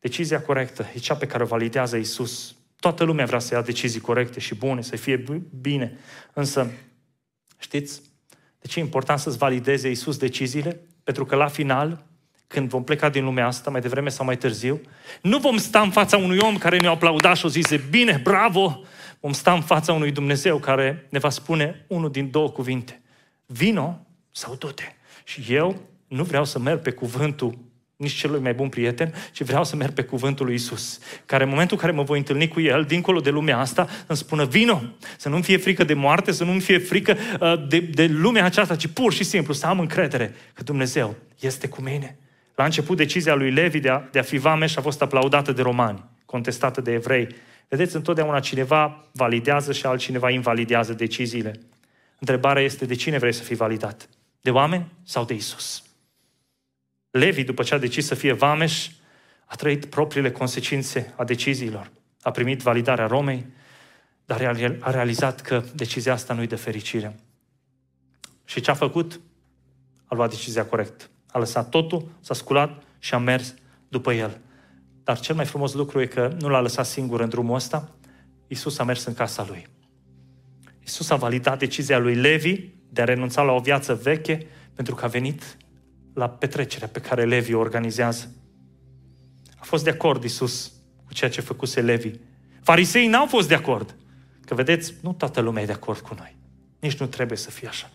decizia 0.00 0.42
corectă 0.42 0.86
e 0.94 0.98
cea 0.98 1.14
pe 1.14 1.26
care 1.26 1.42
o 1.42 1.46
validează 1.46 1.96
Isus. 1.96 2.54
Toată 2.80 3.04
lumea 3.04 3.26
vrea 3.26 3.38
să 3.38 3.54
ia 3.54 3.62
decizii 3.62 4.00
corecte 4.00 4.40
și 4.40 4.54
bune, 4.54 4.82
să 4.82 4.96
fie 4.96 5.24
bine. 5.60 5.98
Însă, 6.32 6.70
știți, 7.58 8.02
de 8.60 8.66
ce 8.66 8.78
e 8.78 8.82
important 8.82 9.18
să-ți 9.18 9.38
valideze 9.38 9.90
Isus 9.90 10.16
deciziile? 10.16 10.80
Pentru 11.04 11.24
că 11.24 11.36
la 11.36 11.48
final, 11.48 12.04
când 12.52 12.68
vom 12.68 12.84
pleca 12.84 13.08
din 13.08 13.24
lumea 13.24 13.46
asta, 13.46 13.70
mai 13.70 13.80
devreme 13.80 14.08
sau 14.08 14.24
mai 14.24 14.36
târziu, 14.36 14.80
nu 15.22 15.38
vom 15.38 15.56
sta 15.56 15.80
în 15.80 15.90
fața 15.90 16.16
unui 16.16 16.38
om 16.38 16.56
care 16.56 16.78
ne-a 16.78 16.90
aplaudat 16.90 17.36
și 17.36 17.46
o 17.46 17.48
zise, 17.48 17.84
bine, 17.90 18.20
bravo, 18.22 18.82
vom 19.20 19.32
sta 19.32 19.52
în 19.52 19.60
fața 19.60 19.92
unui 19.92 20.10
Dumnezeu 20.10 20.58
care 20.58 21.06
ne 21.10 21.18
va 21.18 21.30
spune 21.30 21.84
unul 21.88 22.10
din 22.10 22.30
două 22.30 22.50
cuvinte. 22.50 23.02
Vino 23.46 24.06
sau 24.30 24.54
du-te. 24.54 24.84
Și 25.24 25.44
eu 25.48 25.80
nu 26.08 26.24
vreau 26.24 26.44
să 26.44 26.58
merg 26.58 26.80
pe 26.80 26.90
cuvântul 26.90 27.58
nici 27.96 28.12
celui 28.12 28.40
mai 28.40 28.54
bun 28.54 28.68
prieten, 28.68 29.14
ci 29.32 29.42
vreau 29.42 29.64
să 29.64 29.76
merg 29.76 29.92
pe 29.92 30.02
cuvântul 30.02 30.46
lui 30.46 30.54
Isus, 30.54 30.98
care 31.26 31.42
în 31.42 31.48
momentul 31.48 31.76
în 31.76 31.82
care 31.82 31.96
mă 31.96 32.02
voi 32.02 32.18
întâlni 32.18 32.48
cu 32.48 32.60
El, 32.60 32.84
dincolo 32.84 33.20
de 33.20 33.30
lumea 33.30 33.58
asta, 33.58 33.88
îmi 34.06 34.18
spună, 34.18 34.44
vino, 34.44 34.82
să 35.18 35.28
nu-mi 35.28 35.42
fie 35.42 35.56
frică 35.56 35.84
de 35.84 35.94
moarte, 35.94 36.32
să 36.32 36.44
nu-mi 36.44 36.60
fie 36.60 36.78
frică 36.78 37.16
uh, 37.40 37.68
de, 37.68 37.80
de 37.80 38.06
lumea 38.06 38.44
aceasta, 38.44 38.76
ci 38.76 38.86
pur 38.86 39.12
și 39.12 39.24
simplu 39.24 39.52
să 39.52 39.66
am 39.66 39.80
încredere 39.80 40.34
că 40.52 40.62
Dumnezeu 40.62 41.14
este 41.40 41.68
cu 41.68 41.80
mine. 41.80 42.16
La 42.54 42.64
început, 42.64 42.96
decizia 42.96 43.34
lui 43.34 43.50
Levi 43.50 43.80
de 43.80 43.88
a, 43.88 43.98
de 44.10 44.18
a 44.18 44.22
fi 44.22 44.36
vameș 44.36 44.76
a 44.76 44.80
fost 44.80 45.02
aplaudată 45.02 45.52
de 45.52 45.62
romani, 45.62 46.04
contestată 46.24 46.80
de 46.80 46.92
evrei. 46.92 47.28
Vedeți, 47.68 47.96
întotdeauna 47.96 48.40
cineva 48.40 49.08
validează 49.12 49.72
și 49.72 49.86
altcineva 49.86 50.30
invalidează 50.30 50.92
deciziile. 50.92 51.60
Întrebarea 52.18 52.62
este 52.62 52.84
de 52.84 52.94
cine 52.94 53.18
vrei 53.18 53.32
să 53.32 53.42
fii 53.42 53.56
validat? 53.56 54.08
De 54.40 54.50
oameni 54.50 54.92
sau 55.04 55.24
de 55.24 55.34
Isus? 55.34 55.82
Levi, 57.10 57.44
după 57.44 57.62
ce 57.62 57.74
a 57.74 57.78
decis 57.78 58.06
să 58.06 58.14
fie 58.14 58.32
vameș, 58.32 58.88
a 59.44 59.54
trăit 59.54 59.84
propriile 59.84 60.30
consecințe 60.30 61.12
a 61.16 61.24
deciziilor. 61.24 61.90
A 62.22 62.30
primit 62.30 62.60
validarea 62.60 63.06
Romei, 63.06 63.46
dar 64.24 64.56
a 64.80 64.90
realizat 64.90 65.40
că 65.40 65.64
decizia 65.74 66.12
asta 66.12 66.34
nu-i 66.34 66.46
de 66.46 66.56
fericire. 66.56 67.16
Și 68.44 68.60
ce 68.60 68.70
a 68.70 68.74
făcut? 68.74 69.20
A 70.04 70.14
luat 70.14 70.30
decizia 70.30 70.66
corectă. 70.66 71.04
A 71.32 71.38
lăsat 71.38 71.68
totul, 71.68 72.08
s-a 72.20 72.34
sculat 72.34 72.82
și 72.98 73.14
a 73.14 73.18
mers 73.18 73.54
după 73.88 74.12
el. 74.12 74.40
Dar 75.04 75.20
cel 75.20 75.34
mai 75.34 75.44
frumos 75.44 75.74
lucru 75.74 76.00
e 76.00 76.06
că 76.06 76.36
nu 76.40 76.48
l-a 76.48 76.60
lăsat 76.60 76.86
singur 76.86 77.20
în 77.20 77.28
drumul 77.28 77.54
ăsta, 77.54 77.94
Iisus 78.46 78.78
a 78.78 78.84
mers 78.84 79.04
în 79.04 79.14
casa 79.14 79.44
lui. 79.48 79.66
Iisus 80.80 81.10
a 81.10 81.16
validat 81.16 81.58
decizia 81.58 81.98
lui 81.98 82.14
Levi 82.14 82.60
de 82.88 83.02
a 83.02 83.04
renunța 83.04 83.42
la 83.42 83.52
o 83.52 83.60
viață 83.60 83.94
veche 83.94 84.46
pentru 84.74 84.94
că 84.94 85.04
a 85.04 85.08
venit 85.08 85.56
la 86.14 86.28
petrecerea 86.28 86.88
pe 86.88 87.00
care 87.00 87.24
Levi 87.24 87.54
o 87.54 87.58
organizează. 87.58 88.34
A 89.56 89.64
fost 89.64 89.84
de 89.84 89.90
acord 89.90 90.22
Iisus 90.22 90.72
cu 91.06 91.12
ceea 91.12 91.30
ce 91.30 91.40
făcuse 91.40 91.80
Levi. 91.80 92.10
Fariseii 92.62 93.08
n-au 93.08 93.26
fost 93.26 93.48
de 93.48 93.54
acord. 93.54 93.94
Că 94.44 94.54
vedeți, 94.54 94.94
nu 95.00 95.12
toată 95.12 95.40
lumea 95.40 95.62
e 95.62 95.66
de 95.66 95.72
acord 95.72 95.98
cu 95.98 96.14
noi. 96.18 96.36
Nici 96.80 96.96
nu 96.96 97.06
trebuie 97.06 97.38
să 97.38 97.50
fie 97.50 97.68
așa. 97.68 97.90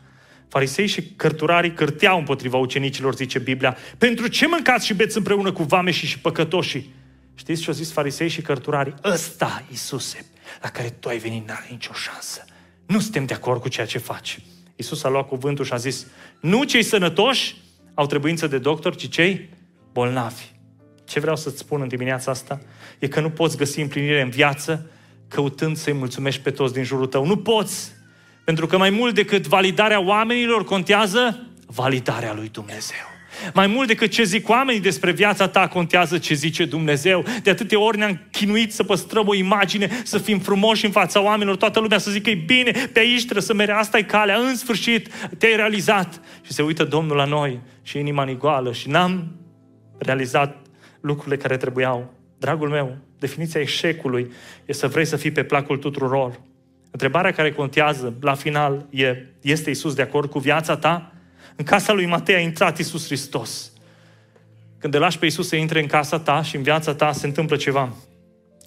Farisei 0.47 0.87
și 0.87 1.03
cărturarii 1.15 1.73
cârteau 1.73 2.17
împotriva 2.17 2.57
ucenicilor, 2.57 3.15
zice 3.15 3.39
Biblia. 3.39 3.77
Pentru 3.97 4.27
ce 4.27 4.47
mâncați 4.47 4.85
și 4.85 4.93
beți 4.93 5.17
împreună 5.17 5.51
cu 5.51 5.63
vameșii 5.63 6.07
și 6.07 6.19
păcătoșii? 6.19 6.93
Știți 7.35 7.61
ce 7.61 7.67
au 7.67 7.75
zis 7.75 7.91
farisei 7.91 8.27
și 8.27 8.41
cărturarii? 8.41 8.93
Ăsta, 9.03 9.63
Iisuse, 9.69 10.25
la 10.61 10.69
care 10.69 10.89
tu 10.89 11.09
ai 11.09 11.17
venit, 11.17 11.47
n-are 11.47 11.67
nicio 11.69 11.93
șansă. 11.93 12.45
Nu 12.85 12.99
suntem 12.99 13.25
de 13.25 13.33
acord 13.33 13.61
cu 13.61 13.67
ceea 13.67 13.85
ce 13.85 13.97
faci. 13.97 14.39
Iisus 14.75 15.03
a 15.03 15.09
luat 15.09 15.27
cuvântul 15.27 15.65
și 15.65 15.73
a 15.73 15.77
zis, 15.77 16.07
nu 16.41 16.63
cei 16.63 16.83
sănătoși 16.83 17.55
au 17.93 18.05
trebuință 18.05 18.47
de 18.47 18.57
doctor, 18.57 18.95
ci 18.95 19.09
cei 19.09 19.49
bolnavi. 19.91 20.43
Ce 21.05 21.19
vreau 21.19 21.35
să-ți 21.35 21.57
spun 21.57 21.81
în 21.81 21.87
dimineața 21.87 22.31
asta? 22.31 22.61
E 22.99 23.07
că 23.07 23.19
nu 23.19 23.29
poți 23.29 23.57
găsi 23.57 23.81
împlinire 23.81 24.21
în 24.21 24.29
viață 24.29 24.89
căutând 25.27 25.77
să-i 25.77 25.93
mulțumești 25.93 26.41
pe 26.41 26.51
toți 26.51 26.73
din 26.73 26.83
jurul 26.83 27.05
tău. 27.05 27.25
Nu 27.25 27.37
poți! 27.37 27.96
Pentru 28.47 28.65
că 28.67 28.77
mai 28.77 28.89
mult 28.89 29.15
decât 29.15 29.47
validarea 29.47 30.01
oamenilor 30.01 30.63
contează 30.63 31.47
validarea 31.65 32.33
lui 32.33 32.49
Dumnezeu. 32.51 33.05
Mai 33.53 33.67
mult 33.67 33.87
decât 33.87 34.11
ce 34.11 34.23
zic 34.23 34.49
oamenii 34.49 34.81
despre 34.81 35.11
viața 35.11 35.47
ta, 35.47 35.67
contează 35.67 36.17
ce 36.17 36.33
zice 36.33 36.65
Dumnezeu. 36.65 37.25
De 37.43 37.49
atâtea 37.49 37.79
ori 37.79 37.97
ne-am 37.97 38.27
chinuit 38.31 38.73
să 38.73 38.83
păstrăm 38.83 39.27
o 39.27 39.33
imagine, 39.33 40.01
să 40.03 40.17
fim 40.17 40.39
frumoși 40.39 40.85
în 40.85 40.91
fața 40.91 41.21
oamenilor, 41.21 41.55
toată 41.55 41.79
lumea 41.79 41.97
să 41.97 42.11
zică, 42.11 42.29
e 42.29 42.35
bine, 42.35 42.71
pe 42.71 42.99
aici 42.99 43.21
trebuie 43.21 43.43
să 43.43 43.53
mergi, 43.53 43.73
asta 43.73 43.97
e 43.97 44.03
calea, 44.03 44.37
în 44.37 44.55
sfârșit 44.55 45.09
te-ai 45.37 45.55
realizat. 45.55 46.21
Și 46.41 46.51
se 46.51 46.61
uită 46.61 46.83
Domnul 46.83 47.15
la 47.15 47.25
noi 47.25 47.59
și 47.81 47.97
inima 47.97 48.23
ni 48.23 48.37
goală 48.37 48.73
și 48.73 48.89
n-am 48.89 49.35
realizat 49.97 50.57
lucrurile 51.01 51.37
care 51.37 51.57
trebuiau. 51.57 52.13
Dragul 52.37 52.69
meu, 52.69 52.97
definiția 53.19 53.61
eșecului 53.61 54.31
e 54.65 54.73
să 54.73 54.87
vrei 54.87 55.05
să 55.05 55.15
fii 55.15 55.31
pe 55.31 55.43
placul 55.43 55.77
tuturor. 55.77 56.39
Întrebarea 56.97 57.31
care 57.31 57.51
contează 57.51 58.13
la 58.21 58.33
final 58.33 58.85
e, 58.89 59.15
este 59.41 59.69
Isus 59.69 59.93
de 59.93 60.01
acord 60.01 60.29
cu 60.29 60.39
viața 60.39 60.77
ta? 60.77 61.11
În 61.55 61.65
casa 61.65 61.93
lui 61.93 62.05
Matei 62.05 62.35
a 62.35 62.39
intrat 62.39 62.77
Isus 62.77 63.05
Hristos. 63.05 63.71
Când 64.79 64.93
te 64.93 64.99
lași 64.99 65.19
pe 65.19 65.25
Isus 65.25 65.47
să 65.47 65.55
intre 65.55 65.79
în 65.79 65.85
casa 65.85 66.19
ta 66.19 66.41
și 66.41 66.55
în 66.55 66.61
viața 66.61 66.93
ta 66.93 67.11
se 67.11 67.25
întâmplă 67.25 67.55
ceva. 67.55 67.95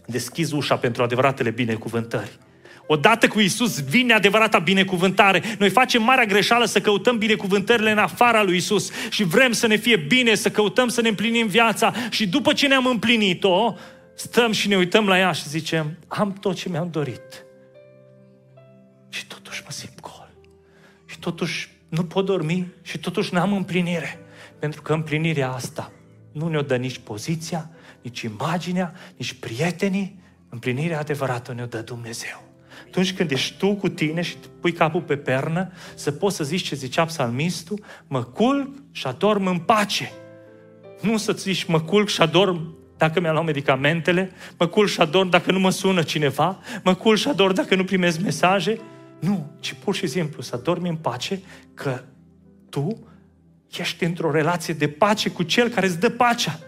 Deschizi 0.06 0.54
ușa 0.54 0.76
pentru 0.76 1.02
adevăratele 1.02 1.50
binecuvântări. 1.50 2.38
Odată 2.86 3.28
cu 3.28 3.40
Isus 3.40 3.82
vine 3.82 4.12
adevărata 4.12 4.58
binecuvântare. 4.58 5.42
Noi 5.58 5.70
facem 5.70 6.02
marea 6.02 6.24
greșeală 6.24 6.64
să 6.64 6.80
căutăm 6.80 7.18
binecuvântările 7.18 7.90
în 7.90 7.98
afara 7.98 8.42
lui 8.42 8.56
Isus 8.56 8.90
și 9.08 9.24
vrem 9.24 9.52
să 9.52 9.66
ne 9.66 9.76
fie 9.76 9.96
bine, 9.96 10.34
să 10.34 10.50
căutăm 10.50 10.88
să 10.88 11.00
ne 11.00 11.08
împlinim 11.08 11.46
viața 11.46 11.92
și 12.10 12.28
după 12.28 12.52
ce 12.52 12.66
ne-am 12.66 12.86
împlinit-o, 12.86 13.74
stăm 14.14 14.52
și 14.52 14.68
ne 14.68 14.76
uităm 14.76 15.06
la 15.06 15.18
ea 15.18 15.32
și 15.32 15.48
zicem, 15.48 15.98
am 16.08 16.32
tot 16.32 16.56
ce 16.56 16.68
mi-am 16.68 16.88
dorit. 16.90 17.48
Și 19.10 19.26
totuși 19.26 19.62
mă 19.64 19.70
simt 19.70 20.00
gol. 20.00 20.30
Și 21.06 21.18
totuși 21.18 21.70
nu 21.88 22.04
pot 22.04 22.24
dormi 22.24 22.66
și 22.82 22.98
totuși 22.98 23.34
n-am 23.34 23.52
împlinire. 23.52 24.18
Pentru 24.58 24.82
că 24.82 24.92
împlinirea 24.92 25.50
asta 25.52 25.92
nu 26.32 26.48
ne-o 26.48 26.62
dă 26.62 26.76
nici 26.76 26.98
poziția, 26.98 27.70
nici 28.02 28.20
imaginea, 28.20 28.94
nici 29.16 29.32
prietenii. 29.32 30.18
Împlinirea 30.48 30.98
adevărată 30.98 31.52
ne-o 31.52 31.66
dă 31.66 31.80
Dumnezeu. 31.80 32.42
atunci 32.86 33.12
când 33.12 33.30
ești 33.30 33.56
tu 33.58 33.74
cu 33.74 33.88
tine 33.88 34.22
și 34.22 34.36
pui 34.60 34.72
capul 34.72 35.02
pe 35.02 35.16
pernă, 35.16 35.72
să 35.94 36.12
poți 36.12 36.36
să 36.36 36.44
zici 36.44 36.66
ce 36.66 36.74
zicea 36.74 37.04
psalmistul, 37.04 37.84
mă 38.06 38.22
culc 38.22 38.74
și 38.92 39.06
adorm 39.06 39.46
în 39.46 39.58
pace. 39.58 40.12
Nu 41.00 41.16
să 41.16 41.32
zici 41.32 41.64
mă 41.64 41.80
culc 41.80 42.08
și 42.08 42.20
adorm 42.20 42.74
dacă 42.96 43.20
mi-am 43.20 43.32
luat 43.32 43.44
medicamentele, 43.44 44.32
mă 44.58 44.66
culc 44.66 44.88
și 44.88 45.00
adorm 45.00 45.28
dacă 45.28 45.52
nu 45.52 45.58
mă 45.58 45.70
sună 45.70 46.02
cineva, 46.02 46.58
mă 46.84 46.94
culc 46.94 47.18
și 47.18 47.28
adorm 47.28 47.54
dacă 47.54 47.74
nu 47.74 47.84
primesc 47.84 48.20
mesaje. 48.20 48.80
Nu, 49.20 49.50
ci 49.60 49.72
pur 49.72 49.94
și 49.94 50.06
simplu 50.06 50.42
să 50.42 50.60
dormi 50.64 50.88
în 50.88 50.96
pace 50.96 51.40
că 51.74 52.02
tu 52.68 53.06
ești 53.78 54.04
într-o 54.04 54.30
relație 54.30 54.74
de 54.74 54.88
pace 54.88 55.30
cu 55.30 55.42
Cel 55.42 55.68
care 55.68 55.86
îți 55.86 56.00
dă 56.00 56.08
pacea. 56.08 56.58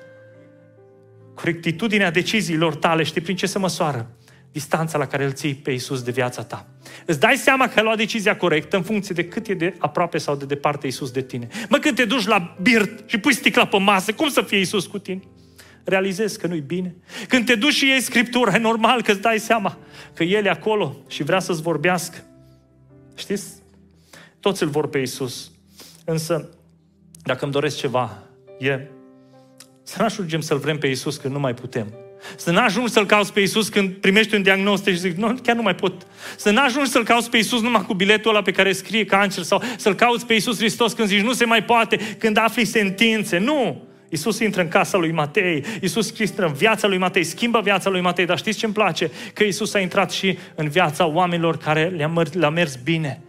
Corectitudinea 1.34 2.10
deciziilor 2.10 2.74
tale, 2.74 3.02
știi 3.02 3.20
prin 3.20 3.36
ce 3.36 3.46
se 3.46 3.58
măsoară? 3.58 4.10
Distanța 4.52 4.98
la 4.98 5.06
care 5.06 5.24
îl 5.24 5.32
ții 5.32 5.54
pe 5.54 5.70
Iisus 5.70 6.02
de 6.02 6.10
viața 6.10 6.42
ta. 6.42 6.66
Îți 7.06 7.20
dai 7.20 7.36
seama 7.36 7.68
că 7.68 7.72
ai 7.76 7.84
luat 7.84 7.96
decizia 7.96 8.36
corectă 8.36 8.76
în 8.76 8.82
funcție 8.82 9.14
de 9.14 9.24
cât 9.24 9.48
e 9.48 9.54
de 9.54 9.74
aproape 9.78 10.18
sau 10.18 10.36
de 10.36 10.44
departe 10.44 10.86
Iisus 10.86 11.10
de 11.10 11.22
tine. 11.22 11.48
Mă, 11.68 11.78
când 11.78 11.96
te 11.96 12.04
duci 12.04 12.26
la 12.26 12.56
birt 12.62 13.08
și 13.10 13.18
pui 13.18 13.34
sticla 13.34 13.66
pe 13.66 13.78
masă, 13.78 14.12
cum 14.12 14.28
să 14.28 14.42
fie 14.42 14.58
Iisus 14.58 14.86
cu 14.86 14.98
tine? 14.98 15.20
Realizezi 15.84 16.38
că 16.38 16.46
nu-i 16.46 16.60
bine. 16.60 16.94
Când 17.28 17.46
te 17.46 17.54
duci 17.54 17.72
și 17.72 17.86
iei 17.86 18.00
Scriptura, 18.00 18.54
e 18.54 18.58
normal 18.58 19.02
că 19.02 19.10
îți 19.10 19.20
dai 19.20 19.38
seama 19.38 19.78
că 20.14 20.24
El 20.24 20.44
e 20.44 20.50
acolo 20.50 20.96
și 21.08 21.22
vrea 21.22 21.38
să-ți 21.38 21.62
vorbească. 21.62 22.24
Știți? 23.14 23.46
Toți 24.40 24.62
îl 24.62 24.68
vor 24.68 24.88
pe 24.88 24.98
Iisus. 24.98 25.50
Însă, 26.04 26.48
dacă 27.22 27.44
îmi 27.44 27.52
doresc 27.52 27.76
ceva, 27.76 28.22
e 28.58 28.80
să 29.82 29.96
nu 29.98 30.04
ajungem 30.04 30.40
să-L 30.40 30.58
vrem 30.58 30.78
pe 30.78 30.86
Iisus 30.86 31.16
când 31.16 31.34
nu 31.34 31.40
mai 31.40 31.54
putem. 31.54 31.94
Să 32.36 32.50
nu 32.50 32.58
ajungi 32.60 32.92
să-L 32.92 33.06
cauți 33.06 33.32
pe 33.32 33.40
Iisus 33.40 33.68
când 33.68 33.90
primești 33.90 34.34
un 34.34 34.42
diagnostic 34.42 34.92
și 34.92 35.00
zici, 35.00 35.16
nu, 35.16 35.38
chiar 35.42 35.56
nu 35.56 35.62
mai 35.62 35.74
pot. 35.74 36.06
Să 36.36 36.50
nu 36.50 36.60
ajungi 36.60 36.90
să-L 36.90 37.04
cauți 37.04 37.30
pe 37.30 37.36
Iisus 37.36 37.60
numai 37.60 37.84
cu 37.86 37.94
biletul 37.94 38.30
ăla 38.30 38.42
pe 38.42 38.50
care 38.50 38.72
scrie 38.72 39.04
cancer 39.04 39.42
sau 39.42 39.62
să-L 39.76 39.94
cauți 39.94 40.26
pe 40.26 40.32
Iisus 40.32 40.56
Hristos 40.56 40.92
când 40.92 41.08
zici, 41.08 41.22
nu 41.22 41.32
se 41.32 41.44
mai 41.44 41.64
poate, 41.64 41.96
când 42.18 42.36
afli 42.36 42.64
sentințe. 42.64 43.38
Nu! 43.38 43.88
Iisus 44.12 44.38
intră 44.38 44.60
în 44.60 44.68
casa 44.68 44.98
lui 44.98 45.12
Matei, 45.12 45.64
Iisus 45.80 46.18
intră 46.18 46.46
în 46.46 46.52
viața 46.52 46.86
lui 46.86 46.98
Matei, 46.98 47.24
schimbă 47.24 47.60
viața 47.60 47.90
lui 47.90 48.00
Matei, 48.00 48.26
dar 48.26 48.38
știți 48.38 48.58
ce 48.58 48.64
îmi 48.64 48.74
place? 48.74 49.10
Că 49.32 49.44
Iisus 49.44 49.74
a 49.74 49.78
intrat 49.78 50.10
și 50.10 50.38
în 50.54 50.68
viața 50.68 51.06
oamenilor 51.06 51.56
care 51.56 51.92
le-a, 51.96 52.08
mers, 52.08 52.32
le 52.32 52.50
mers 52.50 52.76
bine. 52.76 53.22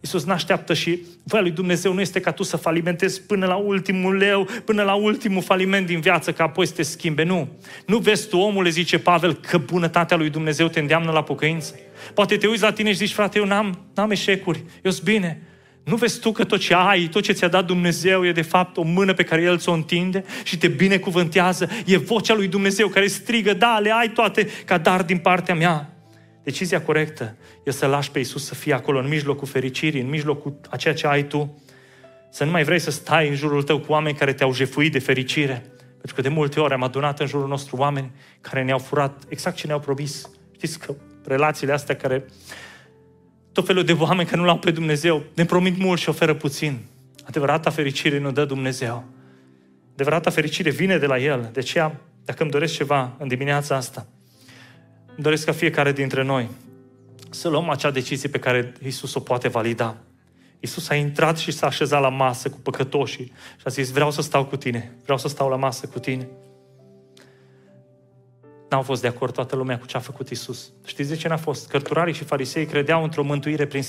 Iisus 0.00 0.24
nu 0.24 0.32
așteaptă 0.32 0.74
și 0.74 1.02
voia 1.24 1.42
lui 1.42 1.50
Dumnezeu 1.50 1.92
nu 1.92 2.00
este 2.00 2.20
ca 2.20 2.32
tu 2.32 2.42
să 2.42 2.56
falimentezi 2.56 3.22
până 3.22 3.46
la 3.46 3.54
ultimul 3.54 4.16
leu, 4.16 4.48
până 4.64 4.82
la 4.82 4.94
ultimul 4.94 5.42
faliment 5.42 5.86
din 5.86 6.00
viață, 6.00 6.32
ca 6.32 6.44
apoi 6.44 6.66
să 6.66 6.72
te 6.72 6.82
schimbe. 6.82 7.22
Nu. 7.22 7.48
Nu 7.86 7.98
vezi 7.98 8.28
tu, 8.28 8.38
omule, 8.38 8.68
zice 8.68 8.98
Pavel, 8.98 9.34
că 9.34 9.58
bunătatea 9.58 10.16
lui 10.16 10.30
Dumnezeu 10.30 10.68
te 10.68 10.80
îndeamnă 10.80 11.10
la 11.10 11.22
pocăință. 11.22 11.74
Poate 12.14 12.36
te 12.36 12.46
uiți 12.46 12.62
la 12.62 12.72
tine 12.72 12.90
și 12.90 12.96
zici, 12.96 13.12
frate, 13.12 13.38
eu 13.38 13.44
n-am, 13.44 13.78
n-am 13.94 14.10
eșecuri, 14.10 14.64
eu 14.82 14.90
sunt 14.90 15.04
bine. 15.04 15.40
Nu 15.86 15.96
vezi 15.96 16.20
tu 16.20 16.32
că 16.32 16.44
tot 16.44 16.60
ce 16.60 16.74
ai, 16.74 17.08
tot 17.08 17.22
ce 17.22 17.32
ți-a 17.32 17.48
dat 17.48 17.64
Dumnezeu 17.64 18.26
e 18.26 18.32
de 18.32 18.42
fapt 18.42 18.76
o 18.76 18.82
mână 18.82 19.14
pe 19.14 19.22
care 19.22 19.42
El 19.42 19.58
ți-o 19.58 19.72
întinde 19.72 20.24
și 20.44 20.58
te 20.58 20.68
binecuvântează? 20.68 21.68
E 21.84 21.96
vocea 21.96 22.34
lui 22.34 22.48
Dumnezeu 22.48 22.88
care 22.88 23.06
strigă, 23.06 23.54
da, 23.54 23.78
le 23.78 23.92
ai 23.92 24.08
toate 24.08 24.48
ca 24.64 24.78
dar 24.78 25.02
din 25.02 25.18
partea 25.18 25.54
mea. 25.54 25.90
Decizia 26.42 26.82
corectă 26.82 27.36
e 27.64 27.70
să 27.70 27.86
lași 27.86 28.10
pe 28.10 28.18
Iisus 28.18 28.44
să 28.44 28.54
fie 28.54 28.72
acolo, 28.72 28.98
în 28.98 29.08
mijlocul 29.08 29.46
fericirii, 29.46 30.00
în 30.00 30.08
mijlocul 30.08 30.60
a 30.70 30.76
ceea 30.76 30.94
ce 30.94 31.06
ai 31.06 31.24
tu. 31.24 31.62
Să 32.30 32.44
nu 32.44 32.50
mai 32.50 32.64
vrei 32.64 32.78
să 32.78 32.90
stai 32.90 33.28
în 33.28 33.34
jurul 33.34 33.62
tău 33.62 33.78
cu 33.78 33.92
oameni 33.92 34.16
care 34.16 34.32
te-au 34.32 34.52
jefuit 34.52 34.92
de 34.92 34.98
fericire. 34.98 35.64
Pentru 35.90 36.14
că 36.14 36.20
de 36.20 36.28
multe 36.28 36.60
ori 36.60 36.72
am 36.72 36.82
adunat 36.82 37.20
în 37.20 37.26
jurul 37.26 37.48
nostru 37.48 37.76
oameni 37.76 38.10
care 38.40 38.62
ne-au 38.62 38.78
furat 38.78 39.22
exact 39.28 39.56
ce 39.56 39.66
ne-au 39.66 39.80
promis. 39.80 40.30
Știți 40.54 40.78
că 40.78 40.94
relațiile 41.24 41.72
astea 41.72 41.96
care 41.96 42.24
tot 43.56 43.66
felul 43.66 43.84
de 43.84 43.92
oameni 43.92 44.28
care 44.28 44.40
nu 44.40 44.46
l-au 44.46 44.58
pe 44.58 44.70
Dumnezeu 44.70 45.22
ne 45.34 45.44
promit 45.44 45.78
mult 45.78 46.00
și 46.00 46.08
oferă 46.08 46.34
puțin. 46.34 46.78
Adevărata 47.24 47.70
fericire 47.70 48.18
nu 48.18 48.32
dă 48.32 48.44
Dumnezeu. 48.44 49.04
Adevărata 49.92 50.30
fericire 50.30 50.70
vine 50.70 50.98
de 50.98 51.06
la 51.06 51.18
El. 51.18 51.50
De 51.52 51.60
aceea, 51.60 52.00
dacă 52.24 52.42
îmi 52.42 52.50
doresc 52.50 52.74
ceva 52.74 53.16
în 53.18 53.28
dimineața 53.28 53.76
asta, 53.76 54.06
îmi 55.06 55.22
doresc 55.22 55.44
ca 55.44 55.52
fiecare 55.52 55.92
dintre 55.92 56.22
noi 56.22 56.48
să 57.30 57.48
luăm 57.48 57.70
acea 57.70 57.90
decizie 57.90 58.28
pe 58.28 58.38
care 58.38 58.72
Isus 58.84 59.14
o 59.14 59.20
poate 59.20 59.48
valida. 59.48 59.96
Isus 60.60 60.88
a 60.88 60.94
intrat 60.94 61.38
și 61.38 61.50
s-a 61.50 61.66
așezat 61.66 62.00
la 62.00 62.08
masă 62.08 62.48
cu 62.48 62.58
păcătoșii 62.58 63.32
și 63.56 63.64
a 63.64 63.70
zis, 63.70 63.90
vreau 63.90 64.10
să 64.10 64.22
stau 64.22 64.44
cu 64.44 64.56
tine, 64.56 64.92
vreau 65.02 65.18
să 65.18 65.28
stau 65.28 65.48
la 65.48 65.56
masă 65.56 65.86
cu 65.86 65.98
tine. 65.98 66.28
N-au 68.70 68.82
fost 68.82 69.02
de 69.02 69.08
acord 69.08 69.34
toată 69.34 69.56
lumea 69.56 69.78
cu 69.78 69.86
ce 69.86 69.96
a 69.96 70.00
făcut 70.00 70.28
Isus. 70.28 70.72
Știți 70.84 71.08
de 71.08 71.16
ce 71.16 71.28
n-a 71.28 71.36
fost? 71.36 71.68
Cărturarii 71.68 72.14
și 72.14 72.24
farisei 72.24 72.66
credeau 72.66 73.02
într-o 73.02 73.22
mântuire 73.22 73.66
prin 73.66 73.82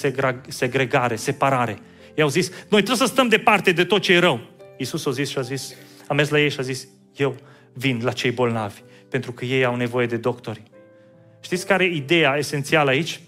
segregare, 0.47 1.15
separare. 1.15 1.79
Ei 2.15 2.23
au 2.23 2.29
zis, 2.29 2.49
noi 2.49 2.83
trebuie 2.83 3.07
să 3.07 3.13
stăm 3.13 3.27
departe 3.27 3.71
de 3.71 3.83
tot 3.83 4.01
ce 4.01 4.13
e 4.13 4.19
rău. 4.19 4.39
Isus 4.77 5.05
a 5.05 5.11
zis 5.11 5.29
și 5.29 5.37
a 5.37 5.41
zis, 5.41 5.73
a 6.07 6.13
mers 6.13 6.29
la 6.29 6.39
ei 6.39 6.49
și 6.49 6.59
a 6.59 6.63
zis, 6.63 6.87
eu 7.15 7.35
vin 7.73 7.99
la 8.03 8.11
cei 8.11 8.31
bolnavi, 8.31 8.81
pentru 9.09 9.31
că 9.31 9.45
ei 9.45 9.65
au 9.65 9.75
nevoie 9.75 10.05
de 10.05 10.17
doctori. 10.17 10.63
Știți 11.39 11.65
care 11.65 11.83
e 11.83 11.95
ideea 11.95 12.35
esențială 12.37 12.89
aici? 12.89 13.21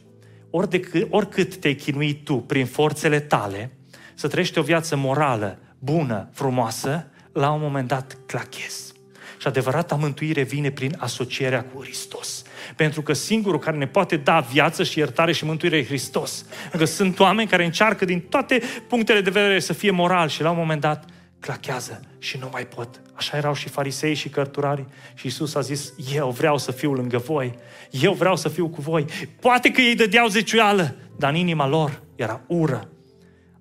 Ori 0.49 0.69
de 0.69 0.79
cât, 0.79 1.07
oricât 1.09 1.55
te-ai 1.55 1.75
chinuit 1.75 2.23
tu 2.23 2.35
prin 2.35 2.65
forțele 2.65 3.19
tale 3.19 3.71
să 4.15 4.27
trăiești 4.27 4.59
o 4.59 4.61
viață 4.61 4.95
morală, 4.95 5.59
bună, 5.79 6.29
frumoasă, 6.33 7.07
la 7.33 7.51
un 7.51 7.61
moment 7.61 7.87
dat 7.87 8.17
clachezi. 8.25 8.93
Și 9.39 9.47
adevărata 9.47 9.95
mântuire 9.95 10.43
vine 10.43 10.71
prin 10.71 10.95
asocierea 10.97 11.63
cu 11.63 11.81
Hristos. 11.81 12.43
Pentru 12.75 13.01
că 13.01 13.13
singurul 13.13 13.59
care 13.59 13.77
ne 13.77 13.87
poate 13.87 14.17
da 14.17 14.39
viață 14.39 14.83
și 14.83 14.99
iertare 14.99 15.31
și 15.31 15.45
mântuire 15.45 15.77
e 15.77 15.85
Hristos. 15.85 16.45
Pentru 16.61 16.77
că 16.77 16.85
sunt 16.85 17.19
oameni 17.19 17.49
care 17.49 17.65
încearcă 17.65 18.05
din 18.05 18.19
toate 18.19 18.61
punctele 18.87 19.21
de 19.21 19.29
vedere 19.29 19.59
să 19.59 19.73
fie 19.73 19.91
moral 19.91 20.27
și 20.27 20.41
la 20.41 20.49
un 20.49 20.57
moment 20.57 20.81
dat 20.81 21.05
clachează 21.39 21.99
și 22.17 22.37
nu 22.37 22.49
mai 22.51 22.65
pot. 22.65 23.01
Așa 23.13 23.37
erau 23.37 23.53
și 23.53 23.69
farisei 23.69 24.13
și 24.13 24.29
cărturarii. 24.29 24.87
Și 25.13 25.27
Isus 25.27 25.55
a 25.55 25.61
zis, 25.61 25.93
eu 26.13 26.29
vreau 26.29 26.57
să 26.57 26.71
fiu 26.71 26.93
lângă 26.93 27.17
voi. 27.17 27.57
Eu 27.89 28.13
vreau 28.13 28.35
să 28.35 28.49
fiu 28.49 28.69
cu 28.69 28.81
voi. 28.81 29.05
Poate 29.39 29.71
că 29.71 29.81
ei 29.81 29.95
dădeau 29.95 30.27
zeciuială, 30.27 30.95
dar 31.17 31.29
în 31.29 31.35
inima 31.35 31.67
lor 31.67 32.01
era 32.15 32.41
ură. 32.47 32.89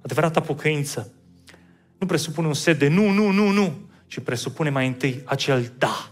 Adevărata 0.02 0.40
pocăință 0.40 1.12
nu 1.98 2.06
presupune 2.06 2.46
un 2.46 2.54
set 2.54 2.78
de 2.78 2.88
nu, 2.88 3.10
nu, 3.10 3.30
nu, 3.30 3.50
nu, 3.50 3.87
ci 4.08 4.18
presupune 4.20 4.70
mai 4.70 4.86
întâi 4.86 5.22
acel 5.24 5.72
da 5.78 6.08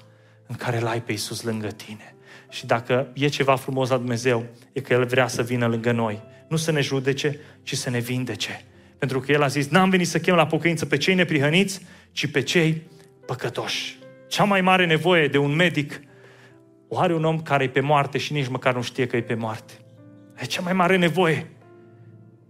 în 0.47 0.57
care 0.57 0.79
l-ai 0.79 1.03
pe 1.03 1.13
Isus 1.13 1.43
lângă 1.43 1.67
tine. 1.67 2.15
Și 2.51 2.67
dacă 2.67 3.09
e 3.13 3.29
ceva 3.29 3.57
frumos 3.57 3.89
la 3.89 3.97
Dumnezeu, 3.97 4.47
e 4.73 4.81
că 4.81 4.93
El 4.93 5.05
vrea 5.05 5.27
să 5.27 5.43
vină 5.43 5.67
lângă 5.67 5.93
noi. 5.93 6.23
Nu 6.49 6.57
să 6.57 6.71
ne 6.71 6.81
judece, 6.81 7.39
ci 7.63 7.77
să 7.77 7.91
ne 7.91 7.99
vindece. 7.99 8.65
Pentru 8.99 9.21
că 9.21 9.33
El 9.33 9.43
a 9.43 9.47
zis, 9.47 9.69
n-am 9.69 9.91
venit 9.91 10.09
să 10.09 10.19
chem 10.19 10.35
la 10.35 10.47
pocăință 10.47 10.87
pe 10.87 10.97
cei 10.97 11.15
neprihăniți, 11.15 11.81
ci 12.13 12.27
pe 12.27 12.43
cei 12.43 12.83
păcătoși. 13.27 13.99
Cea 14.29 14.45
mai 14.45 14.61
mare 14.61 14.87
nevoie 14.87 15.29
de 15.29 15.39
un 15.39 15.55
medic 15.55 16.01
o 16.89 16.99
are 16.99 17.15
un 17.15 17.25
om 17.25 17.43
care 17.43 17.65
e 17.65 17.69
pe 17.69 17.81
moarte 17.81 18.19
și 18.19 18.33
nici 18.33 18.49
măcar 18.49 18.75
nu 18.75 18.83
știe 18.83 19.07
că 19.07 19.17
e 19.17 19.23
pe 19.23 19.35
moarte. 19.35 19.73
E 20.37 20.45
cea 20.45 20.63
mai 20.63 20.73
mare 20.73 20.97
nevoie. 20.97 21.47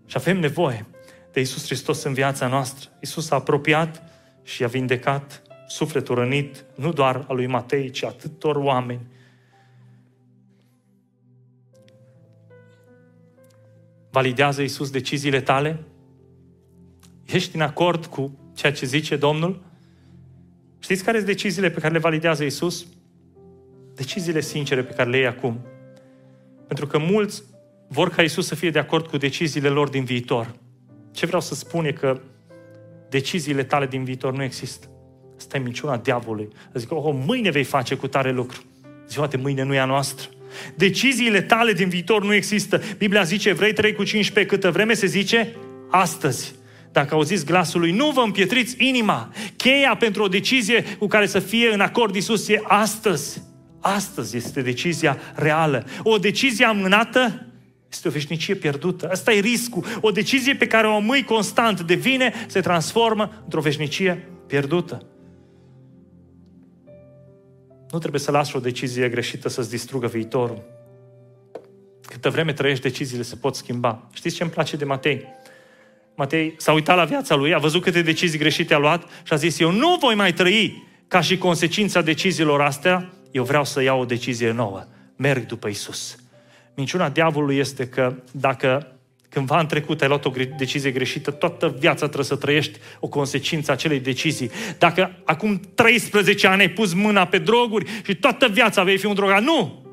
Și 0.07 0.17
avem 0.17 0.39
nevoie 0.39 0.87
de 1.33 1.41
Isus 1.41 1.65
Hristos 1.65 2.03
în 2.03 2.13
viața 2.13 2.47
noastră. 2.47 2.91
Isus 3.01 3.31
a 3.31 3.35
apropiat 3.35 4.03
și 4.47 4.65
a 4.65 4.67
vindecat 4.67 5.43
sufletul 5.69 6.15
rănit, 6.15 6.65
nu 6.75 6.93
doar 6.93 7.25
al 7.29 7.37
lui 7.37 7.47
Matei, 7.47 7.91
ci 7.91 8.03
atâtor 8.03 8.57
oameni. 8.57 9.07
Validează 14.11 14.63
Isus 14.63 14.91
deciziile 14.91 15.41
tale? 15.41 15.83
Ești 17.25 17.55
în 17.57 17.61
acord 17.61 18.07
cu 18.07 18.39
ceea 18.55 18.73
ce 18.73 18.87
zice 18.87 19.17
Domnul? 19.17 19.63
Știți 20.79 21.05
care 21.05 21.17
sunt 21.17 21.29
deciziile 21.29 21.71
pe 21.71 21.81
care 21.81 21.93
le 21.93 21.99
validează 21.99 22.45
Isus? 22.45 22.87
Deciziile 23.95 24.41
sincere 24.41 24.83
pe 24.83 24.93
care 24.93 25.11
le 25.11 25.17
iei 25.17 25.27
acum. 25.27 25.61
Pentru 26.67 26.87
că 26.87 26.99
mulți 26.99 27.43
vor 27.89 28.11
ca 28.11 28.23
Isus 28.23 28.47
să 28.47 28.55
fie 28.55 28.71
de 28.71 28.79
acord 28.79 29.07
cu 29.07 29.17
deciziile 29.17 29.69
lor 29.69 29.89
din 29.89 30.05
viitor. 30.05 30.55
Ce 31.11 31.27
vreau 31.27 31.41
să 31.41 31.55
spun 31.55 31.85
e 31.85 31.93
că 31.93 32.21
deciziile 33.19 33.63
tale 33.63 33.87
din 33.87 34.05
viitor 34.05 34.33
nu 34.33 34.43
există. 34.43 34.87
Asta 35.37 35.57
e 35.57 35.61
minciuna 35.61 35.97
diavolului. 35.97 36.49
Zic, 36.75 36.93
oh, 36.93 37.15
mâine 37.27 37.51
vei 37.51 37.65
face 37.65 37.95
cu 37.95 38.07
tare 38.07 38.33
lucru. 38.33 38.63
Ziua 39.09 39.27
de 39.27 39.37
mâine 39.37 39.63
nu 39.63 39.75
e 39.75 39.79
a 39.79 39.85
noastră. 39.85 40.29
Deciziile 40.75 41.41
tale 41.41 41.73
din 41.73 41.89
viitor 41.89 42.25
nu 42.25 42.35
există. 42.35 42.81
Biblia 42.99 43.23
zice, 43.23 43.53
vrei 43.53 43.73
3 43.73 43.93
cu 43.93 44.05
15, 44.05 44.55
câtă 44.55 44.71
vreme 44.71 44.95
se 44.95 45.07
zice? 45.07 45.55
Astăzi. 45.91 46.55
Dacă 46.93 47.15
auziți 47.15 47.45
glasul 47.45 47.81
lui, 47.81 47.93
nu 47.93 48.11
vă 48.11 48.21
împietriți 48.21 48.77
inima. 48.79 49.33
Cheia 49.57 49.97
pentru 49.99 50.23
o 50.23 50.29
decizie 50.29 50.85
cu 50.99 51.07
care 51.07 51.27
să 51.27 51.39
fie 51.39 51.73
în 51.73 51.81
acord 51.81 52.15
Isus 52.15 52.49
e 52.49 52.61
astăzi. 52.63 53.43
Astăzi 53.81 54.37
este 54.37 54.63
decizia 54.63 55.19
reală. 55.35 55.87
O 56.03 56.19
decizie 56.19 56.65
amânată 56.65 57.46
este 57.97 58.09
o 58.09 58.11
veșnicie 58.11 58.55
pierdută. 58.55 59.09
Asta 59.11 59.33
e 59.33 59.41
riscul. 59.41 59.85
O 60.01 60.11
decizie 60.11 60.55
pe 60.55 60.67
care 60.67 60.87
o 60.87 60.95
amâi 60.95 61.25
constant 61.25 61.81
devine, 61.81 62.33
se 62.47 62.61
transformă 62.61 63.43
într-o 63.45 63.61
veșnicie 63.61 64.29
pierdută. 64.47 65.07
Nu 67.91 67.99
trebuie 67.99 68.21
să 68.21 68.31
lași 68.31 68.57
o 68.57 68.61
decizie 68.61 69.09
greșită 69.09 69.49
să-ți 69.49 69.71
distrugă 69.71 70.07
viitorul. 70.07 70.63
Că 72.03 72.13
Câtă 72.13 72.31
vreme 72.31 72.53
trăiești, 72.53 72.83
deciziile 72.83 73.23
se 73.23 73.37
pot 73.37 73.55
schimba. 73.55 74.09
Știți 74.13 74.37
ce 74.37 74.43
îmi 74.43 74.53
place 74.53 74.77
de 74.77 74.85
Matei? 74.85 75.25
Matei 76.15 76.55
s-a 76.59 76.73
uitat 76.73 76.97
la 76.97 77.05
viața 77.05 77.35
lui, 77.35 77.55
a 77.55 77.59
văzut 77.59 77.83
câte 77.83 78.03
decizii 78.03 78.39
greșite 78.39 78.75
a 78.75 78.79
luat 78.79 79.03
și 79.23 79.33
a 79.33 79.37
zis, 79.37 79.59
eu 79.59 79.71
nu 79.71 79.97
voi 80.01 80.15
mai 80.15 80.33
trăi 80.33 80.87
ca 81.09 81.21
și 81.21 81.39
consecința 81.39 82.03
deciziilor 82.03 82.61
astea, 82.61 83.13
eu 83.31 83.45
vreau 83.45 83.65
să 83.65 83.83
iau 83.83 84.01
o 84.01 84.05
decizie 84.05 84.51
nouă. 84.51 84.85
Merg 85.17 85.47
după 85.47 85.69
Isus. 85.69 86.17
Minciuna 86.77 87.09
diavolului 87.09 87.57
este 87.57 87.89
că 87.89 88.15
dacă 88.31 88.97
cândva 89.29 89.61
în 89.61 89.67
trecut 89.67 90.03
ai 90.03 90.09
luat 90.09 90.25
o 90.25 90.33
decizie 90.57 90.91
greșită, 90.91 91.31
toată 91.31 91.75
viața 91.79 92.05
trebuie 92.05 92.25
să 92.25 92.37
trăiești 92.37 92.79
o 93.01 93.09
consecință 93.09 93.71
a 93.71 93.75
acelei 93.75 94.01
decizii. 94.01 94.51
Dacă 94.79 95.11
acum 95.25 95.61
13 95.75 96.47
ani 96.47 96.61
ai 96.61 96.69
pus 96.71 96.93
mâna 96.93 97.27
pe 97.27 97.39
droguri 97.39 98.03
și 98.05 98.15
toată 98.15 98.49
viața 98.49 98.83
vei 98.83 98.99
fi 98.99 99.07
un 99.07 99.15
drogat, 99.15 99.43
nu! 99.43 99.85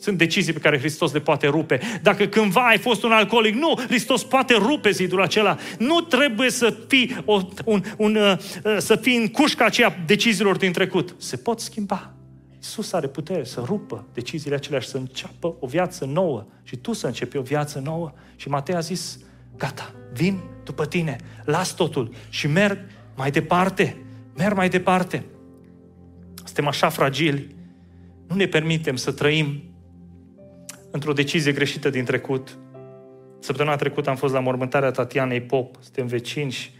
Sunt 0.00 0.18
decizii 0.18 0.52
pe 0.52 0.58
care 0.58 0.78
Hristos 0.78 1.12
le 1.12 1.20
poate 1.20 1.46
rupe. 1.46 1.80
Dacă 2.02 2.26
cândva 2.26 2.66
ai 2.66 2.78
fost 2.78 3.02
un 3.02 3.10
alcoolic, 3.10 3.54
nu, 3.54 3.74
Hristos 3.86 4.24
poate 4.24 4.54
rupe 4.54 4.90
zidul 4.90 5.22
acela. 5.22 5.56
Nu 5.78 6.00
trebuie 6.00 6.50
să 6.50 6.76
fii, 6.88 7.16
o, 7.24 7.40
un, 7.64 7.82
un, 7.96 8.14
uh, 8.14 8.32
uh, 8.64 8.76
să 8.78 8.96
fii 8.96 9.16
în 9.16 9.28
cușca 9.28 9.64
aceea 9.64 9.96
deciziilor 10.06 10.56
din 10.56 10.72
trecut. 10.72 11.14
Se 11.18 11.36
pot 11.36 11.60
schimba. 11.60 12.17
Iisus 12.68 12.92
are 12.92 13.06
putere 13.06 13.44
să 13.44 13.62
rupă 13.64 14.04
deciziile 14.12 14.56
acelea 14.56 14.80
și 14.80 14.88
să 14.88 14.96
înceapă 14.96 15.56
o 15.60 15.66
viață 15.66 16.04
nouă. 16.04 16.46
Și 16.62 16.76
tu 16.76 16.92
să 16.92 17.06
începi 17.06 17.36
o 17.36 17.42
viață 17.42 17.78
nouă. 17.78 18.12
Și 18.36 18.48
Matei 18.48 18.74
a 18.74 18.80
zis, 18.80 19.18
gata, 19.56 19.94
vin 20.12 20.40
după 20.64 20.86
tine, 20.86 21.16
las 21.44 21.74
totul 21.74 22.14
și 22.28 22.46
merg 22.46 22.78
mai 23.16 23.30
departe. 23.30 23.96
Merg 24.36 24.56
mai 24.56 24.68
departe. 24.68 25.24
Suntem 26.44 26.66
așa 26.66 26.88
fragili. 26.88 27.54
Nu 28.26 28.34
ne 28.34 28.46
permitem 28.46 28.96
să 28.96 29.12
trăim 29.12 29.62
într-o 30.90 31.12
decizie 31.12 31.52
greșită 31.52 31.90
din 31.90 32.04
trecut. 32.04 32.58
Săptămâna 33.38 33.76
trecută 33.76 34.10
am 34.10 34.16
fost 34.16 34.32
la 34.32 34.40
mormântarea 34.40 34.90
Tatianei 34.90 35.40
Pop, 35.40 35.76
suntem 35.80 36.06
vecini 36.06 36.50
și 36.50 36.70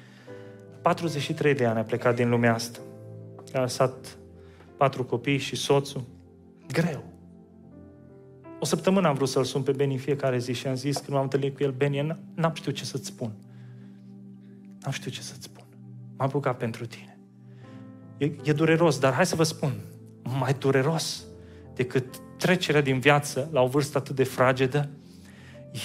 43 0.83 1.55
de 1.55 1.65
ani 1.65 1.79
a 1.79 1.83
plecat 1.83 2.15
din 2.15 2.29
lumea 2.29 2.55
asta. 2.55 2.79
A 3.53 3.61
lăsat 3.61 4.18
patru 4.79 5.05
copii 5.05 5.39
și 5.39 5.57
soțul. 5.57 6.05
Greu. 6.73 7.05
O 8.61 8.65
săptămână 8.65 9.09
am 9.09 9.15
vrut 9.15 9.29
să-l 9.29 9.45
sun 9.45 9.63
pe 9.63 9.73
Beni 9.73 9.93
în 9.93 9.99
fiecare 9.99 10.39
zi 10.39 10.53
și 10.53 10.67
am 10.67 10.75
zis, 10.75 10.97
când 10.97 11.09
m-am 11.09 11.23
întâlnit 11.23 11.57
cu 11.57 11.63
el, 11.63 11.71
Beni, 11.71 12.19
n-am 12.35 12.53
știut 12.55 12.75
ce 12.75 12.85
să-ți 12.85 13.07
spun. 13.07 13.33
N-am 14.81 14.93
știut 14.93 15.15
ce 15.15 15.23
să-ți 15.23 15.43
spun. 15.43 15.65
M-am 16.17 16.29
rugat 16.33 16.57
pentru 16.57 16.87
tine. 16.87 17.19
E, 18.19 18.25
e 18.43 18.53
dureros, 18.53 18.99
dar 18.99 19.13
hai 19.13 19.27
să 19.27 19.37
vă 19.37 19.43
spun, 19.43 19.73
mai 20.39 20.55
dureros 20.59 21.25
decât 21.75 22.05
trecerea 22.37 22.81
din 22.81 22.99
viață 22.99 23.49
la 23.53 23.61
o 23.61 23.67
vârstă 23.67 23.99
atât 23.99 24.15
de 24.17 24.25
fragedă 24.25 24.89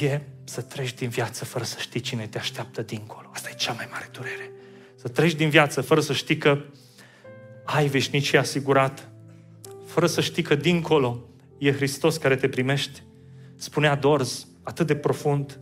e 0.01 0.21
să 0.43 0.61
treci 0.61 0.93
din 0.93 1.09
viață 1.09 1.45
fără 1.45 1.63
să 1.63 1.75
știi 1.79 1.99
cine 1.99 2.27
te 2.27 2.37
așteaptă 2.37 2.81
dincolo. 2.81 3.29
Asta 3.33 3.49
e 3.51 3.55
cea 3.55 3.73
mai 3.73 3.87
mare 3.91 4.09
durere. 4.11 4.51
Să 4.95 5.07
treci 5.07 5.33
din 5.33 5.49
viață 5.49 5.81
fără 5.81 5.99
să 6.01 6.13
știi 6.13 6.37
că 6.37 6.61
ai 7.64 7.88
veșnicie 7.88 8.39
asigurat, 8.39 9.09
fără 9.86 10.05
să 10.05 10.22
știi 10.22 10.43
că 10.43 10.55
dincolo 10.55 11.20
e 11.57 11.72
Hristos 11.72 12.18
care 12.18 12.36
te 12.36 12.47
primește. 12.47 12.99
Spunea 13.55 13.95
Dorz, 13.95 14.47
atât 14.64 14.88
de 14.88 14.95
profund, 14.95 15.59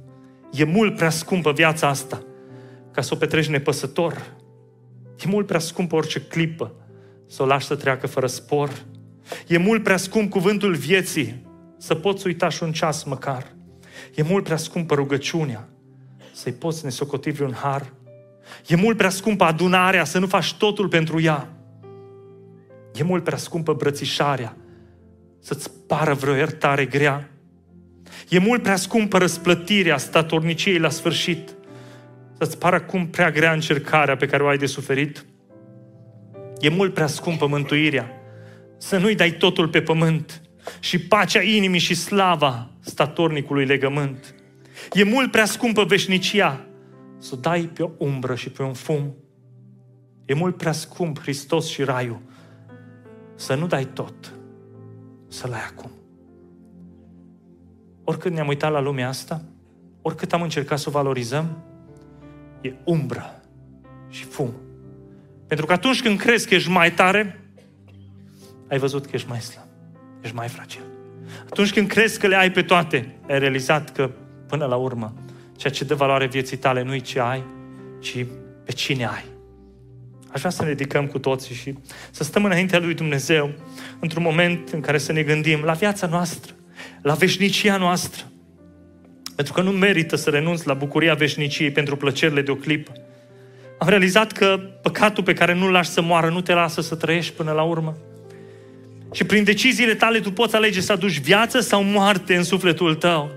e 0.51 0.63
mult 0.63 0.95
prea 0.95 1.09
scumpă 1.09 1.51
viața 1.51 1.87
asta 1.87 2.23
ca 2.91 3.01
să 3.01 3.13
o 3.13 3.17
petreci 3.17 3.47
nepăsător. 3.47 4.35
E 5.25 5.27
mult 5.27 5.47
prea 5.47 5.59
scumpă 5.59 5.95
orice 5.95 6.21
clipă 6.21 6.73
să 7.27 7.43
o 7.43 7.45
lași 7.45 7.65
să 7.65 7.75
treacă 7.75 8.07
fără 8.07 8.27
spor. 8.27 8.85
E 9.47 9.57
mult 9.57 9.83
prea 9.83 9.97
scump 9.97 10.29
cuvântul 10.29 10.75
vieții 10.75 11.45
să 11.77 11.95
poți 11.95 12.27
uita 12.27 12.49
și 12.49 12.63
un 12.63 12.71
ceas 12.71 13.03
măcar. 13.03 13.55
E 14.15 14.23
mult 14.23 14.43
prea 14.43 14.57
scumpă 14.57 14.93
rugăciunea 14.93 15.69
să-i 16.33 16.51
poți 16.51 16.83
nesocoti 16.83 17.41
un 17.41 17.53
har. 17.53 17.93
E 18.67 18.75
mult 18.75 18.97
prea 18.97 19.09
scumpă 19.09 19.43
adunarea 19.43 20.03
să 20.03 20.19
nu 20.19 20.27
faci 20.27 20.53
totul 20.53 20.87
pentru 20.87 21.21
ea. 21.21 21.49
E 22.95 23.03
mult 23.03 23.23
prea 23.23 23.37
scumpă 23.37 23.73
brățișarea 23.73 24.57
să-ți 25.41 25.71
pară 25.87 26.13
vreo 26.13 26.35
iertare 26.35 26.85
grea. 26.85 27.29
E 28.29 28.39
mult 28.39 28.61
prea 28.61 28.75
scumpă 28.75 29.17
răsplătirea 29.17 29.97
statorniciei 29.97 30.77
la 30.77 30.89
sfârșit. 30.89 31.55
Să-ți 32.37 32.57
pară 32.57 32.81
cum 32.81 33.07
prea 33.07 33.31
grea 33.31 33.51
încercarea 33.51 34.15
pe 34.15 34.25
care 34.25 34.43
o 34.43 34.47
ai 34.47 34.57
de 34.57 34.65
suferit. 34.65 35.25
E 36.59 36.69
mult 36.69 36.93
prea 36.93 37.07
scumpă 37.07 37.47
mântuirea 37.47 38.11
să 38.77 38.97
nu-i 38.97 39.15
dai 39.15 39.31
totul 39.31 39.67
pe 39.67 39.81
pământ 39.81 40.41
și 40.79 40.99
pacea 40.99 41.41
inimii 41.41 41.79
și 41.79 41.93
slava 41.93 42.69
statornicului 42.79 43.65
legământ. 43.65 44.35
E 44.93 45.03
mult 45.03 45.31
prea 45.31 45.45
scumpă 45.45 45.83
veșnicia 45.83 46.65
să 47.19 47.35
dai 47.35 47.61
pe 47.61 47.83
o 47.83 47.89
umbră 47.97 48.35
și 48.35 48.49
pe 48.49 48.63
un 48.63 48.73
fum. 48.73 49.15
E 50.25 50.33
mult 50.33 50.57
prea 50.57 50.71
scump 50.71 51.19
Hristos 51.19 51.67
și 51.67 51.83
Raiul 51.83 52.21
să 53.41 53.55
nu 53.55 53.67
dai 53.67 53.85
tot, 53.85 54.33
să-l 55.27 55.53
ai 55.53 55.63
acum. 55.69 55.91
Oricât 58.03 58.31
ne-am 58.31 58.47
uitat 58.47 58.71
la 58.71 58.79
lumea 58.79 59.07
asta, 59.07 59.41
oricât 60.01 60.33
am 60.33 60.41
încercat 60.41 60.79
să 60.79 60.89
o 60.89 60.91
valorizăm, 60.91 61.57
e 62.61 62.73
umbră 62.83 63.41
și 64.09 64.23
fum. 64.23 64.51
Pentru 65.47 65.65
că 65.65 65.73
atunci 65.73 66.01
când 66.01 66.19
crezi 66.19 66.47
că 66.47 66.55
ești 66.55 66.69
mai 66.69 66.91
tare, 66.91 67.39
ai 68.69 68.77
văzut 68.77 69.05
că 69.05 69.11
ești 69.13 69.29
mai 69.29 69.41
slab, 69.41 69.67
ești 70.21 70.35
mai 70.35 70.47
fragil. 70.47 70.83
Atunci 71.49 71.73
când 71.73 71.87
crezi 71.87 72.19
că 72.19 72.27
le 72.27 72.35
ai 72.35 72.51
pe 72.51 72.61
toate, 72.61 73.17
ai 73.29 73.39
realizat 73.39 73.91
că, 73.91 74.11
până 74.47 74.65
la 74.65 74.75
urmă, 74.75 75.13
ceea 75.55 75.73
ce 75.73 75.83
dă 75.83 75.95
valoare 75.95 76.27
vieții 76.27 76.57
tale 76.57 76.83
nu-i 76.83 77.01
ce 77.01 77.19
ai, 77.19 77.43
ci 77.99 78.25
pe 78.65 78.71
cine 78.71 79.05
ai. 79.05 79.30
Aș 80.33 80.39
vrea 80.39 80.51
să 80.51 80.63
ne 80.63 80.69
ridicăm 80.69 81.07
cu 81.07 81.19
toții 81.19 81.55
și 81.55 81.73
să 82.11 82.23
stăm 82.23 82.45
înaintea 82.45 82.79
lui 82.79 82.93
Dumnezeu 82.93 83.51
într-un 83.99 84.23
moment 84.23 84.69
în 84.69 84.81
care 84.81 84.97
să 84.97 85.11
ne 85.11 85.23
gândim 85.23 85.61
la 85.63 85.73
viața 85.73 86.07
noastră, 86.07 86.53
la 87.01 87.13
veșnicia 87.13 87.77
noastră. 87.77 88.23
Pentru 89.35 89.53
că 89.53 89.61
nu 89.61 89.71
merită 89.71 90.15
să 90.15 90.29
renunți 90.29 90.67
la 90.67 90.73
bucuria 90.73 91.13
veșniciei 91.13 91.71
pentru 91.71 91.95
plăcerile 91.95 92.41
de 92.41 92.51
o 92.51 92.55
clipă. 92.55 92.91
Am 93.79 93.87
realizat 93.87 94.31
că 94.31 94.59
păcatul 94.81 95.23
pe 95.23 95.33
care 95.33 95.53
nu-l 95.53 95.71
lași 95.71 95.89
să 95.89 96.01
moară 96.01 96.29
nu 96.29 96.41
te 96.41 96.53
lasă 96.53 96.81
să 96.81 96.95
trăiești 96.95 97.33
până 97.33 97.51
la 97.51 97.61
urmă. 97.61 97.97
Și 99.11 99.23
prin 99.23 99.43
deciziile 99.43 99.93
tale 99.93 100.19
tu 100.19 100.31
poți 100.31 100.55
alege 100.55 100.81
să 100.81 100.91
aduci 100.91 101.19
viață 101.19 101.59
sau 101.59 101.83
moarte 101.83 102.35
în 102.35 102.43
sufletul 102.43 102.95
tău. 102.95 103.31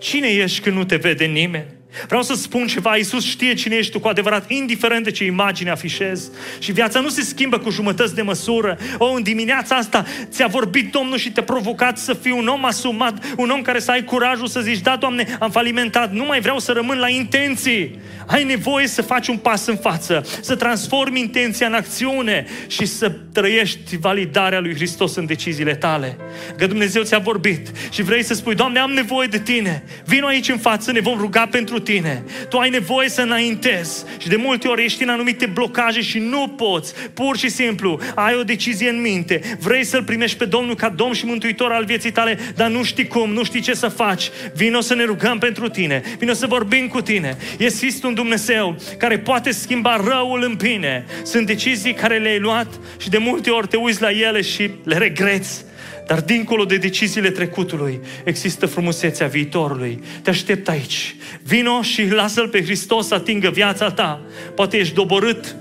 Cine 0.00 0.28
ești 0.28 0.60
când 0.60 0.76
nu 0.76 0.84
te 0.84 0.96
vede 0.96 1.24
nimeni? 1.24 1.66
Vreau 2.06 2.22
să 2.22 2.34
spun 2.34 2.66
ceva, 2.66 2.96
Iisus 2.96 3.24
știe 3.24 3.54
cine 3.54 3.76
ești 3.76 3.92
tu 3.92 4.00
cu 4.00 4.08
adevărat, 4.08 4.50
indiferent 4.50 5.04
de 5.04 5.10
ce 5.10 5.24
imagine 5.24 5.70
afișezi. 5.70 6.30
Și 6.58 6.72
viața 6.72 7.00
nu 7.00 7.08
se 7.08 7.22
schimbă 7.22 7.58
cu 7.58 7.70
jumătăți 7.70 8.14
de 8.14 8.22
măsură. 8.22 8.78
O, 8.98 9.12
în 9.12 9.22
dimineața 9.22 9.76
asta 9.76 10.06
ți-a 10.30 10.46
vorbit 10.46 10.92
Domnul 10.92 11.18
și 11.18 11.32
te-a 11.32 11.42
provocat 11.42 11.98
să 11.98 12.14
fii 12.14 12.30
un 12.30 12.46
om 12.46 12.64
asumat, 12.64 13.24
un 13.36 13.50
om 13.50 13.62
care 13.62 13.78
să 13.80 13.90
ai 13.90 14.04
curajul 14.04 14.46
să 14.46 14.60
zici, 14.60 14.80
da, 14.80 14.96
Doamne, 14.96 15.36
am 15.40 15.50
falimentat, 15.50 16.12
nu 16.12 16.24
mai 16.24 16.40
vreau 16.40 16.58
să 16.58 16.72
rămân 16.72 16.98
la 16.98 17.08
intenții. 17.08 17.98
Ai 18.26 18.44
nevoie 18.44 18.86
să 18.86 19.02
faci 19.02 19.28
un 19.28 19.36
pas 19.36 19.66
în 19.66 19.76
față, 19.76 20.26
să 20.40 20.56
transformi 20.56 21.20
intenția 21.20 21.66
în 21.66 21.74
acțiune 21.74 22.46
și 22.66 22.86
să 22.86 23.12
trăiești 23.32 23.96
validarea 23.96 24.60
lui 24.60 24.74
Hristos 24.74 25.14
în 25.14 25.26
deciziile 25.26 25.74
tale. 25.74 26.16
Că 26.56 26.66
Dumnezeu 26.66 27.02
ți-a 27.02 27.18
vorbit 27.18 27.70
și 27.90 28.02
vrei 28.02 28.22
să 28.22 28.34
spui, 28.34 28.54
Doamne, 28.54 28.78
am 28.78 28.90
nevoie 28.90 29.26
de 29.26 29.38
Tine. 29.38 29.84
Vino 30.04 30.26
aici 30.26 30.48
în 30.48 30.58
față, 30.58 30.92
ne 30.92 31.00
vom 31.00 31.18
ruga 31.18 31.46
pentru 31.46 31.78
tine. 31.82 32.24
Tu 32.48 32.58
ai 32.58 32.70
nevoie 32.70 33.08
să 33.08 33.20
înaintezi 33.20 34.04
și 34.18 34.28
de 34.28 34.36
multe 34.36 34.68
ori 34.68 34.84
ești 34.84 35.02
în 35.02 35.08
anumite 35.08 35.46
blocaje 35.46 36.00
și 36.00 36.18
nu 36.18 36.48
poți. 36.48 36.94
Pur 37.14 37.36
și 37.36 37.48
simplu, 37.48 38.00
ai 38.14 38.34
o 38.34 38.42
decizie 38.42 38.88
în 38.88 39.00
minte. 39.00 39.40
Vrei 39.60 39.84
să-L 39.84 40.02
primești 40.02 40.36
pe 40.36 40.44
Domnul 40.44 40.74
ca 40.74 40.88
Domn 40.88 41.12
și 41.12 41.26
Mântuitor 41.26 41.72
al 41.72 41.84
vieții 41.84 42.12
tale, 42.12 42.38
dar 42.54 42.70
nu 42.70 42.82
știi 42.82 43.06
cum, 43.06 43.30
nu 43.32 43.44
știi 43.44 43.60
ce 43.60 43.74
să 43.74 43.88
faci. 43.88 44.30
Vino 44.54 44.80
să 44.80 44.94
ne 44.94 45.04
rugăm 45.04 45.38
pentru 45.38 45.68
tine. 45.68 46.02
Vino 46.18 46.32
să 46.32 46.46
vorbim 46.46 46.88
cu 46.88 47.00
tine. 47.00 47.36
Există 47.58 48.06
un 48.06 48.14
Dumnezeu 48.14 48.76
care 48.98 49.18
poate 49.18 49.50
schimba 49.50 49.96
răul 49.96 50.42
în 50.42 50.54
bine. 50.54 51.04
Sunt 51.22 51.46
decizii 51.46 51.94
care 51.94 52.18
le-ai 52.18 52.38
luat 52.38 52.80
și 52.98 53.08
de 53.08 53.18
multe 53.18 53.50
ori 53.50 53.68
te 53.68 53.76
uiți 53.76 54.02
la 54.02 54.10
ele 54.10 54.40
și 54.40 54.70
le 54.84 54.96
regreți. 54.98 55.64
Dar 56.12 56.20
dincolo 56.20 56.64
de 56.64 56.76
deciziile 56.76 57.30
trecutului 57.30 58.00
există 58.24 58.66
frumusețea 58.66 59.26
viitorului. 59.26 60.02
Te 60.22 60.30
aștept 60.30 60.68
aici. 60.68 61.16
Vino 61.42 61.82
și 61.82 62.10
lasă-L 62.10 62.48
pe 62.48 62.62
Hristos 62.62 63.06
să 63.06 63.14
atingă 63.14 63.50
viața 63.50 63.90
ta. 63.90 64.22
Poate 64.54 64.76
ești 64.76 64.94
doborât, 64.94 65.56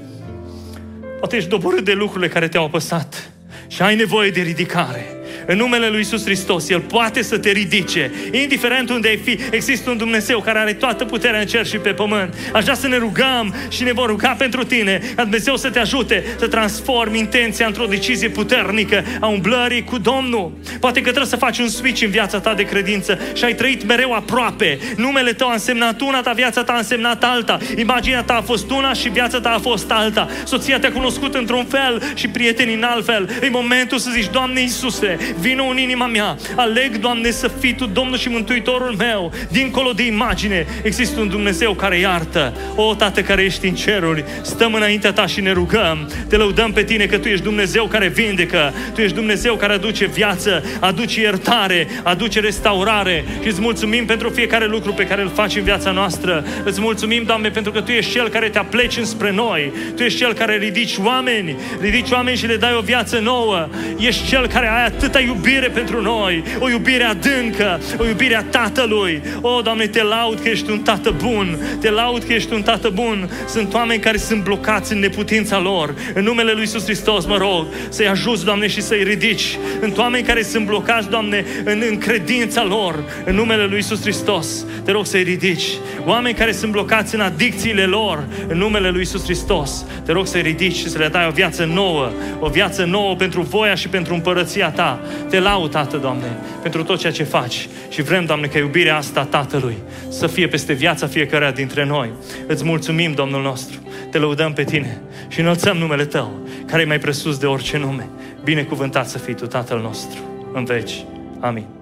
poate 1.20 1.36
ești 1.36 1.50
doborât 1.50 1.86
de 1.86 1.94
lucrurile 1.94 2.30
care 2.30 2.48
te-au 2.48 2.66
apăsat 2.66 3.32
și 3.68 3.82
ai 3.82 3.96
nevoie 3.96 4.30
de 4.30 4.42
ridicare. 4.42 5.21
În 5.52 5.58
numele 5.58 5.88
Lui 5.88 6.00
Isus 6.00 6.24
Hristos, 6.24 6.70
El 6.70 6.80
poate 6.80 7.22
să 7.22 7.38
te 7.38 7.52
ridice. 7.52 8.12
Indiferent 8.32 8.90
unde 8.90 9.08
ai 9.08 9.18
fi, 9.18 9.38
există 9.52 9.90
un 9.90 9.98
Dumnezeu 9.98 10.40
care 10.40 10.60
are 10.60 10.74
toată 10.74 11.06
puterea 11.06 11.40
în 11.40 11.46
cer 11.46 11.66
și 11.66 11.78
pe 11.78 11.90
pământ. 11.90 12.36
Aș 12.54 12.64
vrea 12.64 12.76
să 12.76 12.88
ne 12.88 12.98
rugăm 12.98 13.56
și 13.70 13.84
ne 13.84 13.92
vor 13.92 14.08
ruga 14.08 14.36
pentru 14.38 14.64
tine, 14.64 15.02
ca 15.16 15.22
Dumnezeu 15.22 15.56
să 15.56 15.70
te 15.70 15.80
ajute 15.80 16.24
să 16.40 16.48
transformi 16.48 17.18
intenția 17.18 17.66
într-o 17.66 17.86
decizie 17.86 18.30
puternică 18.30 19.04
a 19.20 19.28
umblării 19.28 19.84
cu 19.84 19.98
Domnul. 19.98 20.52
Poate 20.80 21.00
că 21.00 21.06
trebuie 21.06 21.30
să 21.30 21.36
faci 21.36 21.60
un 21.60 21.70
switch 21.70 22.02
în 22.02 22.10
viața 22.10 22.40
ta 22.40 22.54
de 22.54 22.64
credință 22.64 23.20
și 23.34 23.44
ai 23.44 23.56
trăit 23.56 23.86
mereu 23.86 24.14
aproape. 24.14 24.80
Numele 24.96 25.34
tău 25.34 25.48
a 25.48 25.54
însemnat 25.54 26.02
una, 26.02 26.22
ta 26.22 26.32
viața 26.32 26.64
ta 26.64 26.74
a 26.74 26.78
însemnat 26.78 27.24
alta. 27.24 27.58
Imaginea 27.78 28.24
ta 28.24 28.34
a 28.34 28.42
fost 28.42 28.70
una 28.70 28.94
și 28.94 29.10
viața 29.10 29.40
ta 29.40 29.50
a 29.50 29.60
fost 29.60 29.92
alta. 29.92 30.30
Soția 30.46 30.80
te-a 30.80 30.92
cunoscut 30.92 31.36
într-un 31.36 31.66
fel 31.66 32.02
și 32.14 32.28
prietenii 32.28 32.76
în 32.76 32.84
alt 32.84 33.06
fel. 33.06 33.30
E 33.42 33.50
momentul 33.50 33.98
să 33.98 34.10
zici, 34.14 34.30
Doamne 34.32 34.62
Iisuse, 34.62 35.18
vină 35.42 35.64
în 35.70 35.78
inima 35.78 36.06
mea. 36.06 36.38
Aleg, 36.56 36.98
Doamne, 36.98 37.32
să 37.32 37.48
fii 37.60 37.76
Tu 37.76 37.86
Domnul 37.86 38.18
și 38.18 38.30
Mântuitorul 38.30 38.96
meu. 38.98 39.32
Dincolo 39.52 39.92
de 39.92 40.06
imagine, 40.06 40.66
există 40.84 41.20
un 41.20 41.28
Dumnezeu 41.28 41.74
care 41.74 41.98
iartă. 42.00 42.54
O, 42.76 42.96
Tată 42.96 43.22
care 43.22 43.42
ești 43.42 43.68
în 43.68 43.76
ceruri, 43.76 44.24
stăm 44.42 44.74
înaintea 44.74 45.14
Ta 45.14 45.28
și 45.28 45.42
ne 45.42 45.52
rugăm. 45.52 46.12
Te 46.28 46.36
lăudăm 46.36 46.72
pe 46.72 46.84
Tine 46.84 47.06
că 47.06 47.18
Tu 47.18 47.28
ești 47.28 47.44
Dumnezeu 47.44 47.86
care 47.86 48.08
vindecă. 48.08 48.74
Tu 48.94 49.02
ești 49.02 49.16
Dumnezeu 49.16 49.56
care 49.56 49.74
aduce 49.74 50.06
viață, 50.06 50.64
aduce 50.80 51.22
iertare, 51.22 51.88
aduce 52.04 52.40
restaurare 52.40 53.26
și 53.42 53.48
îți 53.48 53.62
mulțumim 53.62 54.06
pentru 54.06 54.30
fiecare 54.30 54.66
lucru 54.66 54.94
pe 54.94 55.06
care 55.06 55.22
îl 55.22 55.32
faci 55.34 55.56
în 55.56 55.64
viața 55.64 55.92
noastră. 55.92 56.46
Îți 56.64 56.82
mulțumim, 56.82 57.24
Doamne, 57.24 57.50
pentru 57.50 57.72
că 57.72 57.82
Tu 57.82 57.92
ești 57.92 58.12
Cel 58.12 58.30
care 58.30 58.50
te 58.50 58.58
apleci 58.58 58.98
înspre 58.98 59.32
noi. 59.32 59.72
Tu 59.96 60.04
ești 60.04 60.20
Cel 60.20 60.34
care 60.34 60.58
ridici 60.58 60.98
oameni, 61.04 61.56
ridici 61.82 62.12
oameni 62.12 62.38
și 62.38 62.46
le 62.46 62.56
dai 62.56 62.74
o 62.78 62.82
viață 62.82 63.20
nouă. 63.20 63.70
Ești 63.98 64.28
Cel 64.28 64.48
care 64.48 64.70
ai 64.70 64.86
atâta 64.86 65.20
iubire 65.36 65.68
pentru 65.68 66.02
noi, 66.02 66.44
o 66.60 66.70
iubire 66.70 67.04
adâncă, 67.04 67.80
o 67.98 68.06
iubire 68.06 68.36
a 68.36 68.44
Tatălui. 68.44 69.22
O, 69.42 69.62
Doamne, 69.62 69.88
te 69.88 70.04
laud 70.04 70.40
că 70.40 70.50
ești 70.50 70.72
un 70.72 70.80
Tată 70.80 71.16
bun, 71.24 71.60
te 71.80 71.90
laud 71.90 72.24
că 72.24 72.34
ești 72.34 72.54
un 72.54 72.62
Tată 72.62 72.90
bun. 72.94 73.30
Sunt 73.48 73.74
oameni 73.74 74.00
care 74.00 74.18
sunt 74.18 74.44
blocați 74.44 74.94
în 74.94 75.00
neputința 75.00 75.60
lor. 75.60 75.96
În 76.14 76.24
numele 76.24 76.52
Lui 76.52 76.62
Iisus 76.62 76.84
Hristos, 76.84 77.26
mă 77.26 77.38
rog, 77.38 77.66
să-i 77.90 78.08
ajuți, 78.08 78.46
Doamne, 78.46 78.68
și 78.68 78.82
să-i 78.82 79.04
ridici. 79.04 79.58
În 79.80 79.94
oameni 79.98 80.24
care 80.24 80.44
sunt 80.44 80.66
blocați, 80.66 81.10
Doamne, 81.10 81.46
în, 81.64 81.84
în 81.90 81.98
credința 81.98 82.64
lor, 82.64 83.04
în 83.26 83.36
numele 83.36 83.66
Lui 83.66 83.76
Iisus 83.76 84.02
Hristos, 84.02 84.66
te 84.86 84.92
rog 84.92 85.06
să-i 85.06 85.24
ridici. 85.24 85.68
Oameni 86.06 86.36
care 86.36 86.52
sunt 86.52 86.72
blocați 86.72 87.16
în 87.16 87.22
adicțiile 87.22 87.84
lor, 87.84 88.24
în 88.48 88.58
numele 88.58 88.90
Lui 88.90 89.00
Iisus 89.00 89.24
Hristos, 89.24 89.86
te 90.06 90.12
rog 90.12 90.28
să-i 90.28 90.42
ridici 90.42 90.76
și 90.76 90.90
să 90.90 90.98
le 90.98 91.08
dai 91.08 91.26
o 91.28 91.32
viață 91.32 91.64
nouă, 91.74 92.12
o 92.40 92.50
viață 92.50 92.84
nouă 92.84 93.16
pentru 93.16 93.42
voia 93.42 93.76
și 93.76 93.88
pentru 93.88 94.14
împărăția 94.14 94.70
Ta. 94.70 95.00
Te 95.30 95.40
laud, 95.40 95.72
Tată, 95.72 95.98
Doamne, 95.98 96.38
pentru 96.62 96.84
tot 96.84 97.00
ceea 97.00 97.12
ce 97.12 97.24
faci 97.24 97.68
și 97.90 98.02
vrem, 98.02 98.26
Doamne, 98.26 98.48
ca 98.48 98.58
iubirea 98.58 98.98
asta 98.98 99.24
Tatălui 99.24 99.78
să 100.10 100.28
fie 100.28 100.48
peste 100.48 100.74
viața 100.74 101.08
fiecare 101.08 101.52
dintre 101.56 101.86
noi. 101.86 102.12
Îți 102.48 102.66
mulțumim, 102.66 103.14
Domnul 103.14 103.42
nostru, 103.42 103.80
te 104.12 104.18
lăudăm 104.18 104.54
pe 104.54 104.64
Tine 104.64 105.02
și 105.28 105.40
înălțăm 105.40 105.78
numele 105.78 106.06
Tău, 106.06 106.40
care 106.66 106.82
e 106.82 106.86
mai 106.86 107.00
presus 107.00 107.38
de 107.38 107.46
orice 107.46 107.78
nume. 107.78 108.10
Binecuvântat 108.44 109.08
să 109.08 109.18
fii 109.18 109.34
Tu, 109.34 109.46
Tatăl 109.46 109.80
nostru, 109.82 110.20
în 110.54 110.66
veci. 110.66 111.06
Amin. 111.40 111.81